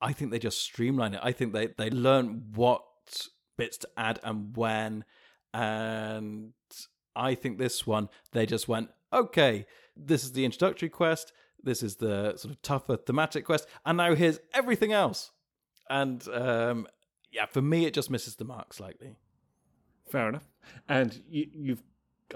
[0.00, 1.20] I think they just streamline it.
[1.22, 2.82] I think they, they learn what
[3.56, 5.04] bits to add and when.
[5.58, 6.52] And
[7.16, 9.66] I think this one, they just went, okay,
[9.96, 11.32] this is the introductory quest.
[11.60, 13.66] This is the sort of tougher thematic quest.
[13.84, 15.32] And now here's everything else.
[15.90, 16.86] And um,
[17.32, 19.16] yeah, for me, it just misses the mark slightly.
[20.08, 20.48] Fair enough.
[20.88, 21.82] And you, you've,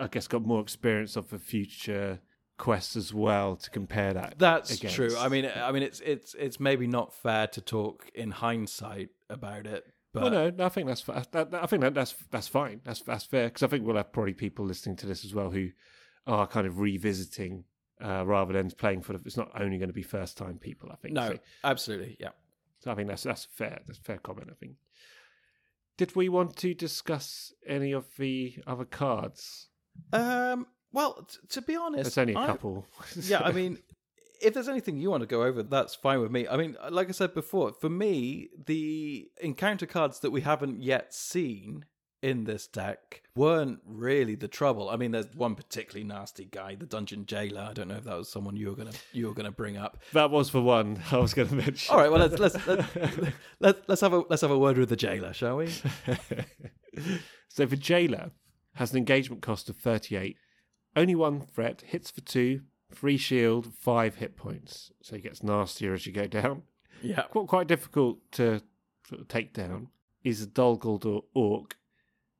[0.01, 2.19] I guess, got more experience of the future
[2.59, 4.35] quests as well to compare that.
[4.39, 4.97] That's against.
[4.97, 5.17] true.
[5.17, 9.67] I mean, I mean, it's it's it's maybe not fair to talk in hindsight about
[9.67, 12.15] it, But well, no, no, I think that's fa- that, that- I think that, that's
[12.31, 12.81] that's fine.
[12.85, 15.51] That's that's fair because I think we'll have probably people listening to this as well
[15.51, 15.71] who
[16.27, 17.65] are kind of revisiting
[18.05, 19.15] uh, rather than playing for.
[19.15, 20.91] The, it's not only going to be first time people.
[20.93, 21.15] I think.
[21.15, 22.31] no, So, absolutely, yeah.
[22.81, 23.81] so I think that's that's fair.
[23.87, 24.49] That's a fair comment.
[24.51, 24.73] I think.
[25.99, 29.69] Did we want to discuss any of the other cards?
[30.13, 32.87] Um, well, t- to be honest, There's only a couple.
[33.23, 33.79] yeah, I mean,
[34.43, 36.49] if there's anything you want to go over, that's fine with me.
[36.49, 41.15] I mean, like I said before, for me, the encounter cards that we haven't yet
[41.15, 41.85] seen
[42.23, 44.89] in this deck weren't really the trouble.
[44.89, 47.63] I mean, there's one particularly nasty guy, the Dungeon Jailer.
[47.63, 49.99] I don't know if that was someone you were gonna you were gonna bring up.
[50.13, 51.93] that was the one I was going to mention.
[51.93, 52.89] All right, well let's let's let's,
[53.61, 55.69] let's, let's have a let's have a word with the jailer, shall we?
[57.49, 58.31] so the jailer
[58.75, 60.37] has an engagement cost of 38,
[60.97, 62.63] only one threat, hits for two,
[62.95, 64.93] three shield, five hit points.
[65.03, 66.63] So he gets nastier as you go down.
[67.03, 67.23] Yeah.
[67.23, 68.63] Quite, quite difficult to
[69.09, 69.89] sort of take down.
[70.23, 71.77] Is a Dol Guldur Orc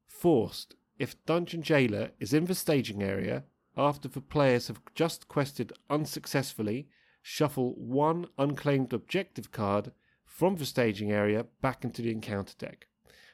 [0.07, 3.43] forced if Dungeon Jailer is in the staging area
[3.77, 6.89] after the players have just quested unsuccessfully,
[7.23, 9.91] shuffle one unclaimed objective card
[10.25, 12.87] from the staging area back into the encounter deck.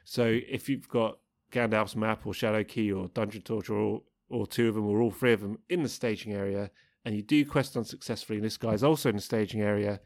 [0.03, 1.19] So if you've got
[1.51, 5.11] Gandalf's map or Shadow Key or Dungeon Torch or, or two of them or all
[5.11, 6.71] three of them in the staging area,
[7.09, 9.99] and you do quest unsuccessfully, and this guy's also in the staging area,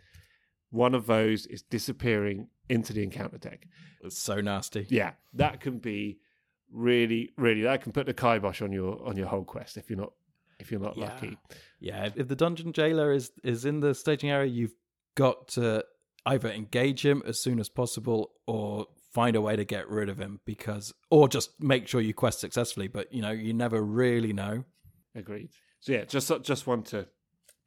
[0.69, 3.67] one of those is disappearing into the encounter deck.
[4.01, 4.87] It's so nasty.
[4.89, 6.19] Yeah, that can be
[6.71, 7.63] really, really.
[7.63, 10.13] That can put the kibosh on your on your whole quest if you're not
[10.59, 11.03] if you're not Yeah.
[11.07, 11.37] lucky.
[11.81, 14.75] Yeah, if the dungeon jailer is is in the staging area, you've
[15.15, 15.83] got to
[16.25, 20.19] either engage him as soon as possible or find a way to get rid of
[20.19, 24.31] him because or just make sure you quest successfully, but you know, you never really
[24.31, 24.63] know.
[25.13, 25.49] Agreed.
[25.83, 27.07] So yeah, just just want to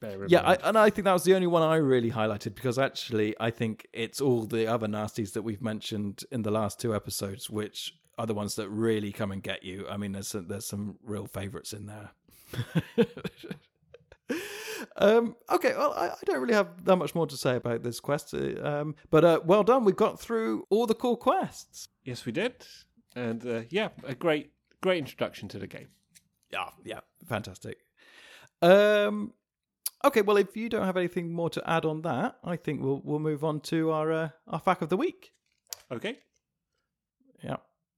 [0.00, 0.60] bear in Yeah, I, mind.
[0.64, 3.86] and I think that was the only one I really highlighted because actually I think
[3.92, 8.24] it's all the other nasties that we've mentioned in the last two episodes which are
[8.24, 9.86] the ones that really come and get you.
[9.86, 12.12] I mean, there's some, there's some real favorites in there.
[14.96, 18.00] um, okay, well, I, I don't really have that much more to say about this
[18.00, 19.84] quest, uh, um, but uh, well done.
[19.84, 21.88] We got through all the core quests.
[22.02, 22.66] yes, we did,
[23.14, 25.88] and uh, yeah, a great great introduction to the game.
[26.50, 27.76] Yeah, yeah, fantastic.
[28.62, 29.32] Um,
[30.04, 33.00] okay, well, if you don't have anything more to add on that, I think we'll
[33.04, 35.32] we'll move on to our uh, our fact of the week.
[35.90, 36.18] Okay.
[37.42, 37.56] Yeah,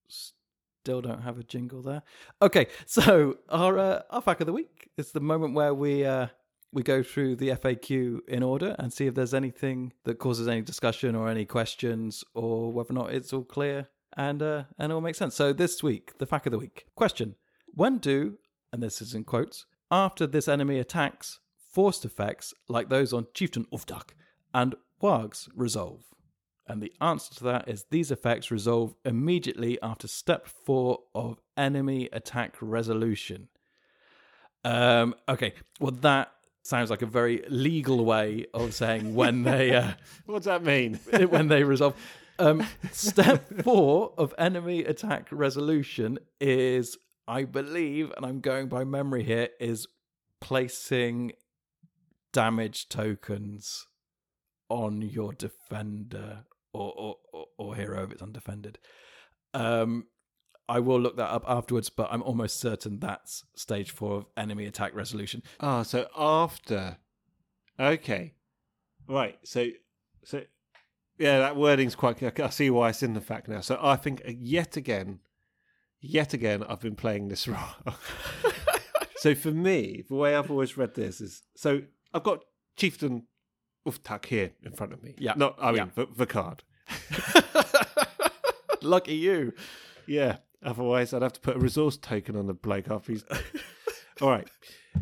[0.08, 2.02] still don't have a jingle there.
[2.42, 6.28] Okay, so our uh, our fact of the week is the moment where we uh,
[6.72, 10.62] we go through the FAQ in order and see if there's anything that causes any
[10.62, 14.94] discussion or any questions or whether or not it's all clear and uh, and it
[14.94, 15.34] all makes sense.
[15.34, 17.36] So this week, the fact of the week question:
[17.74, 18.38] When do
[18.72, 21.40] and this is in quotes after this enemy attacks
[21.72, 24.10] forced effects like those on Chieftain Ufthak
[24.52, 26.02] and Wargs resolve?
[26.66, 32.10] And the answer to that is these effects resolve immediately after step four of enemy
[32.12, 33.48] attack resolution.
[34.64, 36.30] Um, okay, well, that
[36.62, 39.92] sounds like a very legal way of saying when they uh,
[40.26, 40.94] What does that mean?
[41.28, 41.94] when they resolve.
[42.38, 46.98] Um, step four of enemy attack resolution is,
[47.28, 49.86] I believe, and I'm going by memory here, is
[50.40, 51.32] placing
[52.32, 53.86] damage tokens
[54.70, 58.78] on your defender or or, or, hero if it's undefended.
[59.54, 60.06] Um,
[60.68, 64.66] I will look that up afterwards, but I'm almost certain that's stage four of enemy
[64.66, 65.42] attack resolution.
[65.60, 66.98] Ah, so after.
[67.78, 68.34] Okay.
[69.06, 69.38] Right.
[69.44, 69.68] So,
[70.24, 70.42] so
[71.18, 72.22] yeah, that wording's quite.
[72.40, 73.60] I see why it's in the fact now.
[73.60, 75.20] So I think yet again,
[76.00, 77.74] yet again, I've been playing this wrong.
[79.16, 81.82] so for me, the way I've always read this is so
[82.14, 82.44] I've got
[82.76, 83.24] Chieftain
[83.86, 85.14] Ufthak here in front of me.
[85.18, 85.34] Yeah.
[85.36, 85.86] Not, I mean, Yeah.
[85.94, 86.62] the, the card.
[88.82, 89.52] Lucky you.
[90.06, 90.36] Yeah.
[90.62, 93.24] Otherwise, I'd have to put a resource token on the bloke after he's.
[94.20, 94.48] All right.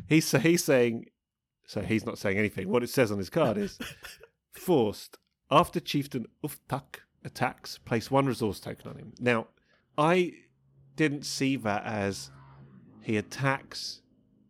[0.08, 1.06] He's so he's saying.
[1.66, 2.68] So he's not saying anything.
[2.68, 3.78] What it says on his card is
[4.52, 5.18] forced
[5.50, 9.12] after Chieftain Ufthak attacks, place one resource token on him.
[9.18, 9.48] Now,
[9.98, 10.32] I
[10.96, 12.30] didn't see that as
[13.02, 14.00] he attacks,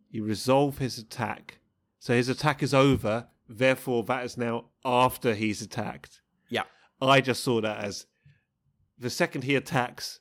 [0.09, 1.59] you resolve his attack,
[1.99, 3.27] so his attack is over.
[3.49, 6.21] Therefore, that is now after he's attacked.
[6.49, 6.63] Yeah.
[7.01, 8.05] I just saw that as
[8.97, 10.19] the second he attacks,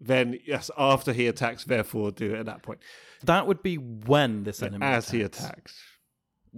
[0.00, 2.80] then yes, after he attacks, therefore do it at that point.
[3.24, 5.44] That would be when this enemy As he attacks.
[5.50, 5.80] attacks.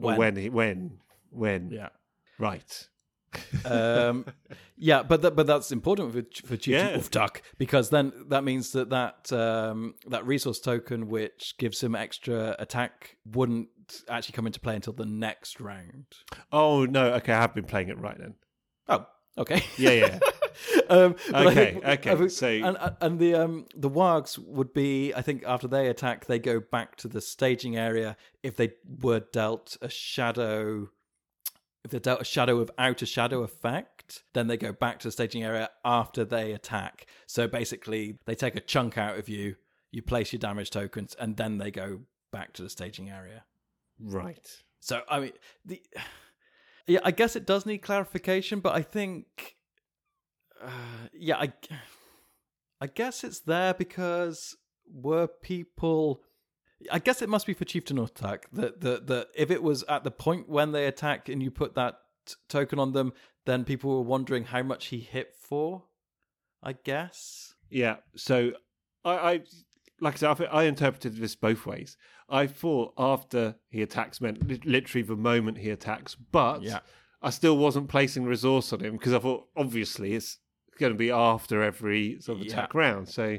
[0.00, 0.98] Or when he when
[1.30, 1.88] when Yeah.
[2.38, 2.88] right.
[3.64, 4.26] Um,
[4.76, 6.96] yeah, but that, but that's important for for Chief Yeah.
[6.96, 12.56] Ufthak because then that means that that um, that resource token which gives him extra
[12.58, 13.68] attack wouldn't
[14.08, 16.06] actually come into play until the next round.
[16.52, 18.34] Oh no, okay, I have been playing it right then.
[18.88, 19.06] Oh,
[19.38, 19.62] okay.
[19.78, 20.18] Yeah, yeah.
[20.88, 25.22] um, Okay, think- okay, think- so- and and the um the wargs would be, I
[25.22, 29.76] think, after they attack, they go back to the staging area if they were dealt
[29.82, 30.90] a shadow.
[31.84, 35.12] If they're dealt a shadow without a shadow effect, then they go back to the
[35.12, 37.06] staging area after they attack.
[37.26, 39.56] So basically, they take a chunk out of you,
[39.90, 42.00] you place your damage tokens, and then they go
[42.32, 43.44] back to the staging area.
[44.00, 44.48] Right.
[44.80, 45.32] So I mean,
[45.64, 45.82] the
[46.86, 49.56] yeah, I guess it does need clarification, but I think,
[50.62, 51.52] uh, yeah, I,
[52.80, 54.56] I guess it's there because
[54.90, 56.22] were people.
[56.90, 60.04] I guess it must be for chieftain Ufthak that that that if it was at
[60.04, 63.12] the point when they attack and you put that t- token on them,
[63.46, 65.84] then people were wondering how much he hit for.
[66.62, 67.54] I guess.
[67.70, 67.96] Yeah.
[68.16, 68.52] So
[69.04, 69.40] I, I
[70.00, 71.96] like I said, I, I interpreted this both ways.
[72.28, 76.80] I thought after he attacks meant li- literally the moment he attacks, but Yeah.
[77.22, 80.38] I still wasn't placing resource on him because I thought obviously it's
[80.78, 83.08] going to be after every sort of attack round.
[83.08, 83.38] So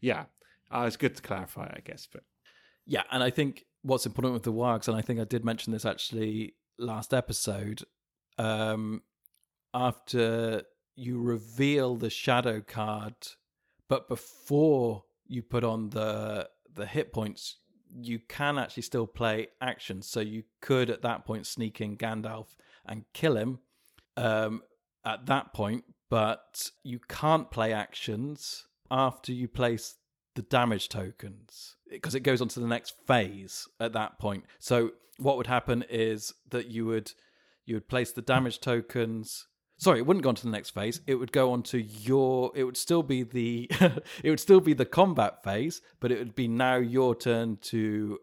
[0.00, 0.24] yeah,
[0.70, 2.08] uh, it's good to clarify, I guess.
[2.10, 2.24] But
[2.86, 5.72] Yeah, and I think what's important with the wargs, and I think I did mention
[5.72, 7.82] this actually last episode,
[8.38, 9.02] um,
[9.74, 10.62] after
[10.94, 13.14] you reveal the shadow card,
[13.88, 17.58] but before you put on the the hit points,
[17.94, 20.08] you can actually still play actions.
[20.08, 22.54] So you could at that point sneak in Gandalf
[22.86, 23.58] and kill him
[24.16, 24.62] um,
[25.04, 29.96] at that point, but you can't play actions after you place
[30.34, 34.44] the damage tokens because it goes on to the next phase at that point.
[34.58, 37.12] So what would happen is that you would
[37.64, 39.46] you would place the damage tokens.
[39.78, 41.00] Sorry, it wouldn't go on to the next phase.
[41.06, 42.52] It would go on to your.
[42.54, 43.70] It would still be the.
[44.22, 48.18] it would still be the combat phase, but it would be now your turn to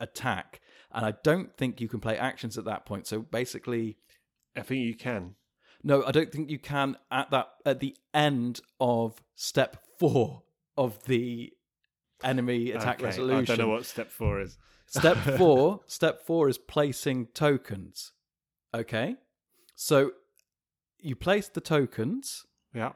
[0.00, 0.60] attack.
[0.92, 3.06] And I don't think you can play actions at that point.
[3.06, 3.98] So basically,
[4.56, 5.34] I think you can.
[5.82, 10.42] no, I don't think you can at that at the end of step four
[10.76, 11.52] of the
[12.22, 13.42] enemy attack Okay, resolution.
[13.42, 14.58] I don't know what step four is.
[14.86, 18.12] Step four, step four is placing tokens.
[18.74, 19.16] Okay,
[19.74, 20.12] so
[20.98, 22.44] you place the tokens.
[22.74, 22.92] Yeah.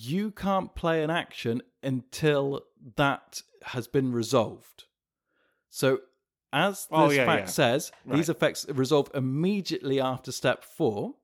[0.00, 2.62] You can't play an action until
[2.96, 4.84] that has been resolved.
[5.70, 6.00] So,
[6.52, 7.46] as this Oh, yeah, fact yeah.
[7.46, 11.14] says, these effects resolve immediately after step four.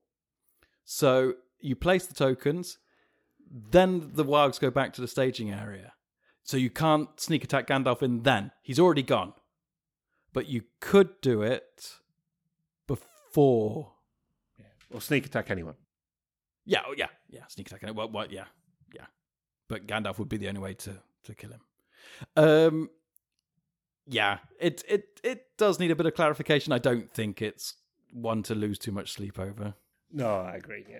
[0.83, 2.77] So you place the tokens,
[3.49, 5.93] then the wargs go back to the staging area.
[6.45, 8.51] So you can't sneak attack Gandalf in then.
[8.61, 9.33] He's already gone.
[10.31, 11.95] But you could do it
[12.87, 13.93] before.
[14.59, 14.65] Yeah.
[14.93, 15.73] Or sneak attack anyone.
[16.63, 17.47] Yeah, oh, yeah, yeah.
[17.47, 17.91] Sneak attack.
[17.95, 18.31] Well, what?
[18.31, 18.45] Yeah,
[18.93, 19.05] yeah.
[19.67, 21.61] But Gandalf would be the only way to to kill him.
[22.35, 22.89] Um,
[24.05, 24.37] yeah.
[24.59, 26.71] It it it does need a bit of clarification.
[26.73, 27.73] I don't think it's
[28.13, 29.73] one to lose too much sleep over.
[30.11, 30.85] No, I agree.
[30.87, 30.99] Yeah.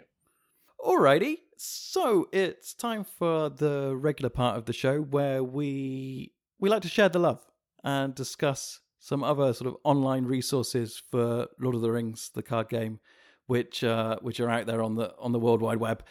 [0.86, 6.84] Alrighty, so it's time for the regular part of the show where we we like
[6.84, 7.44] to share the love
[7.84, 12.70] and discuss some other sort of online resources for Lord of the Rings, the card
[12.70, 13.00] game,
[13.48, 16.04] which uh, which are out there on the on the World Wide Web.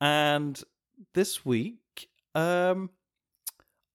[0.00, 0.58] And
[1.12, 2.88] this week, um,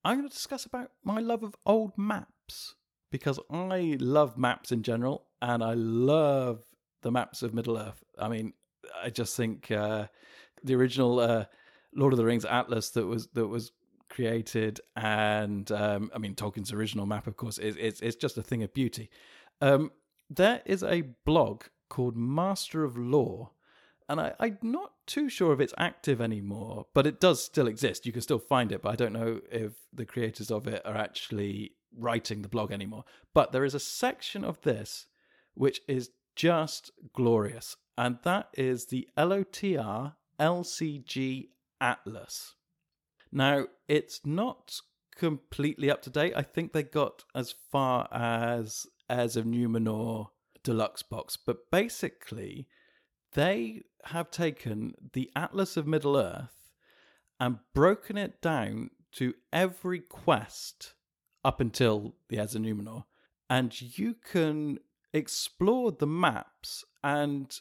[0.05, 2.75] I'm going to discuss about my love of old maps
[3.11, 6.63] because I love maps in general, and I love
[7.01, 8.03] the maps of Middle Earth.
[8.19, 8.53] I mean,
[9.01, 10.07] I just think uh,
[10.63, 11.45] the original uh,
[11.95, 13.71] Lord of the Rings atlas that was that was
[14.09, 18.63] created, and um, I mean Tolkien's original map, of course, is it's just a thing
[18.63, 19.09] of beauty.
[19.61, 19.91] Um,
[20.29, 23.51] there is a blog called Master of Lore,
[24.09, 28.05] and I, I'm not too sure if it's active anymore, but it does still exist.
[28.05, 30.95] You can still find it, but I don't know if the creators of it are
[30.97, 33.05] actually writing the blog anymore.
[33.33, 35.07] But there is a section of this
[35.55, 41.49] which is just glorious, and that is the LOTR LCG
[41.81, 42.55] Atlas.
[43.31, 44.79] Now, it's not
[45.15, 46.33] completely up to date.
[46.35, 50.27] I think they got as far as Heirs of Numenor
[50.63, 52.67] Deluxe Box, but basically,
[53.33, 56.71] they have taken the Atlas of Middle Earth
[57.39, 60.93] and broken it down to every quest
[61.43, 63.05] up until the Heirs of Numenor,
[63.49, 64.79] and you can
[65.13, 67.59] explore the maps and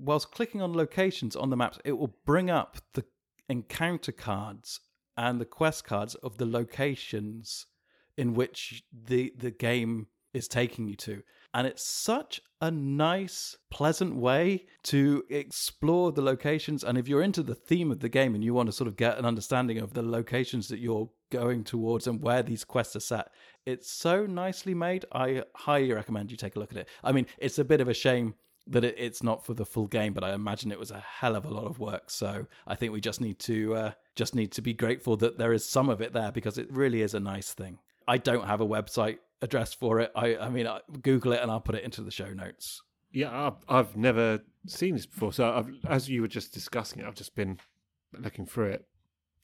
[0.00, 3.04] whilst clicking on locations on the maps it will bring up the
[3.48, 4.80] encounter cards
[5.16, 7.66] and the quest cards of the locations
[8.16, 11.22] in which the the game is taking you to.
[11.52, 16.84] And it's such a nice pleasant way to explore the locations.
[16.84, 18.94] And if you're into the theme of the game and you want to sort of
[18.94, 23.00] get an understanding of the locations that you're going towards and where these quests are
[23.00, 23.32] set
[23.66, 25.04] it's so nicely made.
[25.12, 26.88] I highly recommend you take a look at it.
[27.04, 28.34] I mean it's a bit of a shame
[28.70, 31.36] that it, it's not for the full game, but I imagine it was a hell
[31.36, 32.10] of a lot of work.
[32.10, 35.52] So I think we just need to uh, just need to be grateful that there
[35.52, 37.78] is some of it there because it really is a nice thing.
[38.08, 40.12] I don't have a website address for it.
[40.14, 42.82] I, I mean, I, Google it and I'll put it into the show notes.
[43.12, 45.32] Yeah, I've, I've never seen this before.
[45.32, 47.58] So I've, as you were just discussing it, I've just been
[48.16, 48.86] looking through it.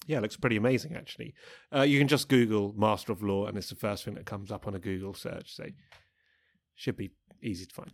[0.06, 1.34] Yeah, it looks pretty amazing actually.
[1.74, 4.52] Uh, you can just Google Master of Lore, and it's the first thing that comes
[4.52, 5.56] up on a Google search.
[5.56, 5.64] So
[6.76, 7.10] should be
[7.42, 7.90] easy to find.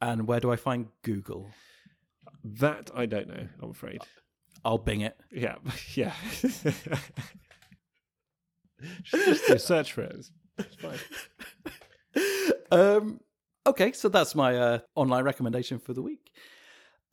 [0.00, 1.50] And where do I find Google?
[2.42, 3.46] That I don't know.
[3.62, 4.00] I'm afraid.
[4.64, 5.16] I'll Bing it.
[5.30, 5.56] Yeah,
[5.94, 6.14] yeah.
[9.04, 10.26] just do a search for it.
[10.58, 10.98] It's fine.
[12.70, 13.20] Um,
[13.66, 16.30] okay, so that's my uh, online recommendation for the week.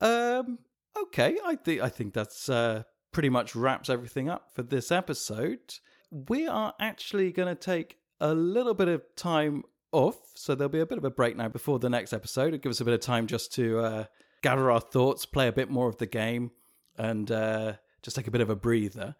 [0.01, 0.59] Um,
[1.03, 5.75] okay, I think I think that's uh, pretty much wraps everything up for this episode.
[6.11, 9.63] We are actually going to take a little bit of time
[9.97, 12.53] off, so there'll be a bit of a break now before the next episode.
[12.53, 14.05] It gives us a bit of time just to uh,
[14.43, 16.51] gather our thoughts, play a bit more of the game,
[16.97, 19.15] and uh, just take a bit of a breather.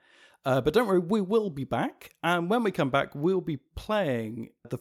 [0.46, 2.12] Uh, but don't worry, we will be back.
[2.24, 4.78] And when we come back, we'll be playing the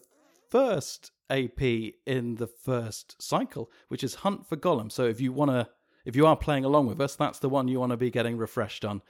[0.50, 1.62] first AP
[2.06, 4.92] in the first cycle, which is Hunt for Gollum.
[4.92, 5.68] So if you want to,
[6.04, 8.36] if you are playing along with us, that's the one you want to be getting
[8.36, 9.00] refreshed on.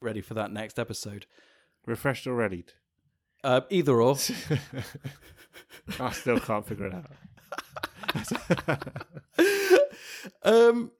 [0.00, 1.26] Ready for that next episode.
[1.86, 2.74] Refreshed or readied?
[3.44, 4.16] Uh, either or.
[6.00, 7.10] I still can't figure it out.
[10.42, 10.92] um,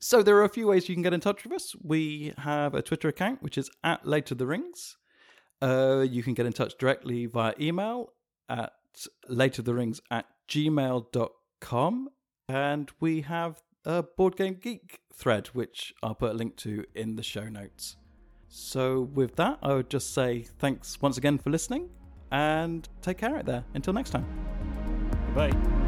[0.00, 1.74] so there are a few ways you can get in touch with us.
[1.82, 4.96] We have a Twitter account, which is at Later the Rings.
[5.62, 8.12] Uh, you can get in touch directly via email
[8.48, 8.72] at
[9.28, 12.08] latertherings at gmail.com.
[12.48, 17.16] And we have a Board Game Geek thread, which I'll put a link to in
[17.16, 17.96] the show notes.
[18.52, 21.88] So with that, I would just say thanks once again for listening
[22.32, 23.64] and take care out there.
[23.74, 24.26] Until next time.
[25.34, 25.79] Bye.